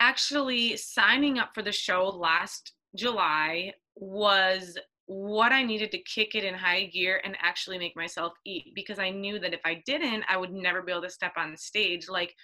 actually 0.00 0.76
signing 0.76 1.38
up 1.38 1.50
for 1.54 1.62
the 1.62 1.72
show 1.72 2.04
last 2.04 2.72
July 2.94 3.72
was 3.94 4.76
what 5.06 5.52
I 5.52 5.62
needed 5.62 5.92
to 5.92 5.98
kick 5.98 6.34
it 6.34 6.44
in 6.44 6.54
high 6.54 6.86
gear 6.86 7.20
and 7.24 7.36
actually 7.40 7.78
make 7.78 7.96
myself 7.96 8.32
eat 8.44 8.72
because 8.74 8.98
I 8.98 9.10
knew 9.10 9.38
that 9.38 9.54
if 9.54 9.60
I 9.64 9.82
didn't, 9.86 10.24
I 10.28 10.36
would 10.36 10.52
never 10.52 10.82
be 10.82 10.92
able 10.92 11.02
to 11.02 11.10
step 11.10 11.32
on 11.36 11.52
the 11.52 11.56
stage. 11.56 12.08
Like, 12.08 12.34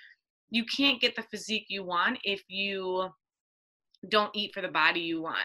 you 0.50 0.64
can't 0.64 1.00
get 1.00 1.16
the 1.16 1.22
physique 1.22 1.66
you 1.68 1.84
want 1.84 2.18
if 2.24 2.42
you 2.48 3.08
don't 4.08 4.34
eat 4.34 4.52
for 4.54 4.60
the 4.60 4.68
body 4.68 5.00
you 5.00 5.22
want. 5.22 5.38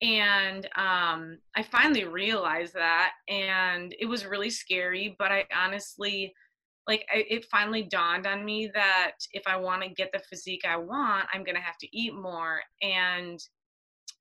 And 0.00 0.66
um, 0.76 1.38
I 1.54 1.62
finally 1.62 2.04
realized 2.04 2.74
that, 2.74 3.12
and 3.28 3.94
it 4.00 4.06
was 4.06 4.26
really 4.26 4.50
scary, 4.50 5.14
but 5.18 5.30
I 5.30 5.44
honestly 5.54 6.34
like 6.86 7.04
I, 7.12 7.24
it 7.28 7.46
finally 7.50 7.84
dawned 7.84 8.26
on 8.26 8.44
me 8.44 8.70
that 8.74 9.12
if 9.32 9.42
i 9.46 9.56
want 9.56 9.82
to 9.82 9.88
get 9.88 10.10
the 10.12 10.20
physique 10.30 10.62
i 10.66 10.76
want 10.76 11.26
i'm 11.32 11.44
going 11.44 11.56
to 11.56 11.60
have 11.60 11.78
to 11.78 11.96
eat 11.96 12.14
more 12.14 12.60
and 12.82 13.38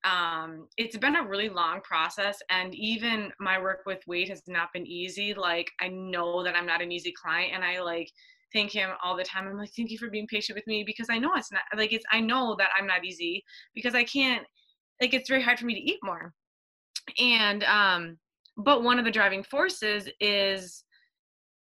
um 0.03 0.67
it's 0.77 0.97
been 0.97 1.15
a 1.15 1.27
really 1.27 1.49
long 1.49 1.81
process 1.81 2.39
and 2.49 2.73
even 2.73 3.31
my 3.39 3.59
work 3.61 3.81
with 3.85 3.99
Wade 4.07 4.29
has 4.29 4.41
not 4.47 4.73
been 4.73 4.87
easy 4.87 5.33
like 5.33 5.69
i 5.79 5.87
know 5.87 6.43
that 6.43 6.55
i'm 6.55 6.65
not 6.65 6.81
an 6.81 6.91
easy 6.91 7.13
client 7.21 7.51
and 7.53 7.63
i 7.63 7.79
like 7.81 8.09
thank 8.53 8.69
him 8.69 8.89
all 9.01 9.15
the 9.15 9.23
time. 9.23 9.47
I'm 9.47 9.57
like 9.57 9.71
thank 9.77 9.91
you 9.91 9.97
for 9.97 10.09
being 10.09 10.27
patient 10.27 10.57
with 10.57 10.67
me 10.67 10.83
because 10.85 11.07
i 11.09 11.17
know 11.17 11.31
it's 11.35 11.51
not 11.51 11.61
like 11.77 11.93
it's 11.93 12.03
i 12.11 12.19
know 12.19 12.55
that 12.57 12.69
i'm 12.77 12.87
not 12.87 13.05
easy 13.05 13.43
because 13.73 13.95
i 13.95 14.03
can't 14.03 14.45
like 15.01 15.13
it's 15.13 15.27
very 15.27 15.41
hard 15.41 15.59
for 15.59 15.65
me 15.65 15.73
to 15.73 15.81
eat 15.81 15.99
more. 16.03 16.33
And 17.19 17.63
um 17.63 18.17
but 18.57 18.83
one 18.83 18.99
of 18.99 19.05
the 19.05 19.11
driving 19.11 19.43
forces 19.43 20.07
is 20.19 20.83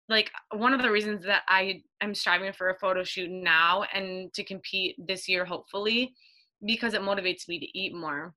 like 0.09 0.31
one 0.53 0.73
of 0.73 0.81
the 0.81 0.91
reasons 0.91 1.25
that 1.25 1.43
I 1.47 1.81
am 2.01 2.13
striving 2.13 2.51
for 2.53 2.69
a 2.69 2.77
photo 2.79 3.03
shoot 3.03 3.29
now 3.31 3.85
and 3.93 4.33
to 4.33 4.43
compete 4.43 4.95
this 4.97 5.29
year, 5.29 5.45
hopefully, 5.45 6.13
because 6.65 6.93
it 6.93 7.01
motivates 7.01 7.47
me 7.47 7.59
to 7.59 7.77
eat 7.77 7.95
more. 7.95 8.33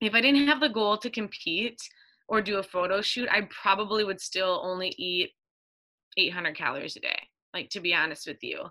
If 0.00 0.14
I 0.14 0.20
didn't 0.20 0.46
have 0.48 0.60
the 0.60 0.68
goal 0.68 0.96
to 0.98 1.10
compete 1.10 1.80
or 2.28 2.42
do 2.42 2.58
a 2.58 2.62
photo 2.62 3.00
shoot, 3.00 3.28
I 3.30 3.48
probably 3.50 4.04
would 4.04 4.20
still 4.20 4.60
only 4.64 4.94
eat 4.98 5.30
800 6.16 6.56
calories 6.56 6.96
a 6.96 7.00
day, 7.00 7.18
like 7.54 7.68
to 7.70 7.80
be 7.80 7.94
honest 7.94 8.26
with 8.26 8.42
you, 8.42 8.62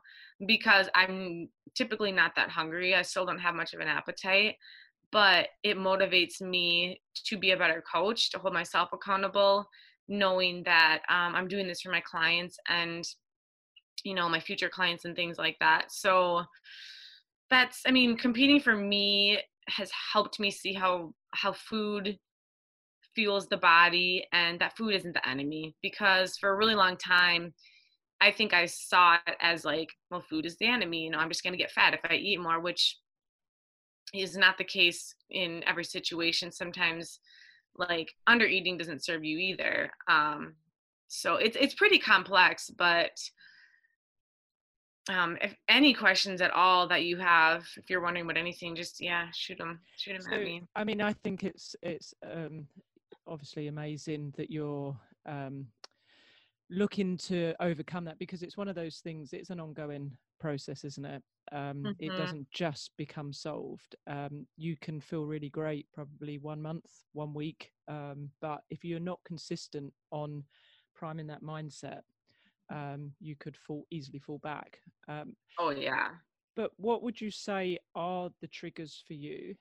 because 0.47 0.89
I'm 0.95 1.49
typically 1.75 2.11
not 2.11 2.35
that 2.35 2.49
hungry. 2.49 2.95
I 2.95 3.03
still 3.03 3.25
don't 3.25 3.39
have 3.39 3.55
much 3.55 3.73
of 3.73 3.79
an 3.79 3.87
appetite, 3.87 4.55
but 5.11 5.49
it 5.63 5.77
motivates 5.77 6.41
me 6.41 7.01
to 7.25 7.37
be 7.37 7.51
a 7.51 7.57
better 7.57 7.83
coach, 7.91 8.31
to 8.31 8.39
hold 8.39 8.53
myself 8.53 8.89
accountable, 8.93 9.67
knowing 10.07 10.63
that 10.63 10.99
um, 11.09 11.35
I'm 11.35 11.47
doing 11.47 11.67
this 11.67 11.81
for 11.81 11.91
my 11.91 12.01
clients 12.01 12.57
and 12.67 13.03
you 14.03 14.13
know 14.13 14.29
my 14.29 14.39
future 14.39 14.69
clients 14.69 15.05
and 15.05 15.15
things 15.15 15.37
like 15.37 15.57
that. 15.59 15.91
So 15.91 16.43
that's 17.49 17.81
I 17.85 17.91
mean 17.91 18.17
competing 18.17 18.59
for 18.59 18.75
me 18.75 19.39
has 19.67 19.91
helped 20.13 20.39
me 20.39 20.51
see 20.51 20.73
how 20.73 21.13
how 21.31 21.53
food 21.53 22.17
fuels 23.15 23.47
the 23.47 23.57
body 23.57 24.25
and 24.33 24.59
that 24.59 24.75
food 24.75 24.93
isn't 24.93 25.13
the 25.13 25.27
enemy 25.27 25.73
because 25.81 26.37
for 26.37 26.49
a 26.49 26.55
really 26.55 26.75
long 26.75 26.97
time 26.97 27.53
I 28.21 28.31
think 28.31 28.53
I 28.53 28.65
saw 28.65 29.17
it 29.25 29.35
as 29.41 29.65
like 29.65 29.89
well 30.11 30.23
food 30.29 30.45
is 30.45 30.57
the 30.57 30.67
enemy 30.67 31.03
you 31.03 31.09
know 31.09 31.17
I'm 31.17 31.29
just 31.29 31.43
going 31.43 31.53
to 31.53 31.57
get 31.57 31.71
fat 31.71 31.93
if 31.93 32.01
I 32.09 32.15
eat 32.15 32.41
more 32.41 32.59
which 32.59 32.97
is 34.13 34.37
not 34.37 34.57
the 34.57 34.63
case 34.63 35.15
in 35.29 35.63
every 35.65 35.83
situation 35.83 36.51
sometimes 36.51 37.19
like 37.77 38.13
under 38.27 38.45
eating 38.45 38.77
doesn't 38.77 39.03
serve 39.03 39.23
you 39.23 39.37
either 39.37 39.91
um 40.07 40.53
so 41.07 41.35
it's 41.35 41.57
it's 41.59 41.75
pretty 41.75 41.99
complex 41.99 42.69
but 42.69 43.17
um 45.09 45.37
if 45.41 45.55
any 45.67 45.93
questions 45.93 46.41
at 46.41 46.51
all 46.51 46.87
that 46.87 47.03
you 47.03 47.17
have 47.17 47.65
if 47.77 47.89
you're 47.89 48.01
wondering 48.01 48.25
about 48.25 48.37
anything 48.37 48.75
just 48.75 49.01
yeah 49.01 49.27
shoot 49.33 49.57
them 49.57 49.79
shoot 49.97 50.13
them 50.13 50.21
so, 50.21 50.35
at 50.35 50.41
me. 50.41 50.63
I 50.75 50.83
mean 50.83 51.01
i 51.01 51.13
think 51.13 51.43
it's 51.43 51.75
it's 51.81 52.13
um 52.23 52.67
obviously 53.27 53.67
amazing 53.67 54.33
that 54.37 54.49
you're 54.49 54.97
um 55.25 55.67
looking 56.69 57.17
to 57.17 57.53
overcome 57.59 58.05
that 58.05 58.17
because 58.17 58.41
it's 58.41 58.57
one 58.57 58.67
of 58.67 58.75
those 58.75 58.97
things 58.97 59.33
it's 59.33 59.51
an 59.51 59.59
ongoing 59.59 60.11
process 60.39 60.83
isn't 60.83 61.05
it 61.05 61.21
um, 61.51 61.83
mm-hmm. 61.83 61.91
it 61.99 62.15
doesn't 62.17 62.49
just 62.51 62.91
become 62.97 63.31
solved 63.31 63.95
um, 64.07 64.45
you 64.57 64.75
can 64.81 64.99
feel 64.99 65.25
really 65.25 65.49
great 65.49 65.87
probably 65.93 66.37
one 66.37 66.61
month 66.61 66.89
one 67.13 67.33
week 67.33 67.71
um, 67.87 68.29
but 68.41 68.61
if 68.69 68.83
you're 68.83 68.99
not 68.99 69.19
consistent 69.25 69.93
on 70.11 70.43
priming 70.95 71.27
that 71.27 71.43
mindset 71.43 72.01
um, 72.71 73.11
you 73.19 73.35
could 73.35 73.55
fall 73.55 73.85
easily 73.91 74.19
fall 74.19 74.39
back 74.39 74.79
um, 75.07 75.35
oh 75.59 75.69
yeah. 75.69 76.09
but 76.55 76.71
what 76.77 77.03
would 77.03 77.21
you 77.21 77.29
say 77.29 77.77
are 77.93 78.29
the 78.41 78.47
triggers 78.47 79.03
for 79.05 79.13
you 79.13 79.55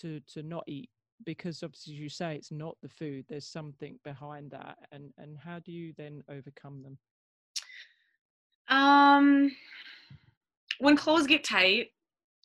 to 0.00 0.20
to 0.32 0.42
not 0.42 0.64
eat? 0.66 0.90
Because 1.24 1.62
obviously 1.62 1.94
you 1.94 2.08
say 2.08 2.34
it's 2.34 2.50
not 2.50 2.76
the 2.82 2.88
food 2.88 3.26
there's 3.28 3.46
something 3.46 3.98
behind 4.04 4.50
that 4.50 4.78
and 4.92 5.12
and 5.18 5.36
how 5.38 5.58
do 5.58 5.72
you 5.72 5.92
then 5.96 6.22
overcome 6.28 6.82
them? 6.82 6.98
Um 8.68 9.52
when 10.80 10.96
clothes 10.96 11.26
get 11.26 11.44
tight 11.44 11.88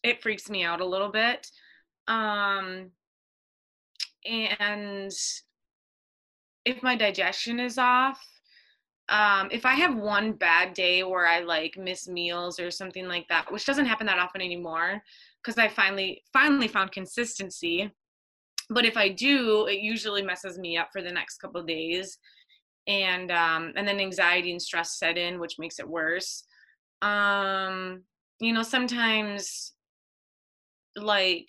it 0.03 0.21
freaks 0.21 0.49
me 0.49 0.63
out 0.63 0.81
a 0.81 0.85
little 0.85 1.11
bit 1.11 1.47
um 2.07 2.89
and 4.25 5.11
if 6.65 6.81
my 6.81 6.95
digestion 6.95 7.59
is 7.59 7.77
off 7.77 8.23
um 9.09 9.49
if 9.51 9.65
i 9.65 9.73
have 9.73 9.95
one 9.95 10.31
bad 10.31 10.73
day 10.73 11.03
where 11.03 11.27
i 11.27 11.39
like 11.39 11.77
miss 11.77 12.07
meals 12.07 12.59
or 12.59 12.71
something 12.71 13.07
like 13.07 13.27
that 13.27 13.51
which 13.51 13.65
doesn't 13.65 13.85
happen 13.85 14.07
that 14.07 14.19
often 14.19 14.41
anymore 14.41 15.01
because 15.43 15.57
i 15.57 15.67
finally 15.67 16.21
finally 16.33 16.67
found 16.67 16.91
consistency 16.91 17.91
but 18.69 18.85
if 18.85 18.97
I 18.97 19.09
do, 19.09 19.67
it 19.67 19.79
usually 19.79 20.21
messes 20.21 20.57
me 20.57 20.77
up 20.77 20.89
for 20.91 21.01
the 21.01 21.11
next 21.11 21.37
couple 21.37 21.61
days. 21.63 22.17
And 22.87 23.31
um, 23.31 23.73
and 23.75 23.87
then 23.87 23.99
anxiety 23.99 24.51
and 24.51 24.61
stress 24.61 24.99
set 24.99 25.17
in, 25.17 25.39
which 25.39 25.57
makes 25.57 25.79
it 25.79 25.87
worse. 25.87 26.43
Um, 27.01 28.03
you 28.39 28.53
know, 28.53 28.63
sometimes 28.63 29.73
like 30.95 31.47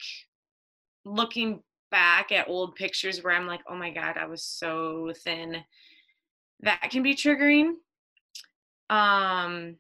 looking 1.05 1.63
back 1.91 2.33
at 2.33 2.49
old 2.49 2.75
pictures 2.75 3.23
where 3.23 3.35
I'm 3.35 3.47
like, 3.47 3.61
oh 3.69 3.77
my 3.77 3.91
God, 3.91 4.17
I 4.17 4.27
was 4.27 4.45
so 4.45 5.13
thin. 5.25 5.57
That 6.61 6.89
can 6.91 7.03
be 7.03 7.15
triggering. 7.15 7.75
Um, 8.91 9.77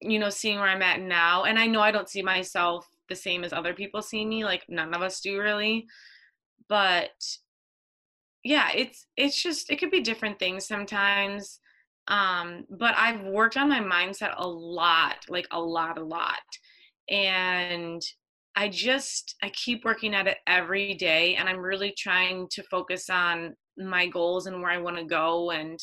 you 0.00 0.18
know, 0.18 0.30
seeing 0.30 0.58
where 0.58 0.68
I'm 0.68 0.82
at 0.82 1.00
now. 1.00 1.44
And 1.44 1.58
I 1.58 1.66
know 1.66 1.80
I 1.80 1.92
don't 1.92 2.08
see 2.08 2.22
myself 2.22 2.88
the 3.08 3.14
same 3.14 3.44
as 3.44 3.52
other 3.52 3.74
people 3.74 4.02
see 4.02 4.24
me, 4.24 4.44
like 4.44 4.64
none 4.68 4.94
of 4.94 5.02
us 5.02 5.20
do 5.20 5.38
really. 5.38 5.86
But 6.68 7.10
yeah, 8.44 8.70
it's 8.74 9.06
it's 9.16 9.40
just 9.40 9.70
it 9.70 9.76
could 9.78 9.90
be 9.90 10.00
different 10.00 10.38
things 10.38 10.66
sometimes. 10.66 11.60
Um, 12.08 12.64
but 12.70 12.94
I've 12.96 13.22
worked 13.22 13.56
on 13.56 13.68
my 13.68 13.80
mindset 13.80 14.34
a 14.36 14.46
lot, 14.46 15.16
like 15.28 15.46
a 15.50 15.60
lot, 15.60 15.98
a 15.98 16.04
lot. 16.04 16.40
And 17.08 18.02
I 18.54 18.68
just 18.68 19.36
I 19.42 19.50
keep 19.50 19.84
working 19.84 20.14
at 20.14 20.26
it 20.26 20.38
every 20.46 20.94
day 20.94 21.36
and 21.36 21.48
I'm 21.48 21.58
really 21.58 21.94
trying 21.96 22.48
to 22.50 22.62
focus 22.64 23.08
on 23.08 23.54
my 23.78 24.06
goals 24.06 24.46
and 24.46 24.60
where 24.60 24.70
I 24.70 24.78
want 24.78 24.98
to 24.98 25.04
go 25.04 25.50
and 25.50 25.78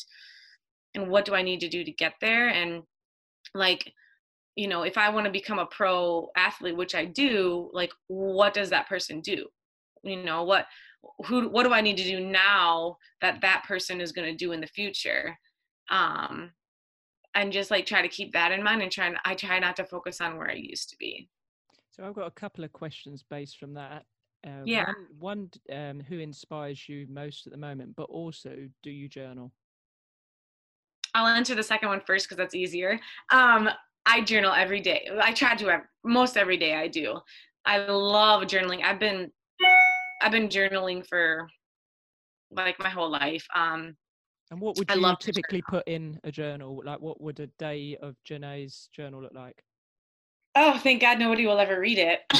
and 0.94 1.08
what 1.08 1.24
do 1.24 1.34
I 1.34 1.42
need 1.42 1.60
to 1.60 1.68
do 1.68 1.84
to 1.84 1.92
get 1.92 2.14
there 2.20 2.48
and 2.48 2.82
like 3.54 3.92
you 4.54 4.68
know 4.68 4.82
if 4.82 4.96
I 4.96 5.10
want 5.10 5.26
to 5.26 5.32
become 5.32 5.58
a 5.58 5.66
pro 5.66 6.28
athlete 6.36 6.76
which 6.76 6.94
I 6.94 7.04
do 7.04 7.70
like 7.72 7.90
what 8.06 8.54
does 8.54 8.70
that 8.70 8.88
person 8.88 9.20
do 9.20 9.46
you 10.04 10.22
know 10.22 10.44
what 10.44 10.66
who 11.26 11.48
what 11.48 11.64
do 11.64 11.72
I 11.72 11.80
need 11.80 11.96
to 11.96 12.04
do 12.04 12.20
now 12.20 12.96
that 13.20 13.40
that 13.40 13.64
person 13.66 14.00
is 14.00 14.12
going 14.12 14.30
to 14.30 14.36
do 14.36 14.52
in 14.52 14.60
the 14.60 14.66
future 14.68 15.36
um 15.90 16.52
and 17.34 17.52
just 17.52 17.70
like 17.70 17.86
try 17.86 18.02
to 18.02 18.08
keep 18.08 18.32
that 18.32 18.52
in 18.52 18.62
mind 18.62 18.82
and 18.82 18.90
try 18.90 19.06
and 19.06 19.16
I 19.24 19.34
try 19.34 19.58
not 19.58 19.76
to 19.76 19.84
focus 19.84 20.20
on 20.20 20.36
where 20.36 20.50
I 20.50 20.54
used 20.54 20.90
to 20.90 20.96
be 20.98 21.28
so 21.90 22.04
I've 22.04 22.14
got 22.14 22.26
a 22.26 22.32
couple 22.32 22.64
of 22.64 22.72
questions 22.72 23.24
based 23.28 23.58
from 23.58 23.74
that. 23.74 24.04
Uh, 24.46 24.62
yeah. 24.64 24.92
One, 25.18 25.50
one 25.68 25.78
um, 25.78 26.00
who 26.00 26.18
inspires 26.18 26.88
you 26.88 27.06
most 27.10 27.46
at 27.46 27.52
the 27.52 27.58
moment, 27.58 27.94
but 27.96 28.04
also, 28.04 28.56
do 28.82 28.90
you 28.90 29.08
journal? 29.08 29.52
I'll 31.14 31.26
answer 31.26 31.54
the 31.54 31.62
second 31.62 31.88
one 31.88 32.00
first 32.00 32.26
because 32.26 32.38
that's 32.38 32.54
easier. 32.54 32.98
Um, 33.32 33.68
I 34.06 34.22
journal 34.22 34.52
every 34.52 34.80
day. 34.80 35.08
I 35.20 35.32
try 35.32 35.56
to 35.56 35.66
have, 35.66 35.82
most 36.04 36.36
every 36.36 36.56
day. 36.56 36.74
I 36.74 36.88
do. 36.88 37.18
I 37.66 37.78
love 37.78 38.44
journaling. 38.44 38.82
I've 38.82 39.00
been 39.00 39.30
I've 40.22 40.32
been 40.32 40.48
journaling 40.48 41.06
for 41.06 41.46
like 42.50 42.78
my 42.78 42.88
whole 42.88 43.10
life. 43.10 43.46
Um, 43.54 43.96
and 44.50 44.60
what 44.60 44.76
would 44.76 44.90
you 44.90 45.16
typically 45.20 45.62
put 45.62 45.86
in 45.86 46.18
a 46.24 46.32
journal? 46.32 46.82
Like, 46.84 47.00
what 47.00 47.20
would 47.20 47.38
a 47.40 47.46
day 47.58 47.96
of 48.00 48.16
Janae's 48.28 48.88
journal 48.92 49.22
look 49.22 49.34
like? 49.34 49.62
oh 50.56 50.78
thank 50.78 51.00
god 51.00 51.18
nobody 51.18 51.46
will 51.46 51.58
ever 51.58 51.80
read 51.80 51.98
it 51.98 52.20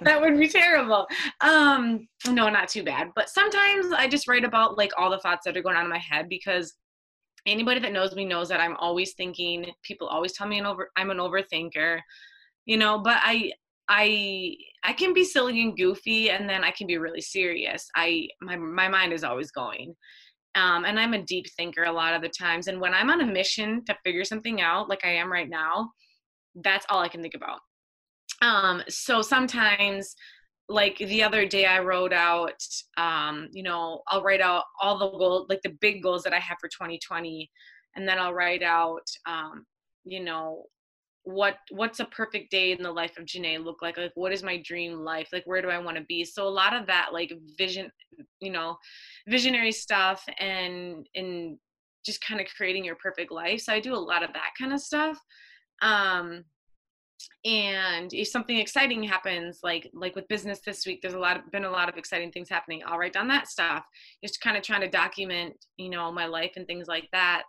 that 0.00 0.20
would 0.20 0.38
be 0.38 0.48
terrible 0.48 1.06
um 1.40 2.06
no 2.28 2.48
not 2.48 2.68
too 2.68 2.82
bad 2.82 3.08
but 3.14 3.28
sometimes 3.28 3.92
i 3.92 4.06
just 4.06 4.28
write 4.28 4.44
about 4.44 4.78
like 4.78 4.92
all 4.96 5.10
the 5.10 5.18
thoughts 5.18 5.44
that 5.44 5.56
are 5.56 5.62
going 5.62 5.76
on 5.76 5.84
in 5.84 5.90
my 5.90 5.98
head 5.98 6.28
because 6.28 6.74
anybody 7.46 7.80
that 7.80 7.92
knows 7.92 8.14
me 8.14 8.24
knows 8.24 8.48
that 8.48 8.60
i'm 8.60 8.76
always 8.76 9.14
thinking 9.14 9.66
people 9.82 10.06
always 10.06 10.32
tell 10.32 10.46
me 10.46 10.58
an 10.58 10.66
over 10.66 10.90
i'm 10.96 11.10
an 11.10 11.18
overthinker 11.18 11.98
you 12.66 12.76
know 12.76 12.98
but 12.98 13.18
i 13.22 13.50
i 13.88 14.54
i 14.84 14.92
can 14.92 15.12
be 15.12 15.24
silly 15.24 15.62
and 15.62 15.76
goofy 15.76 16.30
and 16.30 16.48
then 16.48 16.64
i 16.64 16.70
can 16.70 16.86
be 16.86 16.98
really 16.98 17.20
serious 17.20 17.88
i 17.96 18.28
my 18.40 18.56
my 18.56 18.88
mind 18.88 19.12
is 19.12 19.24
always 19.24 19.50
going 19.50 19.94
um, 20.54 20.84
and 20.84 20.98
I'm 20.98 21.14
a 21.14 21.22
deep 21.22 21.46
thinker 21.56 21.84
a 21.84 21.92
lot 21.92 22.14
of 22.14 22.22
the 22.22 22.28
times. 22.28 22.66
And 22.66 22.80
when 22.80 22.92
I'm 22.92 23.10
on 23.10 23.20
a 23.20 23.26
mission 23.26 23.84
to 23.84 23.96
figure 24.04 24.24
something 24.24 24.60
out, 24.60 24.88
like 24.88 25.04
I 25.04 25.10
am 25.10 25.30
right 25.30 25.48
now, 25.48 25.90
that's 26.56 26.86
all 26.88 27.00
I 27.00 27.08
can 27.08 27.22
think 27.22 27.34
about. 27.34 27.60
Um, 28.42 28.82
so 28.88 29.22
sometimes, 29.22 30.14
like 30.68 30.98
the 30.98 31.22
other 31.22 31.46
day, 31.46 31.64
I 31.64 31.80
wrote 31.80 32.12
out, 32.12 32.60
um, 32.96 33.48
you 33.52 33.62
know, 33.62 34.02
I'll 34.08 34.22
write 34.22 34.40
out 34.40 34.64
all 34.82 34.98
the 34.98 35.10
goals, 35.10 35.46
like 35.48 35.62
the 35.62 35.76
big 35.80 36.02
goals 36.02 36.24
that 36.24 36.32
I 36.32 36.38
have 36.38 36.58
for 36.60 36.68
2020, 36.68 37.48
and 37.96 38.08
then 38.08 38.18
I'll 38.18 38.34
write 38.34 38.62
out, 38.62 39.06
um, 39.26 39.64
you 40.04 40.22
know, 40.22 40.64
what 41.28 41.56
what's 41.70 42.00
a 42.00 42.06
perfect 42.06 42.50
day 42.50 42.72
in 42.72 42.82
the 42.82 42.90
life 42.90 43.18
of 43.18 43.26
Janae 43.26 43.62
look 43.62 43.82
like? 43.82 43.98
Like 43.98 44.12
what 44.14 44.32
is 44.32 44.42
my 44.42 44.62
dream 44.64 44.94
life? 44.94 45.28
Like 45.30 45.42
where 45.44 45.60
do 45.60 45.68
I 45.68 45.78
want 45.78 45.98
to 45.98 46.04
be? 46.08 46.24
So 46.24 46.48
a 46.48 46.48
lot 46.48 46.74
of 46.74 46.86
that 46.86 47.10
like 47.12 47.30
vision, 47.58 47.90
you 48.40 48.50
know, 48.50 48.78
visionary 49.28 49.72
stuff 49.72 50.24
and 50.38 51.06
and 51.14 51.58
just 52.06 52.24
kind 52.24 52.40
of 52.40 52.46
creating 52.56 52.82
your 52.82 52.96
perfect 52.96 53.30
life. 53.30 53.60
So 53.60 53.74
I 53.74 53.80
do 53.80 53.94
a 53.94 53.96
lot 53.96 54.22
of 54.22 54.32
that 54.32 54.52
kind 54.58 54.72
of 54.72 54.80
stuff. 54.80 55.18
Um 55.82 56.44
and 57.44 58.14
if 58.14 58.28
something 58.28 58.56
exciting 58.56 59.02
happens 59.02 59.58
like 59.62 59.90
like 59.92 60.14
with 60.14 60.26
business 60.28 60.60
this 60.64 60.86
week 60.86 61.00
there's 61.02 61.14
a 61.14 61.18
lot 61.18 61.36
of, 61.36 61.50
been 61.50 61.64
a 61.64 61.70
lot 61.70 61.88
of 61.88 61.96
exciting 61.96 62.30
things 62.30 62.48
happening 62.48 62.80
i'll 62.86 62.96
write 62.96 63.12
down 63.12 63.26
that 63.26 63.48
stuff 63.48 63.84
just 64.22 64.40
kind 64.40 64.56
of 64.56 64.62
trying 64.62 64.80
to 64.80 64.88
document 64.88 65.52
you 65.76 65.90
know 65.90 66.12
my 66.12 66.26
life 66.26 66.52
and 66.54 66.64
things 66.68 66.86
like 66.86 67.08
that 67.12 67.42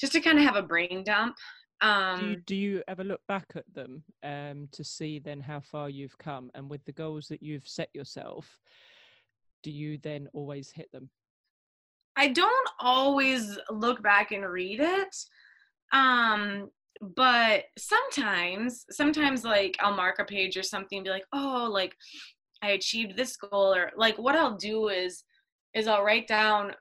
just 0.00 0.12
to 0.12 0.20
kind 0.20 0.38
of 0.38 0.44
have 0.44 0.56
a 0.56 0.62
brain 0.62 1.04
dump 1.04 1.36
um, 1.80 2.20
do, 2.20 2.26
you, 2.26 2.36
do 2.46 2.56
you 2.56 2.82
ever 2.88 3.04
look 3.04 3.20
back 3.28 3.46
at 3.54 3.64
them 3.72 4.02
um, 4.22 4.68
to 4.72 4.82
see 4.82 5.18
then 5.18 5.40
how 5.40 5.60
far 5.60 5.88
you've 5.88 6.18
come 6.18 6.50
and 6.54 6.68
with 6.68 6.84
the 6.84 6.92
goals 6.92 7.28
that 7.28 7.42
you've 7.42 7.68
set 7.68 7.88
yourself 7.94 8.58
do 9.64 9.72
you 9.72 9.98
then 9.98 10.28
always 10.32 10.70
hit 10.70 10.90
them? 10.92 11.10
I 12.16 12.28
don't 12.28 12.68
always 12.78 13.58
look 13.70 14.02
back 14.02 14.30
and 14.30 14.44
read 14.44 14.80
it 14.80 15.16
um 15.92 16.68
but 17.00 17.64
sometimes 17.78 18.84
sometimes 18.90 19.44
like 19.44 19.76
i'll 19.80 19.94
mark 19.94 20.18
a 20.18 20.24
page 20.24 20.56
or 20.56 20.62
something 20.62 20.98
and 20.98 21.04
be 21.04 21.10
like 21.10 21.24
oh 21.32 21.68
like 21.70 21.94
i 22.62 22.70
achieved 22.70 23.16
this 23.16 23.36
goal 23.36 23.74
or 23.74 23.90
like 23.96 24.18
what 24.18 24.36
i'll 24.36 24.56
do 24.56 24.88
is 24.88 25.22
is 25.74 25.86
i'll 25.86 26.02
write 26.02 26.26
down 26.26 26.72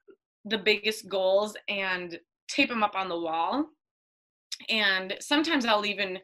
the 0.45 0.57
biggest 0.57 1.07
goals 1.07 1.55
and 1.69 2.19
tape 2.49 2.69
them 2.69 2.83
up 2.83 2.95
on 2.95 3.09
the 3.09 3.19
wall 3.19 3.65
and 4.69 5.15
sometimes 5.19 5.65
I'll 5.65 5.85
even 5.85 6.19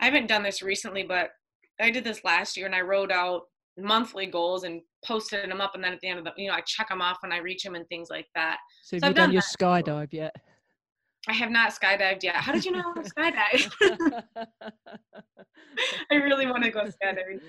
I 0.00 0.06
haven't 0.06 0.28
done 0.28 0.42
this 0.42 0.62
recently, 0.62 1.02
but 1.02 1.30
I 1.80 1.90
did 1.90 2.04
this 2.04 2.24
last 2.24 2.56
year 2.56 2.66
and 2.66 2.74
I 2.74 2.80
wrote 2.80 3.12
out 3.12 3.42
monthly 3.78 4.26
goals 4.26 4.64
and 4.64 4.82
posted 5.04 5.50
them 5.50 5.60
up 5.60 5.74
and 5.74 5.82
then 5.82 5.92
at 5.92 6.00
the 6.00 6.08
end 6.08 6.18
of 6.18 6.24
the 6.24 6.32
you 6.36 6.48
know 6.48 6.54
I 6.54 6.60
check 6.62 6.88
them 6.88 7.00
off 7.00 7.18
when 7.20 7.32
I 7.32 7.38
reach 7.38 7.62
them 7.62 7.74
and 7.74 7.86
things 7.88 8.08
like 8.10 8.26
that. 8.34 8.58
So, 8.82 8.98
so 8.98 9.06
have 9.06 9.10
you 9.10 9.14
done, 9.14 9.26
done 9.26 9.32
your 9.32 9.42
skydive 9.42 10.12
yet? 10.12 10.34
I 11.28 11.34
have 11.34 11.50
not 11.50 11.72
skydived 11.72 12.22
yet. 12.22 12.36
How 12.36 12.52
did 12.52 12.64
you 12.64 12.72
know 12.72 12.94
I 12.96 13.02
skydive? 13.02 14.22
I 16.10 16.14
really 16.14 16.46
want 16.46 16.64
to 16.64 16.70
go 16.70 16.84
skydiving 16.84 17.40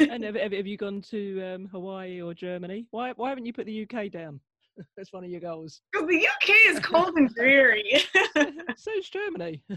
and 0.00 0.24
have, 0.24 0.34
have, 0.34 0.66
you 0.66 0.76
gone 0.76 1.00
to 1.10 1.42
um, 1.42 1.66
Hawaii 1.66 2.20
or 2.20 2.34
Germany? 2.34 2.86
Why 2.90 3.12
why 3.12 3.28
haven't 3.28 3.46
you 3.46 3.52
put 3.52 3.66
the 3.66 3.88
UK 3.88 4.10
down? 4.10 4.40
That's 4.96 5.12
one 5.12 5.24
of 5.24 5.30
your 5.30 5.40
goals. 5.40 5.82
Because 5.92 6.08
the 6.08 6.26
UK 6.26 6.56
is 6.66 6.80
cold 6.80 7.14
and 7.16 7.28
dreary. 7.34 8.02
so 8.76 8.90
is 8.98 9.08
Germany. 9.08 9.62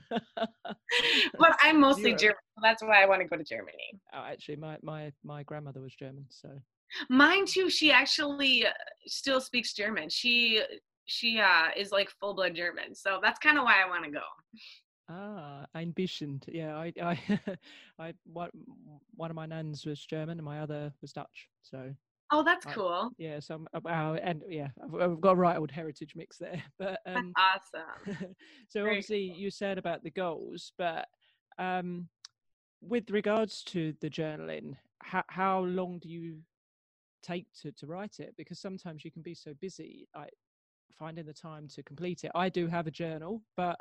but 1.38 1.58
I'm 1.62 1.80
mostly 1.80 2.12
Europe. 2.12 2.20
German. 2.20 2.36
So 2.56 2.62
that's 2.62 2.84
why 2.84 3.02
I 3.02 3.06
want 3.06 3.22
to 3.22 3.28
go 3.28 3.38
to 3.38 3.44
Germany. 3.44 4.00
Oh, 4.14 4.24
actually, 4.26 4.58
my 4.58 4.78
my 4.84 5.12
my 5.24 5.44
grandmother 5.44 5.82
was 5.82 5.94
German, 5.96 6.26
so. 6.30 6.50
Mine 7.10 7.46
too. 7.46 7.70
She 7.70 7.92
actually 7.92 8.68
uh, 8.68 8.72
still 9.08 9.42
speaks 9.42 9.74
German. 9.74 10.10
She 10.10 10.62
she 11.06 11.40
uh 11.40 11.70
is 11.76 11.92
like 11.92 12.10
full 12.20 12.36
blood 12.36 12.56
German. 12.56 12.94
So 12.94 13.20
that's 13.22 13.40
kind 13.40 13.58
of 13.58 13.64
why 13.64 13.82
I 13.84 13.90
want 13.90 14.06
to 14.06 14.12
go. 14.12 14.22
Ah, 15.10 15.66
bisschen. 15.96 16.42
Yeah, 16.48 16.78
I, 16.78 16.94
I, 17.02 17.20
I, 18.00 18.14
one, 18.26 18.50
one 19.16 19.30
of 19.30 19.36
my 19.36 19.46
nans 19.46 19.86
was 19.86 20.06
German 20.06 20.40
and 20.40 20.46
my 20.46 20.62
other 20.62 20.94
was 21.02 21.12
Dutch. 21.12 21.50
So 21.62 21.94
Oh, 22.34 22.42
that's 22.42 22.66
cool. 22.66 23.12
yeah, 23.20 23.40
so 23.40 23.64
I'm, 23.76 23.86
uh, 23.86 24.14
and 24.16 24.42
yeah, 24.50 24.70
I've, 24.84 24.96
I've, 24.96 25.22
got 25.22 25.34
a 25.34 25.36
right 25.36 25.56
old 25.56 25.70
heritage 25.70 26.14
mix 26.16 26.38
there. 26.40 26.64
But 26.80 27.00
um, 27.06 27.32
awesome. 27.38 28.36
so 28.68 28.82
Very 28.82 28.90
obviously 28.90 29.28
cool. 29.28 29.38
you 29.38 29.52
said 29.52 29.78
about 29.78 30.04
the 30.04 30.10
goals, 30.10 30.72
but 30.80 31.06
um, 31.60 32.10
with 32.82 33.12
regards 33.12 33.62
to 33.66 33.94
the 34.02 34.10
journaling, 34.10 34.76
how 35.04 35.24
how 35.28 35.60
long 35.60 36.00
do 36.00 36.10
you 36.10 36.40
take 37.22 37.46
to 37.62 37.72
to 37.74 37.86
write 37.86 38.20
it? 38.20 38.34
Because 38.36 38.60
sometimes 38.60 39.06
you 39.06 39.12
can 39.12 39.22
be 39.22 39.36
so 39.36 39.54
busy, 39.62 40.08
like 40.16 40.34
finding 40.98 41.28
the 41.28 41.34
time 41.34 41.68
to 41.76 41.84
complete 41.84 42.24
it. 42.24 42.32
I 42.34 42.50
do 42.50 42.66
have 42.66 42.88
a 42.88 42.92
journal, 42.92 43.44
but 43.56 43.80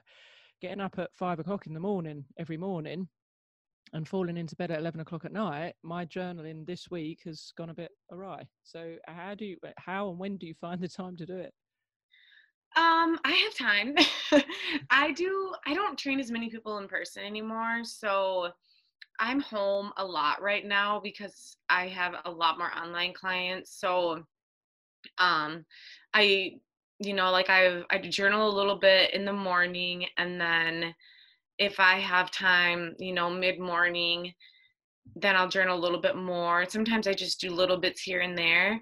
getting 0.60 0.80
up 0.82 0.98
at 0.98 1.14
five 1.14 1.38
o'clock 1.38 1.66
in 1.66 1.72
the 1.72 1.80
morning 1.80 2.26
every 2.36 2.58
morning 2.58 3.08
and 3.92 4.09
falling 4.09 4.37
into 4.37 4.57
bed 4.57 4.70
at 4.70 4.81
11 4.81 5.00
o'clock 5.00 5.24
at 5.24 5.33
night 5.33 5.74
my 5.83 6.05
journaling 6.07 6.66
this 6.66 6.90
week 6.90 7.20
has 7.24 7.52
gone 7.57 7.70
a 7.70 7.74
bit 7.74 7.90
awry. 8.11 8.46
So 8.62 8.96
how 9.07 9.35
do 9.35 9.44
you 9.44 9.57
how 9.76 10.11
and 10.11 10.18
when 10.18 10.37
do 10.37 10.46
you 10.46 10.55
find 10.55 10.81
the 10.81 10.88
time 10.88 11.16
to 11.16 11.26
do 11.26 11.37
it? 11.37 11.52
Um 12.76 13.18
i 13.24 13.33
have 13.33 13.55
time. 13.55 13.94
I 14.90 15.12
do 15.12 15.52
i 15.66 15.74
don't 15.74 15.98
train 15.98 16.20
as 16.20 16.31
many 16.31 16.48
people 16.48 16.78
in 16.78 16.88
person 16.88 17.22
anymore 17.24 17.81
so 17.85 18.48
i'm 19.20 19.40
home 19.40 19.92
a 19.98 20.05
lot 20.05 20.40
right 20.40 20.64
now 20.64 21.00
because 21.00 21.57
i 21.68 21.87
have 21.88 22.14
a 22.24 22.31
lot 22.31 22.59
more 22.59 22.70
online 22.74 23.12
clients. 23.12 23.78
So 23.78 24.24
um 25.18 25.64
i 26.14 26.52
you 27.00 27.12
know 27.12 27.31
like 27.31 27.50
i 27.50 27.83
i 27.90 27.98
journal 27.98 28.48
a 28.48 28.57
little 28.57 28.78
bit 28.78 29.12
in 29.12 29.24
the 29.24 29.33
morning 29.33 30.07
and 30.16 30.40
then 30.40 30.94
if 31.58 31.78
I 31.78 31.98
have 31.98 32.30
time, 32.30 32.94
you 32.98 33.12
know, 33.12 33.30
mid 33.30 33.58
morning, 33.58 34.32
then 35.16 35.36
I'll 35.36 35.48
journal 35.48 35.78
a 35.78 35.80
little 35.80 36.00
bit 36.00 36.16
more. 36.16 36.64
Sometimes 36.68 37.06
I 37.06 37.12
just 37.12 37.40
do 37.40 37.50
little 37.50 37.76
bits 37.76 38.02
here 38.02 38.20
and 38.20 38.36
there. 38.36 38.80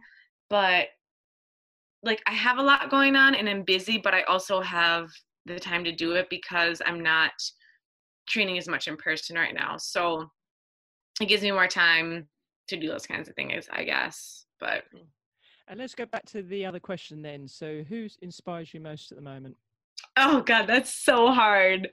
But 0.48 0.88
like 2.02 2.22
I 2.26 2.32
have 2.32 2.58
a 2.58 2.62
lot 2.62 2.90
going 2.90 3.16
on 3.16 3.34
and 3.34 3.48
I'm 3.48 3.62
busy, 3.62 3.98
but 3.98 4.14
I 4.14 4.22
also 4.22 4.60
have 4.60 5.08
the 5.46 5.58
time 5.58 5.84
to 5.84 5.92
do 5.92 6.12
it 6.12 6.28
because 6.30 6.80
I'm 6.84 7.00
not 7.02 7.32
training 8.28 8.58
as 8.58 8.68
much 8.68 8.88
in 8.88 8.96
person 8.96 9.36
right 9.36 9.54
now. 9.54 9.76
So 9.76 10.30
it 11.20 11.26
gives 11.26 11.42
me 11.42 11.50
more 11.50 11.68
time 11.68 12.28
to 12.68 12.76
do 12.76 12.88
those 12.88 13.06
kinds 13.06 13.28
of 13.28 13.34
things, 13.34 13.68
I 13.72 13.84
guess. 13.84 14.46
But 14.58 14.84
mm. 14.94 15.04
and 15.68 15.78
let's 15.78 15.94
go 15.94 16.06
back 16.06 16.24
to 16.26 16.42
the 16.42 16.64
other 16.64 16.80
question 16.80 17.22
then. 17.22 17.48
So 17.48 17.82
who 17.88 18.08
inspires 18.22 18.72
you 18.72 18.80
most 18.80 19.10
at 19.10 19.18
the 19.18 19.24
moment? 19.24 19.56
Oh 20.16 20.40
god, 20.40 20.66
that's 20.66 20.92
so 20.92 21.30
hard. 21.32 21.90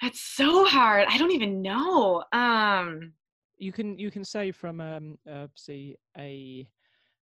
That's 0.00 0.20
so 0.20 0.64
hard. 0.64 1.06
I 1.08 1.18
don't 1.18 1.32
even 1.32 1.62
know. 1.62 2.22
Um 2.32 3.12
you 3.56 3.72
can 3.72 3.98
you 3.98 4.10
can 4.10 4.24
say 4.24 4.52
from 4.52 4.80
um 4.80 5.18
uh, 5.30 5.48
see 5.56 5.96
a 6.16 6.68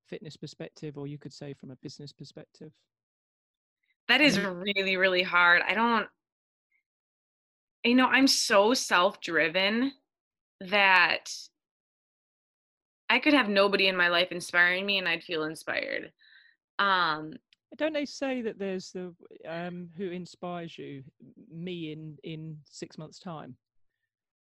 fitness 0.06 0.36
perspective 0.36 0.98
or 0.98 1.06
you 1.06 1.18
could 1.18 1.32
say 1.32 1.54
from 1.54 1.70
a 1.70 1.76
business 1.76 2.12
perspective. 2.12 2.72
That 4.08 4.20
is 4.20 4.38
really 4.38 4.96
really 4.96 5.22
hard. 5.22 5.62
I 5.66 5.74
don't 5.74 6.06
you 7.84 7.94
know, 7.94 8.06
I'm 8.06 8.26
so 8.26 8.74
self-driven 8.74 9.92
that 10.60 11.30
I 13.08 13.20
could 13.20 13.34
have 13.34 13.48
nobody 13.48 13.86
in 13.86 13.96
my 13.96 14.08
life 14.08 14.32
inspiring 14.32 14.84
me 14.84 14.98
and 14.98 15.08
I'd 15.08 15.22
feel 15.22 15.44
inspired. 15.44 16.12
Um 16.78 17.34
don't 17.76 17.92
they 17.92 18.04
say 18.04 18.42
that 18.42 18.58
there's 18.58 18.92
the 18.92 19.14
um 19.48 19.88
who 19.96 20.10
inspires 20.10 20.78
you 20.78 21.02
me 21.52 21.92
in 21.92 22.16
in 22.22 22.56
6 22.70 22.98
months 22.98 23.18
time 23.18 23.56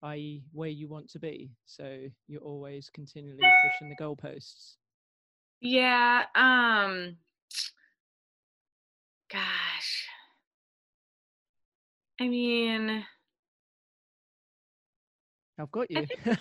i.e 0.03 0.43
where 0.51 0.69
you 0.69 0.87
want 0.87 1.09
to 1.09 1.19
be 1.19 1.51
so 1.65 1.99
you're 2.27 2.41
always 2.41 2.89
continually 2.89 3.39
pushing 3.63 3.89
the 3.89 3.95
goalposts 4.03 4.75
yeah 5.61 6.23
um 6.35 7.15
gosh 9.31 10.07
i 12.19 12.27
mean 12.27 13.05
I've 15.59 15.71
got 15.71 15.91
you. 15.91 16.07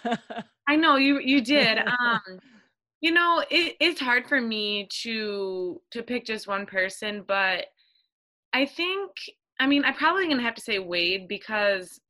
I 0.66 0.76
know 0.76 0.96
you 0.96 1.20
you 1.20 1.40
did. 1.42 1.78
Um 2.00 2.20
you 3.00 3.12
know, 3.12 3.42
it, 3.50 3.76
it's 3.80 4.00
hard 4.00 4.26
for 4.28 4.40
me 4.40 4.88
to 5.02 5.80
to 5.90 6.02
pick 6.02 6.26
just 6.26 6.46
one 6.46 6.66
person, 6.66 7.24
but 7.26 7.66
I 8.52 8.66
think 8.66 9.10
I 9.58 9.66
mean 9.66 9.84
I'm 9.84 9.94
probably 9.94 10.28
gonna 10.28 10.42
have 10.42 10.54
to 10.56 10.62
say 10.62 10.78
Wade 10.78 11.28
because 11.28 12.00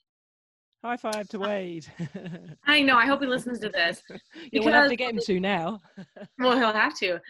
High 0.82 0.96
five 0.96 1.28
to 1.28 1.38
Wade. 1.38 1.86
I 2.66 2.80
know. 2.80 2.96
I 2.96 3.04
hope 3.04 3.20
he 3.20 3.26
listens 3.26 3.58
to 3.60 3.68
this. 3.68 4.02
you 4.50 4.62
will 4.62 4.72
have 4.72 4.88
to 4.88 4.96
get 4.96 5.12
him 5.12 5.20
to 5.24 5.38
now. 5.38 5.78
well, 6.38 6.56
he'll 6.56 6.72
have 6.72 6.96
to, 7.00 7.20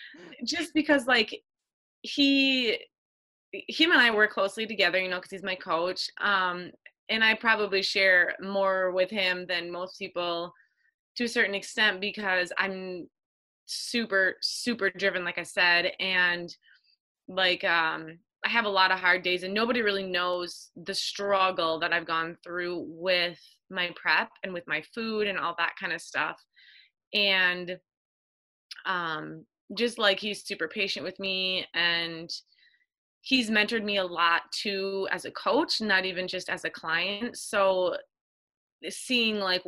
just 0.45 0.73
because 0.73 1.07
like 1.09 1.37
he, 2.03 2.79
him 3.51 3.91
and 3.91 4.01
I 4.01 4.15
work 4.15 4.31
closely 4.31 4.67
together. 4.67 5.01
You 5.01 5.11
know, 5.11 5.17
because 5.17 5.33
he's 5.33 5.43
my 5.43 5.57
coach. 5.57 6.09
Um, 6.21 6.71
and 7.09 7.25
I 7.25 7.35
probably 7.35 7.83
share 7.83 8.37
more 8.41 8.93
with 8.93 9.11
him 9.11 9.47
than 9.49 9.73
most 9.73 9.99
people 9.99 10.53
to 11.17 11.25
a 11.25 11.29
certain 11.29 11.57
extent 11.57 12.01
because 12.01 12.53
I'm 12.57 13.09
super 13.71 14.37
super 14.41 14.91
driven 14.91 15.25
like 15.25 15.39
I 15.39 15.45
said 15.45 15.93
and 16.01 16.55
like 17.29 17.63
um 17.63 18.19
I 18.45 18.49
have 18.49 18.65
a 18.65 18.71
lot 18.71 18.91
of 18.91 18.99
hard 18.99 19.23
days 19.23 19.43
and 19.43 19.55
nobody 19.55 19.83
really 19.83 20.07
knows 20.07 20.71
the 20.75 20.95
struggle 20.95 21.79
that 21.81 21.93
I've 21.93 22.07
gone 22.07 22.37
through 22.43 22.87
with 22.89 23.39
my 23.71 23.91
prep 23.95 24.31
and 24.43 24.53
with 24.53 24.65
my 24.67 24.83
food 24.95 25.27
and 25.27 25.39
all 25.39 25.55
that 25.59 25.75
kind 25.79 25.93
of 25.93 26.01
stuff. 26.01 26.43
And 27.15 27.79
um 28.87 29.45
just 29.77 29.99
like 29.99 30.19
he's 30.19 30.45
super 30.45 30.67
patient 30.67 31.05
with 31.05 31.21
me 31.21 31.65
and 31.75 32.29
he's 33.21 33.51
mentored 33.51 33.85
me 33.85 33.99
a 33.99 34.05
lot 34.05 34.43
too 34.53 35.07
as 35.13 35.27
a 35.27 35.31
coach 35.31 35.81
not 35.81 36.05
even 36.05 36.27
just 36.27 36.49
as 36.49 36.65
a 36.65 36.71
client. 36.71 37.37
So 37.37 37.95
seeing 38.89 39.37
like 39.37 39.63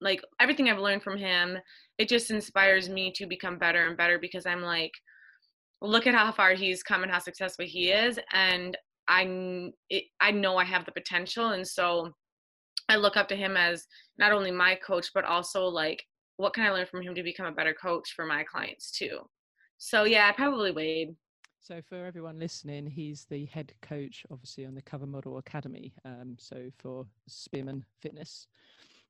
like 0.00 0.22
everything 0.40 0.68
i've 0.68 0.78
learned 0.78 1.02
from 1.02 1.18
him 1.18 1.58
it 2.00 2.08
just 2.08 2.30
inspires 2.30 2.88
me 2.88 3.12
to 3.14 3.26
become 3.26 3.58
better 3.58 3.86
and 3.86 3.96
better 3.96 4.18
because 4.18 4.46
i'm 4.46 4.62
like 4.62 4.92
look 5.82 6.06
at 6.06 6.14
how 6.14 6.32
far 6.32 6.54
he's 6.54 6.82
come 6.82 7.02
and 7.02 7.12
how 7.12 7.18
successful 7.18 7.66
he 7.66 7.90
is 7.90 8.18
and 8.32 8.76
i 9.06 9.70
it, 9.90 10.04
i 10.20 10.30
know 10.30 10.56
i 10.56 10.64
have 10.64 10.86
the 10.86 10.92
potential 10.92 11.50
and 11.50 11.66
so 11.66 12.10
i 12.88 12.96
look 12.96 13.18
up 13.18 13.28
to 13.28 13.36
him 13.36 13.54
as 13.54 13.86
not 14.18 14.32
only 14.32 14.50
my 14.50 14.74
coach 14.76 15.08
but 15.14 15.26
also 15.26 15.66
like 15.66 16.02
what 16.38 16.54
can 16.54 16.64
i 16.64 16.70
learn 16.70 16.86
from 16.86 17.02
him 17.02 17.14
to 17.14 17.22
become 17.22 17.46
a 17.46 17.52
better 17.52 17.74
coach 17.74 18.14
for 18.16 18.24
my 18.24 18.42
clients 18.44 18.90
too 18.90 19.18
so 19.76 20.04
yeah 20.04 20.26
I 20.26 20.32
probably 20.32 20.72
wade 20.72 21.14
so, 21.62 21.82
for 21.86 22.06
everyone 22.06 22.38
listening, 22.38 22.86
he's 22.86 23.26
the 23.28 23.44
head 23.44 23.74
coach, 23.82 24.24
obviously, 24.30 24.64
on 24.64 24.74
the 24.74 24.80
Cover 24.80 25.04
Model 25.06 25.36
Academy. 25.36 25.92
Um, 26.06 26.34
so 26.38 26.70
for 26.78 27.04
Spearman 27.28 27.84
Fitness. 28.00 28.46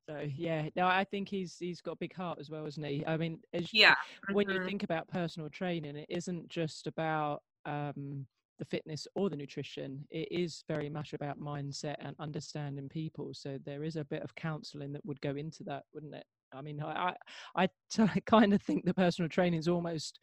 So 0.08 0.26
yeah, 0.34 0.68
no, 0.76 0.86
I 0.86 1.04
think 1.04 1.28
he's 1.28 1.56
he's 1.58 1.80
got 1.80 1.92
a 1.92 1.96
big 1.96 2.14
heart 2.14 2.38
as 2.40 2.50
well, 2.50 2.66
isn't 2.66 2.82
he? 2.82 3.04
I 3.06 3.16
mean, 3.16 3.38
yeah. 3.72 3.94
When 4.32 4.46
mm-hmm. 4.46 4.56
you 4.56 4.64
think 4.66 4.82
about 4.82 5.08
personal 5.08 5.48
training, 5.48 5.96
it 5.96 6.06
isn't 6.08 6.48
just 6.48 6.86
about 6.86 7.42
um, 7.64 8.26
the 8.58 8.64
fitness 8.64 9.06
or 9.14 9.30
the 9.30 9.36
nutrition. 9.36 10.04
It 10.10 10.28
is 10.30 10.64
very 10.68 10.88
much 10.88 11.12
about 11.12 11.40
mindset 11.40 11.96
and 12.00 12.16
understanding 12.18 12.88
people. 12.88 13.30
So 13.34 13.58
there 13.64 13.84
is 13.84 13.96
a 13.96 14.04
bit 14.04 14.22
of 14.22 14.34
counselling 14.34 14.92
that 14.92 15.04
would 15.04 15.20
go 15.20 15.36
into 15.36 15.62
that, 15.64 15.84
wouldn't 15.94 16.14
it? 16.14 16.24
I 16.52 16.62
mean, 16.62 16.82
I 16.82 17.14
I, 17.56 17.64
I 17.64 17.68
t- 17.90 18.20
kind 18.26 18.52
of 18.52 18.62
think 18.62 18.84
the 18.84 18.94
personal 18.94 19.28
training 19.28 19.60
is 19.60 19.68
almost 19.68 20.18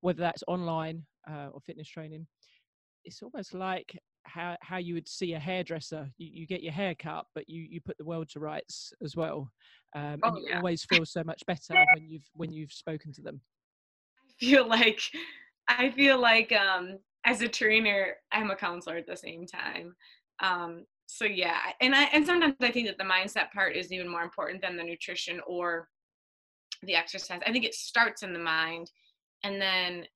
whether 0.00 0.20
that's 0.20 0.44
online 0.46 1.04
uh, 1.30 1.48
or 1.52 1.60
fitness 1.60 1.88
training, 1.88 2.26
it's 3.04 3.22
almost 3.22 3.54
like 3.54 3.96
how 4.24 4.56
how 4.60 4.76
you 4.76 4.94
would 4.94 5.08
see 5.08 5.34
a 5.34 5.38
hairdresser. 5.38 6.10
You, 6.18 6.28
you 6.32 6.46
get 6.46 6.62
your 6.62 6.72
hair 6.72 6.94
cut, 6.94 7.26
but 7.34 7.48
you 7.48 7.62
you 7.62 7.80
put 7.80 7.98
the 7.98 8.04
world 8.04 8.28
to 8.30 8.40
rights 8.40 8.92
as 9.02 9.16
well, 9.16 9.50
um, 9.94 10.20
oh, 10.22 10.28
and 10.28 10.38
you 10.38 10.44
yeah. 10.48 10.56
always 10.56 10.84
feel 10.84 11.04
so 11.04 11.24
much 11.24 11.44
better 11.46 11.74
when 11.94 12.08
you've 12.08 12.28
when 12.34 12.52
you've 12.52 12.72
spoken 12.72 13.12
to 13.12 13.22
them. 13.22 13.40
I 14.28 14.32
feel 14.38 14.68
like 14.68 15.00
I 15.68 15.90
feel 15.90 16.18
like 16.18 16.52
um, 16.52 16.98
as 17.24 17.42
a 17.42 17.48
trainer, 17.48 18.14
I'm 18.32 18.50
a 18.50 18.56
counselor 18.56 18.96
at 18.96 19.06
the 19.06 19.16
same 19.16 19.46
time. 19.46 19.94
Um, 20.42 20.84
so 21.06 21.24
yeah, 21.24 21.58
and 21.80 21.94
I 21.94 22.04
and 22.04 22.26
sometimes 22.26 22.54
I 22.60 22.70
think 22.70 22.86
that 22.86 22.98
the 22.98 23.04
mindset 23.04 23.50
part 23.52 23.76
is 23.76 23.92
even 23.92 24.08
more 24.08 24.22
important 24.22 24.62
than 24.62 24.76
the 24.76 24.84
nutrition 24.84 25.40
or 25.46 25.88
the 26.82 26.94
exercise. 26.94 27.40
I 27.46 27.52
think 27.52 27.64
it 27.64 27.74
starts 27.74 28.22
in 28.22 28.32
the 28.32 28.38
mind, 28.38 28.90
and 29.44 29.60
then 29.60 30.06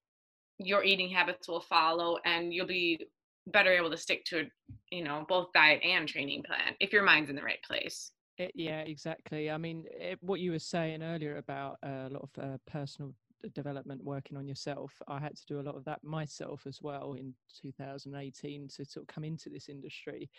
your 0.58 0.84
eating 0.84 1.10
habits 1.10 1.48
will 1.48 1.60
follow 1.60 2.18
and 2.24 2.52
you'll 2.52 2.66
be 2.66 3.06
better 3.46 3.70
able 3.70 3.90
to 3.90 3.96
stick 3.96 4.24
to 4.24 4.46
you 4.90 5.04
know 5.04 5.24
both 5.28 5.52
diet 5.52 5.80
and 5.84 6.08
training 6.08 6.42
plan 6.42 6.74
if 6.80 6.92
your 6.92 7.02
mind's 7.02 7.30
in 7.30 7.36
the 7.36 7.42
right 7.42 7.62
place. 7.66 8.12
It, 8.38 8.52
yeah 8.54 8.80
exactly. 8.80 9.50
I 9.50 9.58
mean 9.58 9.84
it, 9.90 10.18
what 10.20 10.40
you 10.40 10.52
were 10.52 10.58
saying 10.58 11.02
earlier 11.02 11.36
about 11.36 11.78
uh, 11.84 12.08
a 12.08 12.10
lot 12.10 12.28
of 12.36 12.44
uh, 12.44 12.58
personal 12.66 13.14
development 13.54 14.02
working 14.02 14.38
on 14.38 14.48
yourself 14.48 14.90
i 15.06 15.18
had 15.18 15.36
to 15.36 15.44
do 15.46 15.60
a 15.60 15.62
lot 15.62 15.76
of 15.76 15.84
that 15.84 16.02
myself 16.02 16.62
as 16.66 16.78
well 16.80 17.12
in 17.12 17.34
2018 17.60 18.68
to 18.68 18.84
sort 18.86 19.02
of 19.02 19.06
come 19.06 19.22
into 19.22 19.50
this 19.50 19.68
industry. 19.68 20.30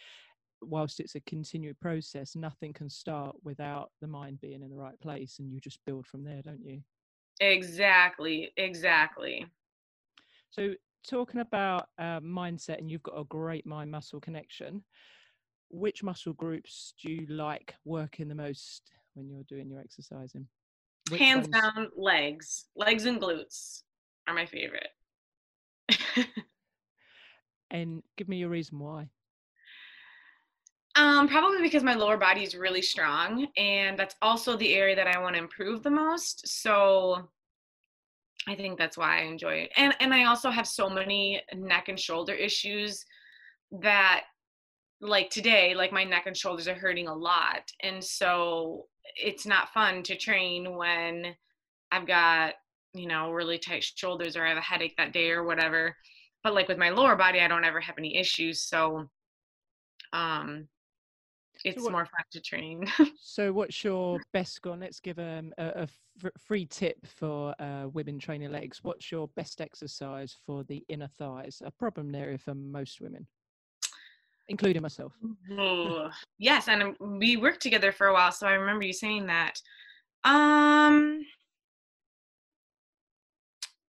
Whilst 0.61 0.99
it's 0.99 1.13
a 1.13 1.19
continued 1.21 1.79
process 1.79 2.35
nothing 2.35 2.73
can 2.73 2.89
start 2.89 3.35
without 3.43 3.91
the 4.01 4.07
mind 4.07 4.41
being 4.41 4.63
in 4.63 4.69
the 4.69 4.75
right 4.75 4.99
place 4.99 5.37
and 5.37 5.51
you 5.51 5.59
just 5.59 5.79
build 5.85 6.07
from 6.07 6.23
there 6.23 6.41
don't 6.41 6.65
you? 6.65 6.81
Exactly 7.39 8.51
exactly. 8.57 9.45
So, 10.49 10.73
talking 11.05 11.41
about 11.41 11.87
uh, 11.97 12.19
mindset, 12.19 12.79
and 12.79 12.89
you've 12.89 13.03
got 13.03 13.19
a 13.19 13.23
great 13.25 13.65
mind 13.65 13.91
muscle 13.91 14.19
connection. 14.19 14.83
Which 15.69 16.03
muscle 16.03 16.33
groups 16.33 16.93
do 17.01 17.11
you 17.11 17.25
like 17.27 17.73
working 17.85 18.27
the 18.27 18.35
most 18.35 18.91
when 19.13 19.29
you're 19.29 19.43
doing 19.43 19.69
your 19.69 19.79
exercising? 19.79 20.47
Which 21.09 21.19
Hands 21.19 21.47
ones? 21.47 21.61
down, 21.61 21.89
legs. 21.95 22.65
Legs 22.75 23.05
and 23.05 23.21
glutes 23.21 23.81
are 24.27 24.33
my 24.33 24.45
favorite. 24.45 24.89
and 27.71 28.01
give 28.17 28.27
me 28.27 28.37
your 28.37 28.49
reason 28.49 28.79
why. 28.79 29.09
Um, 30.95 31.27
probably 31.27 31.61
because 31.61 31.83
my 31.83 31.93
lower 31.93 32.15
body 32.15 32.43
is 32.43 32.55
really 32.55 32.81
strong, 32.81 33.47
and 33.57 33.99
that's 33.99 34.15
also 34.21 34.55
the 34.55 34.73
area 34.73 34.95
that 34.95 35.07
I 35.07 35.19
want 35.19 35.35
to 35.35 35.41
improve 35.41 35.83
the 35.83 35.91
most. 35.91 36.47
So 36.47 37.29
I 38.47 38.55
think 38.55 38.77
that's 38.77 38.97
why 38.97 39.19
I 39.19 39.23
enjoy 39.23 39.53
it. 39.55 39.71
And 39.75 39.95
and 39.99 40.13
I 40.13 40.25
also 40.25 40.49
have 40.49 40.67
so 40.67 40.89
many 40.89 41.41
neck 41.53 41.89
and 41.89 41.99
shoulder 41.99 42.33
issues 42.33 43.03
that 43.81 44.23
like 45.01 45.29
today 45.29 45.73
like 45.75 45.91
my 45.91 46.03
neck 46.03 46.23
and 46.25 46.37
shoulders 46.37 46.67
are 46.67 46.75
hurting 46.75 47.07
a 47.07 47.15
lot. 47.15 47.71
And 47.81 48.03
so 48.03 48.85
it's 49.15 49.45
not 49.45 49.73
fun 49.73 50.03
to 50.03 50.15
train 50.15 50.75
when 50.75 51.35
I've 51.91 52.07
got 52.07 52.53
you 52.93 53.07
know 53.07 53.31
really 53.31 53.57
tight 53.57 53.83
shoulders 53.83 54.37
or 54.37 54.45
I 54.45 54.49
have 54.49 54.57
a 54.57 54.61
headache 54.61 54.95
that 54.97 55.13
day 55.13 55.31
or 55.31 55.43
whatever. 55.43 55.95
But 56.43 56.53
like 56.53 56.67
with 56.67 56.77
my 56.77 56.89
lower 56.89 57.15
body 57.15 57.39
I 57.39 57.47
don't 57.47 57.65
ever 57.65 57.81
have 57.81 57.97
any 57.97 58.15
issues. 58.15 58.61
So 58.61 59.09
um 60.13 60.67
it's 61.65 61.77
so 61.77 61.85
what, 61.85 61.91
more 61.91 62.05
fun 62.05 62.23
to 62.31 62.39
train. 62.39 62.85
so, 63.19 63.51
what's 63.51 63.83
your 63.83 64.19
best 64.31 64.61
gone? 64.61 64.81
Let's 64.81 64.99
give 64.99 65.17
um, 65.17 65.51
a, 65.57 65.87
a 66.23 66.29
free 66.37 66.65
tip 66.67 67.05
for 67.05 67.55
uh, 67.59 67.87
women 67.91 68.19
training 68.19 68.51
legs. 68.51 68.83
What's 68.83 69.11
your 69.11 69.27
best 69.29 69.59
exercise 69.59 70.35
for 70.45 70.63
the 70.63 70.85
inner 70.89 71.07
thighs? 71.07 71.61
A 71.65 71.71
problem 71.71 72.13
area 72.13 72.37
for 72.37 72.53
most 72.53 73.01
women. 73.01 73.27
including 74.47 74.83
myself. 74.83 75.13
Yes, 76.37 76.67
and 76.67 76.83
um, 76.83 77.19
we 77.19 77.35
worked 77.35 77.61
together 77.61 77.91
for 77.91 78.07
a 78.07 78.13
while, 78.13 78.31
so 78.31 78.47
I 78.47 78.53
remember 78.53 78.85
you 78.85 78.93
saying 78.93 79.25
that. 79.25 79.59
Um, 80.23 81.25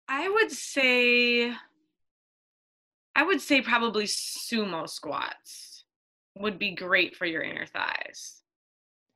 I 0.07 0.27
would 0.27 0.51
say, 0.51 1.53
I 3.15 3.23
would 3.23 3.41
say 3.41 3.61
probably 3.61 4.05
sumo 4.05 4.89
squats 4.89 5.68
would 6.37 6.59
be 6.59 6.75
great 6.75 7.15
for 7.15 7.25
your 7.25 7.41
inner 7.41 7.65
thighs. 7.65 8.41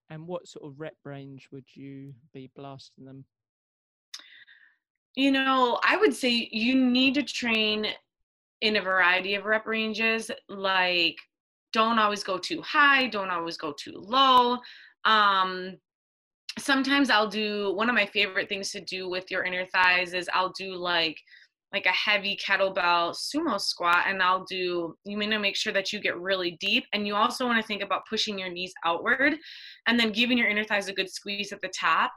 And 0.10 0.28
what 0.28 0.48
sort 0.48 0.66
of 0.66 0.80
rep 0.80 0.96
range 1.04 1.48
would 1.52 1.66
you 1.74 2.14
be 2.34 2.52
blasting 2.56 3.06
them? 3.06 3.26
You 5.16 5.32
know, 5.32 5.80
I 5.84 5.98
would 5.98 6.14
say 6.14 6.50
you 6.52 6.76
need 6.76 7.14
to 7.16 7.24
train 7.24 7.88
in 8.62 8.78
a 8.78 8.82
variety 8.82 9.36
of 9.36 9.46
rep 9.46 9.68
ranges. 9.68 10.32
Like, 10.50 11.18
don't 11.72 12.00
always 12.00 12.24
go 12.24 12.38
too 12.38 12.62
high, 12.62 13.08
don't 13.08 13.30
always 13.30 13.58
go 13.58 13.74
too 13.74 13.96
low. 13.96 14.58
Um, 15.06 15.78
sometimes 16.60 17.10
I'll 17.10 17.28
do 17.28 17.74
one 17.74 17.90
of 17.90 17.96
my 17.96 18.06
favorite 18.06 18.50
things 18.50 18.72
to 18.72 18.82
do 18.82 19.10
with 19.10 19.30
your 19.32 19.44
inner 19.44 19.66
thighs 19.66 20.14
is 20.14 20.30
I'll 20.34 20.54
do 20.58 20.76
like 20.76 21.18
like 21.74 21.86
a 21.86 21.90
heavy 21.90 22.38
kettlebell 22.38 23.16
sumo 23.16 23.60
squat 23.60 24.06
and 24.08 24.22
I'll 24.22 24.46
do 24.46 24.96
you 25.06 25.18
want 25.18 25.32
to 25.32 25.40
make 25.40 25.56
sure 25.56 25.74
that 25.74 25.92
you 25.92 26.00
get 26.00 26.20
really 26.20 26.58
deep 26.60 26.86
and 26.94 27.08
you 27.08 27.16
also 27.16 27.46
want 27.46 27.60
to 27.60 27.68
think 27.68 27.82
about 27.82 28.08
pushing 28.08 28.38
your 28.38 28.50
knees 28.50 28.74
outward 28.86 29.34
and 29.88 30.00
then 30.00 30.12
giving 30.12 30.38
your 30.38 30.48
inner 30.48 30.64
thighs 30.64 30.88
a 30.88 30.94
good 30.94 31.10
squeeze 31.10 31.52
at 31.52 31.62
the 31.62 31.70
top 31.70 32.12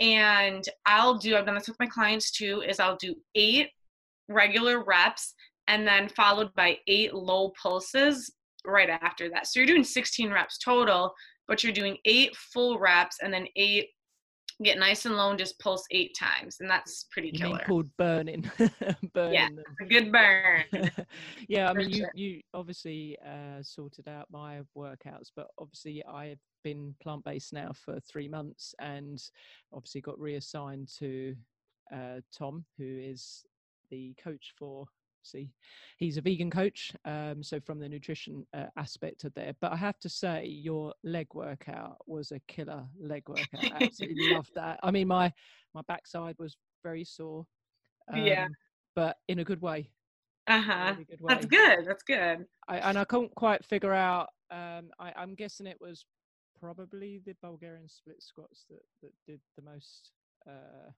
and 0.00 0.64
I'll 0.86 1.18
do 1.18 1.36
I've 1.36 1.46
done 1.46 1.54
this 1.54 1.68
with 1.68 1.78
my 1.78 1.86
clients 1.86 2.30
too 2.30 2.62
is 2.66 2.80
I'll 2.80 2.96
do 2.96 3.14
8 3.34 3.68
regular 4.28 4.82
reps 4.82 5.34
and 5.68 5.86
then 5.86 6.08
followed 6.08 6.52
by 6.54 6.78
8 6.88 7.14
low 7.14 7.52
pulses 7.62 8.32
right 8.64 8.88
after 8.88 9.28
that. 9.30 9.46
So 9.46 9.60
you're 9.60 9.66
doing 9.66 9.84
16 9.84 10.30
reps 10.30 10.58
total 10.58 11.12
but 11.48 11.62
you're 11.62 11.72
doing 11.72 11.96
eight 12.04 12.34
full 12.36 12.78
reps 12.78 13.18
and 13.22 13.32
then 13.32 13.46
eight 13.56 13.88
get 14.62 14.78
nice 14.78 15.06
and 15.06 15.16
low 15.16 15.30
and 15.30 15.38
just 15.38 15.58
pulse 15.58 15.84
eight 15.90 16.16
times 16.18 16.58
and 16.60 16.68
that's 16.68 17.04
pretty 17.10 17.30
you 17.32 17.38
killer. 17.38 17.62
called 17.66 17.88
burning 17.96 18.50
burning 19.14 19.32
yeah 19.34 19.48
a 19.80 19.84
good 19.84 20.12
burn. 20.12 20.64
Yeah 21.48 21.70
i 21.70 21.72
mean 21.72 21.90
you 21.90 22.06
you 22.14 22.40
obviously 22.54 23.16
uh 23.26 23.62
sorted 23.62 24.08
out 24.08 24.26
my 24.30 24.60
workouts 24.76 25.30
but 25.34 25.48
obviously 25.58 26.04
i've 26.06 26.38
been 26.64 26.94
plant-based 27.02 27.52
now 27.52 27.72
for 27.84 27.98
three 28.00 28.28
months 28.28 28.74
and 28.78 29.22
obviously 29.72 30.00
got 30.00 30.18
reassigned 30.18 30.88
to 30.98 31.34
uh 31.94 32.20
tom 32.36 32.64
who 32.78 32.84
is 32.84 33.44
the 33.90 34.14
coach 34.22 34.52
for 34.58 34.86
see 35.22 35.50
he's 35.98 36.16
a 36.16 36.20
vegan 36.20 36.50
coach 36.50 36.92
um 37.04 37.42
so 37.42 37.60
from 37.60 37.78
the 37.78 37.88
nutrition 37.88 38.46
uh, 38.54 38.66
aspect 38.76 39.24
of 39.24 39.32
there. 39.34 39.54
But 39.60 39.72
i 39.72 39.76
have 39.76 39.98
to 40.00 40.08
say 40.08 40.46
your 40.46 40.92
leg 41.04 41.28
workout 41.34 41.96
was 42.06 42.32
a 42.32 42.40
killer 42.48 42.84
leg 43.00 43.22
workout. 43.28 43.72
I 43.72 43.84
absolutely 43.84 44.34
loved 44.34 44.50
that. 44.56 44.78
I 44.82 44.90
mean 44.90 45.08
my 45.08 45.32
my 45.74 45.82
backside 45.88 46.36
was 46.38 46.56
very 46.82 47.04
sore 47.04 47.46
Yeah. 48.14 48.44
um, 48.46 48.50
but 48.94 49.16
in 49.28 49.38
a 49.38 49.44
good 49.44 49.62
way 49.62 49.90
uh-huh. 50.48 50.92
really 50.92 51.04
good 51.04 51.20
way. 51.20 51.34
that's 51.34 51.46
good 51.46 51.86
that's 51.86 52.02
good. 52.02 52.44
I, 52.68 52.78
and 52.78 52.98
i 52.98 53.04
couldn't 53.04 53.34
quite 53.36 53.64
figure 53.64 53.92
out 53.94 54.28
um 54.50 54.90
I, 54.98 55.12
i'm 55.16 55.34
guessing 55.34 55.66
it 55.68 55.80
was 55.80 56.04
probably 56.60 57.20
the 57.24 57.34
bulgarian 57.40 57.88
split 57.88 58.22
squats 58.22 58.64
that 58.70 58.82
that 59.02 59.12
did 59.26 59.40
the 59.56 59.62
most 59.62 60.10
uh 60.48 60.90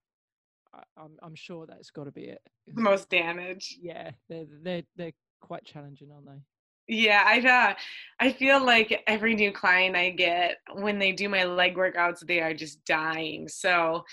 I'm, 0.97 1.11
I'm 1.21 1.35
sure 1.35 1.65
that's 1.67 1.89
got 1.91 2.05
to 2.05 2.11
be 2.11 2.25
it 2.25 2.41
the 2.73 2.81
most 2.81 3.09
damage. 3.09 3.77
yeah 3.81 4.11
they're 4.29 4.45
they're 4.63 4.83
they're 4.95 5.13
quite 5.41 5.63
challenging 5.65 6.09
aren't 6.11 6.25
they? 6.27 6.41
Yeah 6.87 7.23
i 7.25 7.39
uh, 7.39 7.73
i 8.19 8.31
feel 8.31 8.63
like 8.63 9.03
every 9.07 9.35
new 9.35 9.51
client 9.51 9.95
i 9.95 10.09
get 10.09 10.57
when 10.73 10.99
they 10.99 11.11
do 11.11 11.29
my 11.29 11.43
leg 11.43 11.75
workouts 11.75 12.25
they 12.25 12.41
are 12.41 12.53
just 12.53 12.83
dying. 12.85 13.47
So 13.47 14.03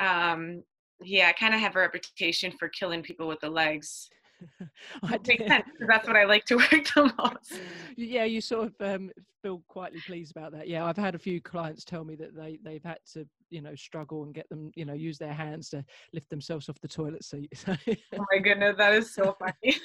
um 0.00 0.62
yeah 1.02 1.28
i 1.28 1.32
kind 1.32 1.54
of 1.54 1.60
have 1.60 1.76
a 1.76 1.80
reputation 1.80 2.52
for 2.58 2.68
killing 2.68 3.02
people 3.02 3.26
with 3.28 3.40
the 3.40 3.50
legs 3.50 4.08
makes 5.26 5.46
sense 5.46 5.64
that's 5.88 6.06
what 6.06 6.16
i 6.16 6.24
like 6.24 6.44
to 6.44 6.56
work 6.72 6.88
the 6.94 7.12
most. 7.18 7.60
Yeah 7.96 8.24
you 8.24 8.40
sort 8.40 8.68
of 8.68 8.94
um, 8.94 9.10
feel 9.42 9.62
quietly 9.68 10.00
pleased 10.06 10.30
about 10.36 10.52
that. 10.52 10.68
Yeah 10.68 10.84
i've 10.84 10.96
had 10.96 11.14
a 11.14 11.18
few 11.18 11.40
clients 11.40 11.84
tell 11.84 12.04
me 12.04 12.14
that 12.16 12.34
they 12.36 12.58
they've 12.64 12.84
had 12.84 12.98
to 13.12 13.26
you 13.50 13.60
know 13.60 13.74
struggle 13.74 14.24
and 14.24 14.34
get 14.34 14.48
them 14.48 14.70
you 14.74 14.84
know 14.84 14.94
use 14.94 15.18
their 15.18 15.32
hands 15.32 15.68
to 15.70 15.84
lift 16.12 16.30
themselves 16.30 16.68
off 16.68 16.80
the 16.80 16.88
toilet 16.88 17.24
seat 17.24 17.52
oh 17.68 18.24
my 18.32 18.38
goodness 18.38 18.76
that 18.78 18.94
is 18.94 19.14
so 19.14 19.36
funny. 19.38 19.78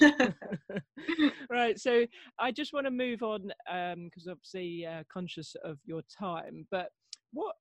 Right 1.50 1.78
so 1.78 2.06
i 2.38 2.50
just 2.50 2.72
want 2.72 2.86
to 2.86 2.90
move 2.90 3.22
on 3.22 3.52
because 4.04 4.28
obviously 4.28 4.86
uh, 4.86 5.02
conscious 5.12 5.54
of 5.64 5.78
your 5.84 6.02
time 6.18 6.66
but 6.70 6.90
what 7.32 7.56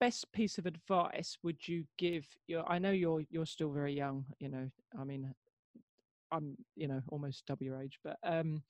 best 0.00 0.30
piece 0.32 0.58
of 0.58 0.66
advice 0.66 1.38
would 1.42 1.56
you 1.66 1.84
give 1.98 2.26
your 2.46 2.68
i 2.70 2.78
know 2.78 2.90
you're 2.90 3.22
you're 3.30 3.46
still 3.46 3.70
very 3.70 3.94
young 3.94 4.24
you 4.38 4.48
know 4.48 4.68
i 5.00 5.04
mean 5.04 5.32
i'm 6.32 6.56
you 6.76 6.88
know 6.88 7.00
almost 7.08 7.44
double 7.46 7.64
your 7.64 7.80
age 7.80 7.98
but 8.02 8.16
um 8.24 8.62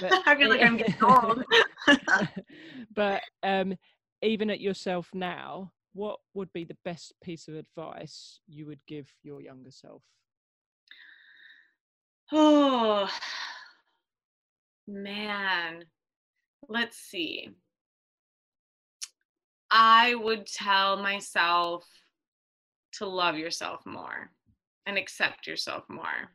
but 0.00 0.12
I 0.26 0.36
feel 0.36 0.48
like 0.48 0.62
I'm 0.62 0.76
getting 0.76 0.94
old. 1.02 1.44
but 2.94 3.22
um 3.42 3.76
even 4.22 4.50
at 4.50 4.60
yourself 4.60 5.08
now 5.14 5.72
what 5.94 6.18
would 6.34 6.52
be 6.52 6.64
the 6.64 6.76
best 6.84 7.12
piece 7.22 7.48
of 7.48 7.54
advice 7.54 8.40
you 8.46 8.66
would 8.66 8.80
give 8.86 9.08
your 9.22 9.40
younger 9.40 9.70
self 9.70 10.02
Oh, 12.30 13.08
man. 14.86 15.84
Let's 16.68 16.96
see. 16.96 17.50
I 19.70 20.14
would 20.14 20.46
tell 20.46 20.96
myself 20.96 21.86
to 22.92 23.06
love 23.06 23.36
yourself 23.36 23.84
more 23.86 24.30
and 24.86 24.96
accept 24.96 25.46
yourself 25.46 25.84
more 25.88 26.32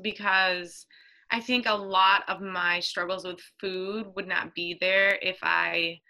because 0.00 0.86
I 1.30 1.40
think 1.40 1.66
a 1.66 1.74
lot 1.74 2.24
of 2.28 2.40
my 2.40 2.80
struggles 2.80 3.24
with 3.24 3.40
food 3.60 4.06
would 4.14 4.28
not 4.28 4.54
be 4.54 4.76
there 4.80 5.18
if 5.22 5.38
I 5.42 6.00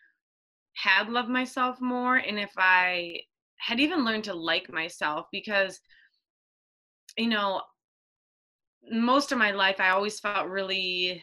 had 0.77 1.09
loved 1.09 1.29
myself 1.29 1.81
more 1.81 2.17
and 2.17 2.39
if 2.39 2.51
I 2.57 3.21
had 3.59 3.79
even 3.79 4.05
learned 4.05 4.25
to 4.25 4.35
like 4.35 4.73
myself 4.73 5.27
because 5.31 5.81
you 7.17 7.29
know 7.29 7.63
most 8.91 9.31
of 9.31 9.39
my 9.39 9.53
life 9.53 9.79
I 9.79 9.91
always 9.91 10.19
felt 10.19 10.49
really 10.49 11.23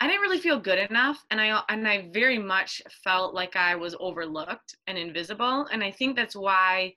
I 0.00 0.06
didn't 0.06 0.22
really 0.22 0.40
feel 0.40 0.58
good 0.58 0.78
enough 0.78 1.22
and 1.30 1.38
I 1.38 1.62
and 1.68 1.86
I 1.86 2.08
very 2.12 2.38
much 2.38 2.80
felt 3.04 3.34
like 3.34 3.54
I 3.54 3.76
was 3.76 3.94
overlooked 4.00 4.74
and 4.86 4.96
invisible. 4.96 5.66
And 5.70 5.84
I 5.84 5.90
think 5.90 6.16
that's 6.16 6.34
why 6.34 6.94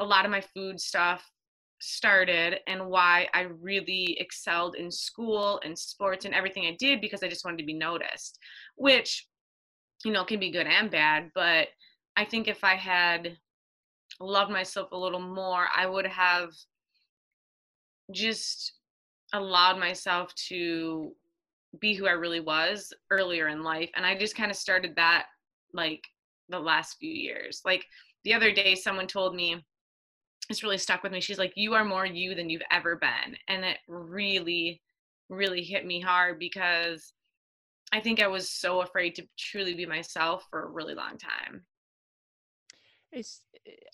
a 0.00 0.04
lot 0.04 0.24
of 0.24 0.32
my 0.32 0.40
food 0.40 0.80
stuff 0.80 1.24
started 1.80 2.60
and 2.66 2.86
why 2.86 3.28
I 3.34 3.42
really 3.42 4.16
excelled 4.20 4.76
in 4.76 4.90
school 4.90 5.60
and 5.64 5.78
sports 5.78 6.24
and 6.24 6.34
everything 6.34 6.66
I 6.66 6.76
did 6.78 7.00
because 7.00 7.22
I 7.22 7.28
just 7.28 7.44
wanted 7.44 7.58
to 7.58 7.66
be 7.66 7.74
noticed 7.74 8.38
which 8.76 9.26
you 10.04 10.12
know 10.12 10.24
can 10.24 10.40
be 10.40 10.50
good 10.50 10.66
and 10.66 10.90
bad 10.90 11.30
but 11.34 11.68
I 12.16 12.24
think 12.24 12.48
if 12.48 12.64
I 12.64 12.74
had 12.76 13.36
loved 14.20 14.50
myself 14.50 14.92
a 14.92 14.96
little 14.96 15.20
more 15.20 15.66
I 15.76 15.86
would 15.86 16.06
have 16.06 16.50
just 18.12 18.74
allowed 19.32 19.78
myself 19.78 20.34
to 20.34 21.12
be 21.80 21.94
who 21.94 22.06
I 22.06 22.12
really 22.12 22.40
was 22.40 22.92
earlier 23.10 23.48
in 23.48 23.62
life. 23.62 23.90
And 23.96 24.06
I 24.06 24.16
just 24.16 24.36
kind 24.36 24.50
of 24.50 24.56
started 24.56 24.94
that 24.96 25.26
like 25.72 26.04
the 26.48 26.58
last 26.58 26.98
few 26.98 27.12
years. 27.12 27.62
Like 27.64 27.84
the 28.24 28.34
other 28.34 28.52
day, 28.52 28.74
someone 28.74 29.06
told 29.06 29.34
me, 29.34 29.62
it's 30.50 30.62
really 30.62 30.78
stuck 30.78 31.02
with 31.02 31.12
me. 31.12 31.20
She's 31.20 31.38
like, 31.38 31.52
You 31.56 31.74
are 31.74 31.84
more 31.84 32.06
you 32.06 32.34
than 32.34 32.50
you've 32.50 32.62
ever 32.70 32.96
been. 32.96 33.36
And 33.48 33.64
it 33.64 33.78
really, 33.88 34.82
really 35.28 35.62
hit 35.62 35.86
me 35.86 36.00
hard 36.00 36.38
because 36.38 37.12
I 37.92 38.00
think 38.00 38.20
I 38.20 38.26
was 38.26 38.50
so 38.50 38.80
afraid 38.80 39.14
to 39.16 39.26
truly 39.38 39.74
be 39.74 39.86
myself 39.86 40.46
for 40.50 40.64
a 40.64 40.70
really 40.70 40.94
long 40.94 41.16
time. 41.18 41.64
It's. 43.12 43.42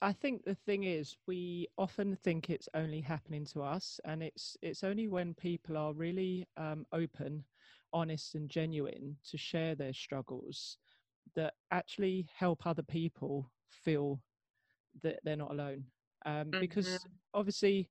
I 0.02 0.12
think 0.12 0.44
the 0.44 0.54
thing 0.54 0.84
is, 0.84 1.16
we 1.26 1.68
often 1.76 2.16
think 2.16 2.48
it's 2.48 2.68
only 2.74 3.00
happening 3.00 3.44
to 3.52 3.62
us, 3.62 4.00
and 4.04 4.22
it's 4.22 4.56
it's 4.62 4.82
only 4.82 5.08
when 5.08 5.34
people 5.34 5.76
are 5.76 5.92
really 5.92 6.46
um, 6.56 6.86
open, 6.92 7.44
honest, 7.92 8.34
and 8.34 8.48
genuine 8.48 9.16
to 9.30 9.36
share 9.36 9.74
their 9.74 9.92
struggles 9.92 10.78
that 11.36 11.54
actually 11.70 12.26
help 12.34 12.66
other 12.66 12.82
people 12.82 13.50
feel 13.68 14.20
that 15.02 15.20
they're 15.22 15.36
not 15.36 15.52
alone. 15.52 15.84
Um, 16.24 16.56
because 16.58 16.86
Mhm. 16.86 17.18
obviously, 17.34 17.88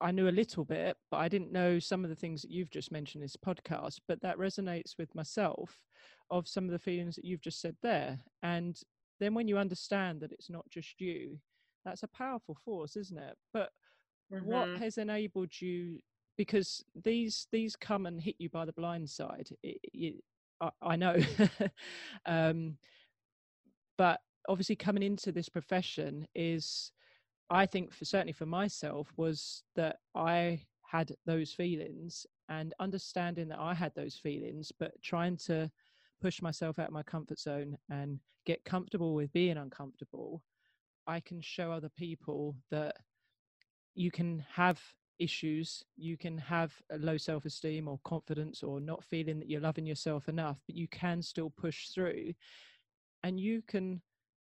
I 0.00 0.10
knew 0.10 0.28
a 0.28 0.30
little 0.30 0.64
bit, 0.64 0.96
but 1.10 1.18
I 1.18 1.28
didn't 1.28 1.52
know 1.52 1.78
some 1.78 2.04
of 2.04 2.10
the 2.10 2.16
things 2.16 2.42
that 2.42 2.50
you've 2.50 2.70
just 2.70 2.90
mentioned 2.90 3.22
in 3.22 3.24
this 3.24 3.36
podcast. 3.36 4.00
But 4.08 4.20
that 4.22 4.36
resonates 4.38 4.98
with 4.98 5.14
myself 5.14 5.80
of 6.30 6.48
some 6.48 6.64
of 6.64 6.70
the 6.72 6.78
feelings 6.78 7.14
that 7.16 7.24
you've 7.24 7.40
just 7.40 7.60
said 7.60 7.76
there. 7.82 8.20
And 8.42 8.80
then 9.20 9.34
when 9.34 9.48
you 9.48 9.58
understand 9.58 10.20
that 10.20 10.32
it's 10.32 10.50
not 10.50 10.68
just 10.70 11.00
you, 11.00 11.38
that's 11.84 12.02
a 12.02 12.08
powerful 12.08 12.56
force, 12.64 12.96
isn't 12.96 13.18
it? 13.18 13.36
But 13.52 13.70
what 14.40 14.70
Mhm. 14.70 14.76
has 14.76 14.98
enabled 14.98 15.60
you 15.60 15.98
because 16.36 16.84
these 17.04 17.46
these 17.52 17.76
come 17.76 18.06
and 18.06 18.20
hit 18.20 18.36
you 18.38 18.48
by 18.48 18.64
the 18.64 18.72
blind 18.72 19.08
side 19.08 19.48
it, 19.62 19.78
it, 19.92 20.24
I, 20.60 20.70
I, 20.82 20.96
know 20.96 21.16
um, 22.26 22.76
but 23.96 24.20
obviously 24.48 24.76
coming 24.76 25.02
into 25.02 25.32
this 25.32 25.48
profession 25.48 26.26
is 26.34 26.92
i 27.50 27.66
think 27.66 27.92
for 27.92 28.04
certainly 28.04 28.32
for 28.32 28.46
myself 28.46 29.12
was 29.16 29.62
that 29.76 29.96
i 30.14 30.60
had 30.86 31.14
those 31.26 31.52
feelings 31.52 32.26
and 32.48 32.74
understanding 32.80 33.48
that 33.48 33.58
i 33.58 33.74
had 33.74 33.94
those 33.94 34.16
feelings 34.16 34.72
but 34.78 34.92
trying 35.02 35.36
to 35.36 35.70
push 36.20 36.42
myself 36.42 36.78
out 36.78 36.88
of 36.88 36.92
my 36.92 37.02
comfort 37.02 37.38
zone 37.38 37.76
and 37.90 38.18
get 38.46 38.64
comfortable 38.64 39.14
with 39.14 39.32
being 39.32 39.56
uncomfortable 39.56 40.42
i 41.06 41.20
can 41.20 41.40
show 41.40 41.72
other 41.72 41.90
people 41.96 42.56
that 42.70 42.96
you 43.94 44.10
can 44.10 44.44
have 44.52 44.80
issues 45.18 45.84
you 45.96 46.16
can 46.16 46.36
have 46.36 46.72
low 46.98 47.16
self-esteem 47.16 47.86
or 47.86 48.00
confidence 48.04 48.62
or 48.62 48.80
not 48.80 49.04
feeling 49.04 49.38
that 49.38 49.48
you're 49.48 49.60
loving 49.60 49.86
yourself 49.86 50.28
enough 50.28 50.58
but 50.66 50.74
you 50.74 50.88
can 50.88 51.22
still 51.22 51.50
push 51.50 51.88
through. 51.88 52.32
And 53.22 53.38
you 53.38 53.62
can 53.68 54.02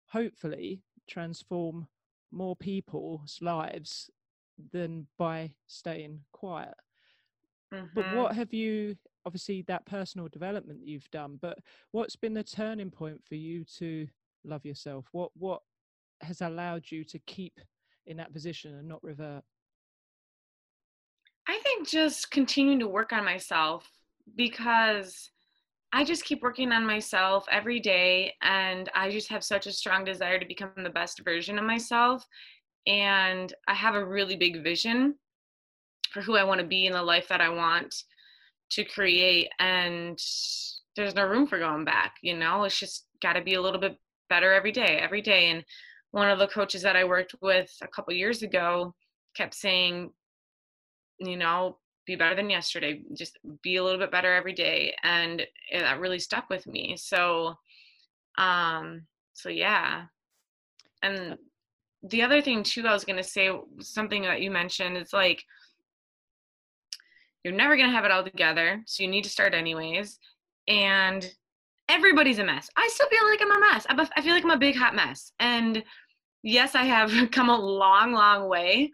hopefully 0.08 0.82
transform 1.08 1.88
more 2.32 2.56
people's 2.56 3.40
lives 3.42 4.10
than 4.72 5.08
by 5.18 5.54
staying 5.68 6.22
quiet. 6.32 6.74
Mm-hmm. 7.74 7.88
But 7.94 8.16
what 8.16 8.36
have 8.36 8.54
you, 8.54 8.96
obviously, 9.26 9.64
that 9.64 9.86
personal 9.86 10.28
development 10.28 10.80
that 10.80 10.88
you've 10.88 11.10
done, 11.12 11.38
but 11.42 11.58
what's 11.92 12.16
been 12.16 12.34
the 12.34 12.44
turning 12.44 12.92
point 12.92 13.22
for 13.28 13.36
you 13.36 13.66
to 13.78 14.08
love 14.44 14.66
yourself? 14.66 15.06
What, 15.12 15.32
what 15.36 15.62
has 16.22 16.42
allowed 16.42 16.90
you 16.90 17.04
to 17.06 17.20
keep 17.20 17.60
in 18.06 18.18
that 18.18 18.34
position 18.34 18.76
and 18.76 18.88
not 18.88 19.04
revert? 19.04 19.44
I 21.48 21.60
think 21.60 21.88
just 21.88 22.32
continuing 22.32 22.80
to 22.80 22.88
work 22.88 23.14
on 23.14 23.24
myself 23.24 23.90
because 24.36 25.30
I 25.94 26.04
just 26.04 26.26
keep 26.26 26.42
working 26.42 26.72
on 26.72 26.86
myself 26.86 27.46
every 27.50 27.80
day 27.80 28.34
and 28.42 28.90
I 28.94 29.10
just 29.10 29.30
have 29.30 29.44
such 29.44 29.68
a 29.68 29.72
strong 29.72 30.04
desire 30.04 30.40
to 30.40 30.46
become 30.46 30.72
the 30.76 30.90
best 30.90 31.22
version 31.24 31.58
of 31.58 31.64
myself 31.64 32.26
and 32.86 33.54
I 33.68 33.74
have 33.74 33.96
a 33.96 34.06
really 34.06 34.36
big 34.36 34.64
vision 34.64 35.16
for 36.12 36.22
who 36.22 36.36
I 36.36 36.44
want 36.44 36.62
to 36.62 36.68
be 36.68 36.86
in 36.86 36.94
the 36.94 37.02
life 37.02 37.28
that 37.30 37.42
I 37.42 37.50
want 37.50 37.96
to 38.72 38.84
create 38.84 39.50
and 39.60 40.20
there's 40.96 41.16
no 41.16 41.26
room 41.26 41.48
for 41.48 41.60
going 41.60 41.86
back, 41.86 42.16
you 42.22 42.36
know? 42.36 42.64
It's 42.64 42.80
just 42.80 43.06
got 43.22 43.34
to 43.34 43.42
be 43.42 43.54
a 43.54 43.62
little 43.62 43.80
bit 43.80 43.98
better 44.30 44.52
every 44.52 44.72
day, 44.72 45.00
every 45.02 45.22
day 45.22 45.52
and 45.52 45.64
one 46.12 46.30
of 46.30 46.40
the 46.40 46.48
coaches 46.48 46.82
that 46.82 46.96
I 46.96 47.04
worked 47.06 47.36
with 47.42 47.72
a 47.82 47.88
couple 47.88 48.14
years 48.14 48.42
ago 48.42 48.94
kept 49.36 49.54
saying 49.54 50.12
you 51.20 51.38
know 51.38 51.78
be 52.08 52.16
better 52.16 52.36
than 52.36 52.50
yesterday 52.50 53.02
just 53.14 53.38
be 53.62 53.76
a 53.76 53.84
little 53.84 54.00
bit 54.00 54.12
better 54.12 54.34
every 54.34 54.54
day 54.54 54.96
and 55.04 55.46
that 55.72 56.00
really 56.00 56.20
stuck 56.20 56.50
with 56.50 56.66
me. 56.66 56.96
So 56.98 57.56
um 58.38 59.04
so 59.34 59.50
yeah. 59.50 60.06
And 61.04 61.38
the 62.04 62.22
other 62.22 62.42
thing 62.42 62.64
too 62.64 62.86
i 62.88 62.94
was 62.94 63.04
going 63.04 63.18
to 63.18 63.24
say 63.24 63.50
something 63.80 64.22
that 64.22 64.42
you 64.42 64.52
mentioned 64.52 64.96
it's 64.96 65.14
like 65.14 65.44
you're 67.44 67.54
never 67.54 67.76
going 67.76 67.90
to 67.90 67.96
have 67.96 68.06
it 68.06 68.12
all 68.12 68.24
together 68.24 68.82
so 68.86 69.04
you 69.04 69.10
need 69.10 69.24
to 69.24 69.30
start 69.30 69.54
anyways 69.54 70.20
and 70.68 71.34
everybody's 71.90 72.40
a 72.40 72.44
mess. 72.44 72.70
I 72.76 72.90
still 72.92 73.08
feel 73.08 73.26
like 73.30 73.42
i'm 73.42 73.52
a 73.52 73.60
mess. 73.60 73.86
I 73.90 74.22
feel 74.22 74.34
like 74.34 74.44
i'm 74.44 74.52
a 74.52 74.58
big 74.58 74.76
hot 74.76 74.96
mess 74.96 75.32
and 75.40 75.84
yes 76.44 76.76
i 76.76 76.84
have 76.84 77.12
come 77.32 77.50
a 77.50 77.58
long 77.58 78.12
long 78.12 78.48
way 78.48 78.92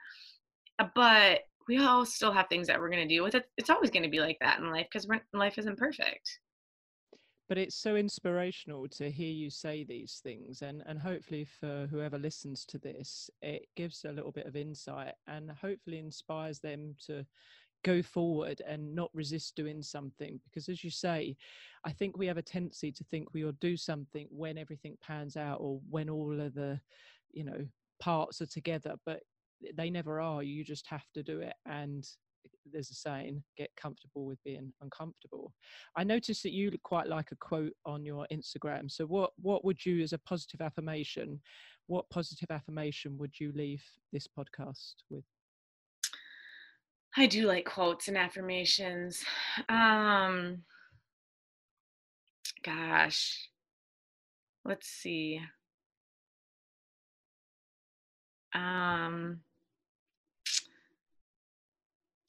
but 0.95 1.41
we 1.67 1.77
all 1.83 2.05
still 2.05 2.31
have 2.31 2.47
things 2.47 2.67
that 2.67 2.79
we're 2.79 2.89
going 2.89 3.07
to 3.07 3.13
deal 3.13 3.23
with. 3.23 3.35
It's 3.57 3.69
always 3.69 3.89
going 3.89 4.03
to 4.03 4.09
be 4.09 4.19
like 4.19 4.37
that 4.41 4.59
in 4.59 4.69
life 4.69 4.87
because 4.91 5.07
life 5.33 5.57
isn't 5.57 5.77
perfect. 5.77 6.39
But 7.49 7.57
it's 7.57 7.75
so 7.75 7.95
inspirational 7.95 8.87
to 8.89 9.11
hear 9.11 9.31
you 9.31 9.49
say 9.49 9.83
these 9.83 10.21
things, 10.23 10.61
and 10.61 10.81
and 10.85 10.99
hopefully 10.99 11.45
for 11.45 11.87
whoever 11.91 12.17
listens 12.17 12.65
to 12.65 12.77
this, 12.77 13.29
it 13.41 13.67
gives 13.75 14.05
a 14.05 14.11
little 14.11 14.31
bit 14.31 14.47
of 14.47 14.55
insight 14.55 15.13
and 15.27 15.51
hopefully 15.51 15.99
inspires 15.99 16.59
them 16.59 16.95
to 17.07 17.25
go 17.83 18.01
forward 18.01 18.61
and 18.65 18.95
not 18.95 19.09
resist 19.13 19.55
doing 19.55 19.81
something 19.81 20.39
because 20.45 20.69
as 20.69 20.83
you 20.83 20.89
say 20.89 21.35
i 21.85 21.91
think 21.91 22.17
we 22.17 22.25
have 22.25 22.37
a 22.37 22.41
tendency 22.41 22.91
to 22.91 23.03
think 23.05 23.27
we 23.33 23.43
will 23.43 23.53
do 23.59 23.75
something 23.75 24.27
when 24.31 24.57
everything 24.57 24.97
pans 25.05 25.35
out 25.35 25.57
or 25.59 25.79
when 25.89 26.09
all 26.09 26.39
of 26.39 26.53
the 26.53 26.79
you 27.31 27.43
know 27.43 27.65
parts 27.99 28.41
are 28.41 28.47
together 28.47 28.95
but 29.05 29.21
they 29.75 29.89
never 29.89 30.19
are 30.19 30.43
you 30.43 30.63
just 30.63 30.87
have 30.87 31.05
to 31.13 31.23
do 31.23 31.39
it 31.39 31.53
and 31.65 32.05
there's 32.71 32.91
a 32.91 32.93
saying 32.93 33.41
get 33.57 33.69
comfortable 33.77 34.25
with 34.25 34.41
being 34.43 34.71
uncomfortable. 34.81 35.53
I 35.97 36.03
noticed 36.03 36.43
that 36.43 36.51
you 36.51 36.71
quite 36.83 37.07
like 37.07 37.31
a 37.31 37.37
quote 37.37 37.73
on 37.85 38.05
your 38.05 38.27
instagram 38.31 38.91
so 38.91 39.05
what 39.05 39.31
what 39.41 39.63
would 39.65 39.85
you 39.85 40.01
as 40.01 40.13
a 40.13 40.17
positive 40.19 40.61
affirmation 40.61 41.39
what 41.87 42.09
positive 42.09 42.49
affirmation 42.49 43.17
would 43.17 43.39
you 43.39 43.51
leave 43.55 43.83
this 44.11 44.27
podcast 44.27 44.95
with? 45.09 45.23
I 47.15 47.27
do 47.27 47.45
like 47.45 47.65
quotes 47.65 48.07
and 48.07 48.17
affirmations. 48.17 49.23
Um 49.69 50.63
gosh. 52.63 53.49
Let's 54.65 54.87
see. 54.87 55.41
Um 58.55 59.41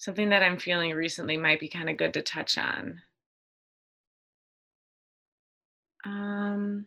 something 0.04 0.28
that 0.28 0.42
I'm 0.42 0.58
feeling 0.58 0.92
recently 0.92 1.38
might 1.38 1.58
be 1.58 1.68
kind 1.68 1.88
of 1.88 1.96
good 1.96 2.12
to 2.12 2.20
touch 2.20 2.58
on. 2.58 3.00
Um, 6.04 6.86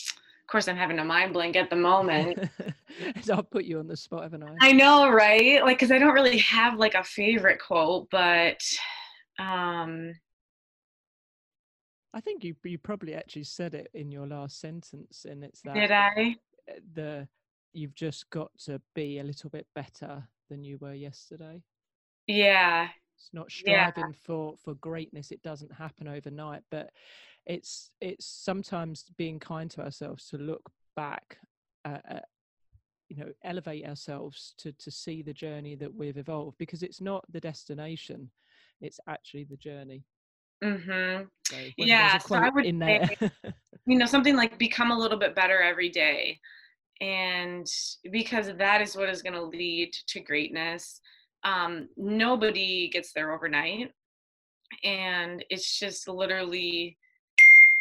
of 0.00 0.46
course, 0.46 0.66
I'm 0.66 0.76
having 0.76 0.98
a 0.98 1.04
mind 1.04 1.34
blank 1.34 1.54
at 1.54 1.68
the 1.68 1.76
moment. 1.76 2.48
I'll 3.30 3.42
put 3.42 3.66
you 3.66 3.78
on 3.78 3.86
the 3.86 3.96
spot, 3.96 4.22
haven't 4.22 4.42
I? 4.42 4.68
I 4.68 4.72
know, 4.72 5.10
right? 5.10 5.62
Like, 5.62 5.76
because 5.76 5.92
I 5.92 5.98
don't 5.98 6.14
really 6.14 6.38
have 6.38 6.78
like 6.78 6.94
a 6.94 7.04
favorite 7.04 7.60
quote, 7.60 8.08
but 8.10 8.62
um, 9.38 10.14
I 12.14 12.20
think 12.22 12.42
you 12.42 12.56
you 12.64 12.78
probably 12.78 13.14
actually 13.14 13.44
said 13.44 13.74
it 13.74 13.90
in 13.92 14.10
your 14.10 14.26
last 14.26 14.60
sentence, 14.60 15.26
and 15.28 15.44
it's 15.44 15.60
that. 15.62 15.74
Did 15.74 15.90
I? 15.90 16.36
The 16.94 17.28
you've 17.74 17.94
just 17.94 18.30
got 18.30 18.50
to 18.64 18.80
be 18.94 19.18
a 19.18 19.24
little 19.24 19.50
bit 19.50 19.66
better 19.74 20.26
than 20.48 20.64
you 20.64 20.78
were 20.80 20.94
yesterday. 20.94 21.60
Yeah. 22.26 22.88
It's 23.16 23.30
not 23.32 23.50
striving 23.50 24.04
yeah. 24.04 24.12
for 24.24 24.56
for 24.62 24.74
greatness. 24.74 25.30
It 25.30 25.42
doesn't 25.42 25.72
happen 25.72 26.06
overnight, 26.06 26.62
but 26.70 26.90
it's 27.46 27.90
it's 28.00 28.26
sometimes 28.26 29.04
being 29.16 29.38
kind 29.38 29.70
to 29.70 29.82
ourselves 29.82 30.28
to 30.28 30.38
look 30.38 30.70
back 30.96 31.38
at, 31.84 32.24
you 33.08 33.16
know 33.16 33.30
elevate 33.44 33.86
ourselves 33.86 34.54
to 34.58 34.72
to 34.72 34.90
see 34.90 35.22
the 35.22 35.32
journey 35.32 35.76
that 35.76 35.94
we've 35.94 36.16
evolved 36.16 36.58
because 36.58 36.82
it's 36.82 37.00
not 37.00 37.24
the 37.30 37.40
destination 37.40 38.28
it's 38.80 38.98
actually 39.08 39.44
the 39.44 39.56
journey 39.56 40.02
mm-hmm. 40.62 41.24
so 41.46 41.56
yeah 41.76 42.18
so 42.18 42.34
i 42.34 42.48
would 42.48 42.64
say, 42.64 43.16
you 43.86 43.96
know 43.96 44.06
something 44.06 44.34
like 44.34 44.58
become 44.58 44.90
a 44.90 44.98
little 44.98 45.18
bit 45.18 45.36
better 45.36 45.62
every 45.62 45.88
day 45.88 46.38
and 47.00 47.66
because 48.10 48.50
that 48.58 48.80
is 48.80 48.96
what 48.96 49.08
is 49.08 49.22
going 49.22 49.34
to 49.34 49.42
lead 49.42 49.92
to 50.08 50.18
greatness 50.18 51.00
um, 51.46 51.88
nobody 51.96 52.88
gets 52.88 53.12
there 53.12 53.32
overnight. 53.32 53.92
And 54.82 55.44
it's 55.48 55.78
just 55.78 56.08
literally 56.08 56.98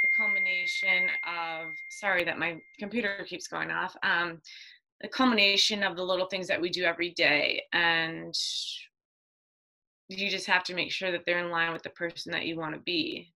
the 0.04 0.08
culmination 0.16 1.08
of 1.28 1.74
sorry 1.90 2.24
that 2.26 2.38
my 2.38 2.58
computer 2.78 3.26
keeps 3.28 3.48
going 3.48 3.72
off 3.72 3.96
um, 4.04 4.40
the 5.02 5.08
culmination 5.08 5.84
of 5.84 5.96
the 5.96 6.04
little 6.04 6.28
things 6.28 6.48
that 6.48 6.62
we 6.62 6.70
do 6.70 6.84
every 6.84 7.12
day. 7.12 7.64
And 7.74 8.34
you 10.10 10.30
just 10.30 10.46
have 10.48 10.64
to 10.64 10.76
make 10.76 10.92
sure 10.92 11.12
that 11.12 11.24
they're 11.26 11.44
in 11.44 11.50
line 11.50 11.74
with 11.74 11.84
the 11.84 11.90
person 11.90 12.32
that 12.32 12.46
you 12.46 12.58
want 12.58 12.76
to 12.76 12.82
be 12.82 13.34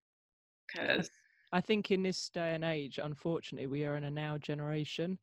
because 0.67 1.09
i 1.51 1.59
think 1.59 1.91
in 1.91 2.03
this 2.03 2.29
day 2.29 2.53
and 2.53 2.63
age 2.63 2.99
unfortunately 3.01 3.67
we 3.67 3.85
are 3.85 3.95
in 3.95 4.03
a 4.03 4.11
now 4.11 4.37
generation 4.37 5.17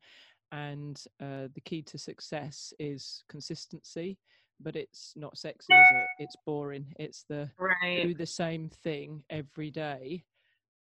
and 0.51 1.03
uh, 1.21 1.47
the 1.55 1.61
key 1.65 1.81
to 1.81 1.97
success 1.97 2.73
is 2.79 3.23
consistency 3.29 4.17
but 4.61 4.75
it's 4.75 5.13
not 5.15 5.37
sexy, 5.37 5.73
is 5.73 5.87
it? 5.91 6.07
It's 6.19 6.35
boring. 6.45 6.93
It's 6.97 7.25
the 7.29 7.49
right. 7.59 8.03
do 8.03 8.13
the 8.13 8.25
same 8.25 8.69
thing 8.69 9.23
every 9.29 9.71
day, 9.71 10.23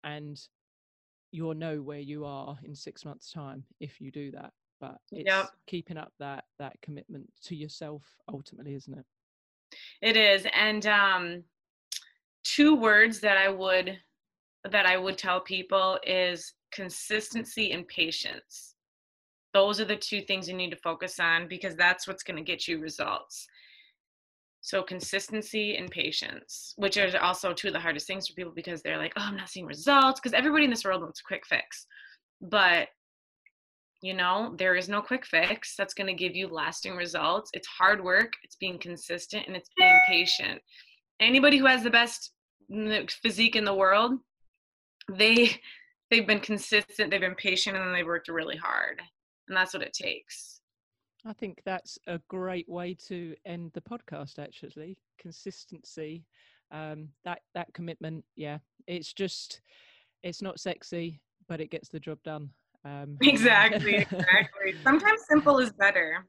and 0.03 0.39
you'll 1.32 1.55
know 1.55 1.82
where 1.82 1.99
you 1.99 2.26
are 2.26 2.57
in 2.64 2.76
six 2.76 3.05
months' 3.05 3.32
time 3.32 3.64
if 3.80 4.01
you 4.01 4.11
do 4.11 4.32
that. 4.32 4.51
But 4.80 4.97
it's 5.11 5.28
yep. 5.28 5.51
keeping 5.68 5.97
up 5.97 6.11
that 6.20 6.45
that 6.59 6.74
commitment 6.82 7.30
to 7.45 7.55
yourself 7.55 8.03
ultimately, 8.32 8.76
isn't 8.76 8.97
it? 8.97 9.05
It 10.01 10.18
is, 10.18 10.45
and 10.53 10.86
um, 10.86 11.43
two 12.43 12.76
words 12.76 13.20
that 13.22 13.38
I 13.38 13.49
would 13.49 13.97
that 14.70 14.86
I 14.86 14.97
would 14.97 15.18
tell 15.18 15.41
people 15.41 15.99
is 16.05 16.53
consistency 16.72 17.72
and 17.72 17.88
patience 17.88 18.74
those 19.53 19.80
are 19.80 19.86
the 19.86 19.95
two 19.95 20.22
things 20.22 20.47
you 20.47 20.55
need 20.55 20.72
to 20.72 20.76
focus 20.78 21.20
on 21.20 21.47
because 21.47 21.76
that's 21.76 22.07
what's 22.07 22.24
going 22.24 22.38
to 22.38 22.43
get 22.43 22.68
you 22.68 22.80
results 22.80 23.47
So 24.64 24.82
consistency 24.82 25.76
and 25.76 25.91
patience, 25.91 26.74
which 26.78 26.97
are 26.97 27.20
also 27.20 27.53
two 27.53 27.68
of 27.68 27.74
the 27.74 27.82
hardest 27.82 28.07
things 28.07 28.28
for 28.28 28.34
people 28.34 28.53
because 28.55 28.82
they're 28.82 28.97
like, 28.97 29.11
oh, 29.18 29.26
I'm 29.26 29.36
not 29.36 29.49
seeing 29.49 29.66
results. 29.66 30.22
Because 30.22 30.34
everybody 30.34 30.64
in 30.64 30.70
this 30.70 30.86
world 30.86 31.01
wants 31.01 31.20
a 31.20 31.28
quick 31.28 31.45
fix. 31.45 31.86
But 32.41 32.88
you 34.01 34.14
know, 34.14 34.53
there 34.57 34.76
is 34.76 34.89
no 34.89 35.01
quick 35.01 35.26
fix 35.26 35.76
that's 35.78 35.93
going 35.93 36.07
to 36.07 36.14
give 36.14 36.36
you 36.36 36.47
lasting 36.47 36.95
results. 36.95 37.49
It's 37.53 37.68
hard 37.68 38.03
work, 38.03 38.34
it's 38.43 38.57
being 38.57 38.78
consistent, 38.78 39.47
and 39.47 39.55
it's 39.55 39.70
being 39.78 39.97
patient. 40.07 40.61
Anybody 41.22 41.57
who 41.57 41.66
has 41.66 41.84
the 41.84 41.89
best 41.89 42.32
physique 43.22 43.55
in 43.55 43.64
the 43.64 43.74
world, 43.74 44.14
they 45.09 45.57
they've 46.09 46.28
been 46.28 46.41
consistent, 46.41 47.11
they've 47.11 47.20
been 47.20 47.36
patient, 47.36 47.78
and 47.78 47.93
they've 47.93 48.05
worked 48.05 48.28
really 48.30 48.57
hard. 48.57 49.01
And 49.47 49.57
that's 49.57 49.74
what 49.74 49.84
it 49.84 49.93
takes. 49.93 50.59
I 51.26 51.34
think 51.34 51.62
that's 51.66 51.98
a 52.08 52.20
great 52.28 52.68
way 52.68 52.96
to 53.08 53.36
end 53.46 53.72
the 53.74 53.82
podcast. 53.82 54.40
Actually, 54.40 54.98
consistency, 55.20 56.26
um, 56.72 57.10
that 57.24 57.40
that 57.54 57.74
commitment. 57.74 58.26
Yeah, 58.36 58.58
it's 58.88 59.14
just 59.14 59.62
it's 60.22 60.42
not 60.42 60.60
sexy, 60.60 61.22
but 61.48 61.62
it 61.62 61.72
gets 61.72 61.90
the 61.90 62.00
job 62.00 62.20
done. 62.24 62.50
Um, 62.84 63.18
exactly, 63.22 63.96
exactly. 64.12 64.76
Sometimes 64.84 65.22
simple 65.28 65.60
is 65.60 65.72
better. 65.72 66.26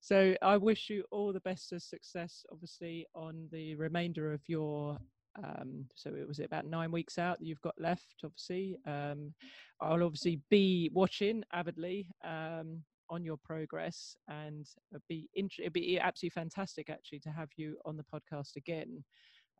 So 0.00 0.34
I 0.42 0.56
wish 0.56 0.90
you 0.90 1.04
all 1.10 1.32
the 1.32 1.40
best 1.40 1.72
of 1.72 1.82
success, 1.82 2.44
obviously, 2.52 3.06
on 3.14 3.48
the 3.50 3.74
remainder 3.76 4.32
of 4.32 4.40
your. 4.46 4.98
Um, 5.42 5.84
so 5.94 6.10
it 6.14 6.26
was 6.26 6.40
about 6.40 6.66
nine 6.66 6.90
weeks 6.90 7.16
out 7.16 7.38
that 7.38 7.46
you've 7.46 7.60
got 7.60 7.74
left. 7.78 8.22
Obviously, 8.24 8.76
um, 8.86 9.32
I'll 9.80 10.02
obviously 10.02 10.40
be 10.50 10.90
watching 10.92 11.44
avidly 11.52 12.08
um, 12.24 12.82
on 13.10 13.24
your 13.24 13.36
progress 13.36 14.16
and 14.28 14.66
be 15.08 15.28
int- 15.34 15.58
it'd 15.58 15.72
be 15.72 15.98
absolutely 15.98 16.40
fantastic 16.40 16.90
actually 16.90 17.20
to 17.20 17.30
have 17.30 17.48
you 17.56 17.76
on 17.84 17.96
the 17.96 18.04
podcast 18.04 18.56
again 18.56 19.04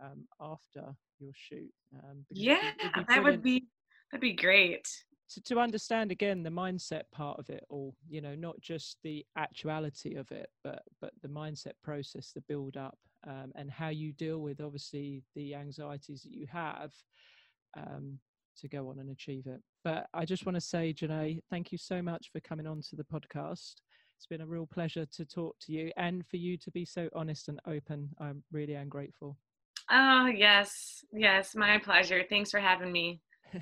um, 0.02 0.26
after 0.40 0.94
your 1.18 1.32
shoot. 1.34 1.72
Um, 2.04 2.24
yeah, 2.30 2.72
that 3.08 3.22
would 3.22 3.42
be 3.42 3.66
that'd 4.10 4.20
be 4.20 4.34
great. 4.34 4.88
To, 5.30 5.42
to 5.42 5.60
understand 5.60 6.10
again 6.10 6.42
the 6.42 6.50
mindset 6.50 7.02
part 7.12 7.38
of 7.38 7.50
it 7.50 7.64
all, 7.68 7.94
you 8.08 8.20
know, 8.20 8.34
not 8.34 8.58
just 8.60 8.96
the 9.02 9.26
actuality 9.36 10.14
of 10.14 10.30
it, 10.30 10.48
but 10.64 10.82
but 11.00 11.12
the 11.22 11.28
mindset 11.28 11.74
process, 11.82 12.32
the 12.32 12.40
build 12.42 12.76
up, 12.76 12.98
um, 13.26 13.52
and 13.54 13.70
how 13.70 13.88
you 13.88 14.12
deal 14.12 14.38
with 14.38 14.60
obviously 14.60 15.22
the 15.34 15.54
anxieties 15.54 16.22
that 16.22 16.32
you 16.32 16.46
have. 16.50 16.92
Um, 17.76 18.18
to 18.60 18.68
go 18.68 18.88
on 18.88 18.98
and 18.98 19.10
achieve 19.10 19.46
it. 19.46 19.60
But 19.84 20.06
I 20.14 20.24
just 20.24 20.46
want 20.46 20.56
to 20.56 20.60
say, 20.60 20.92
Janae, 20.92 21.40
thank 21.50 21.72
you 21.72 21.78
so 21.78 22.02
much 22.02 22.30
for 22.32 22.40
coming 22.40 22.66
on 22.66 22.80
to 22.90 22.96
the 22.96 23.04
podcast. 23.04 23.74
It's 24.16 24.26
been 24.28 24.40
a 24.40 24.46
real 24.46 24.66
pleasure 24.66 25.06
to 25.06 25.24
talk 25.24 25.56
to 25.62 25.72
you 25.72 25.92
and 25.96 26.26
for 26.26 26.36
you 26.36 26.56
to 26.58 26.70
be 26.70 26.84
so 26.84 27.08
honest 27.14 27.48
and 27.48 27.60
open. 27.66 28.10
I 28.20 28.32
really 28.50 28.74
am 28.74 28.88
grateful. 28.88 29.36
Oh, 29.90 30.26
yes. 30.26 31.04
Yes, 31.12 31.54
my 31.54 31.78
pleasure. 31.78 32.24
Thanks 32.28 32.50
for 32.50 32.60
having 32.60 32.92
me. 32.92 33.20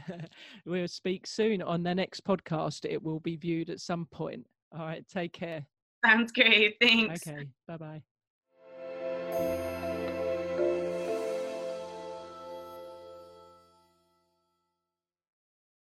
we'll 0.66 0.88
speak 0.88 1.26
soon 1.26 1.62
on 1.62 1.82
the 1.82 1.94
next 1.94 2.24
podcast. 2.24 2.84
It 2.84 3.02
will 3.02 3.20
be 3.20 3.36
viewed 3.36 3.70
at 3.70 3.80
some 3.80 4.06
point. 4.06 4.46
All 4.72 4.84
right. 4.84 5.06
Take 5.08 5.32
care. 5.32 5.66
Sounds 6.04 6.32
great. 6.32 6.76
Thanks. 6.80 7.26
Okay. 7.26 7.48
Bye 7.68 7.76
bye. 7.76 8.02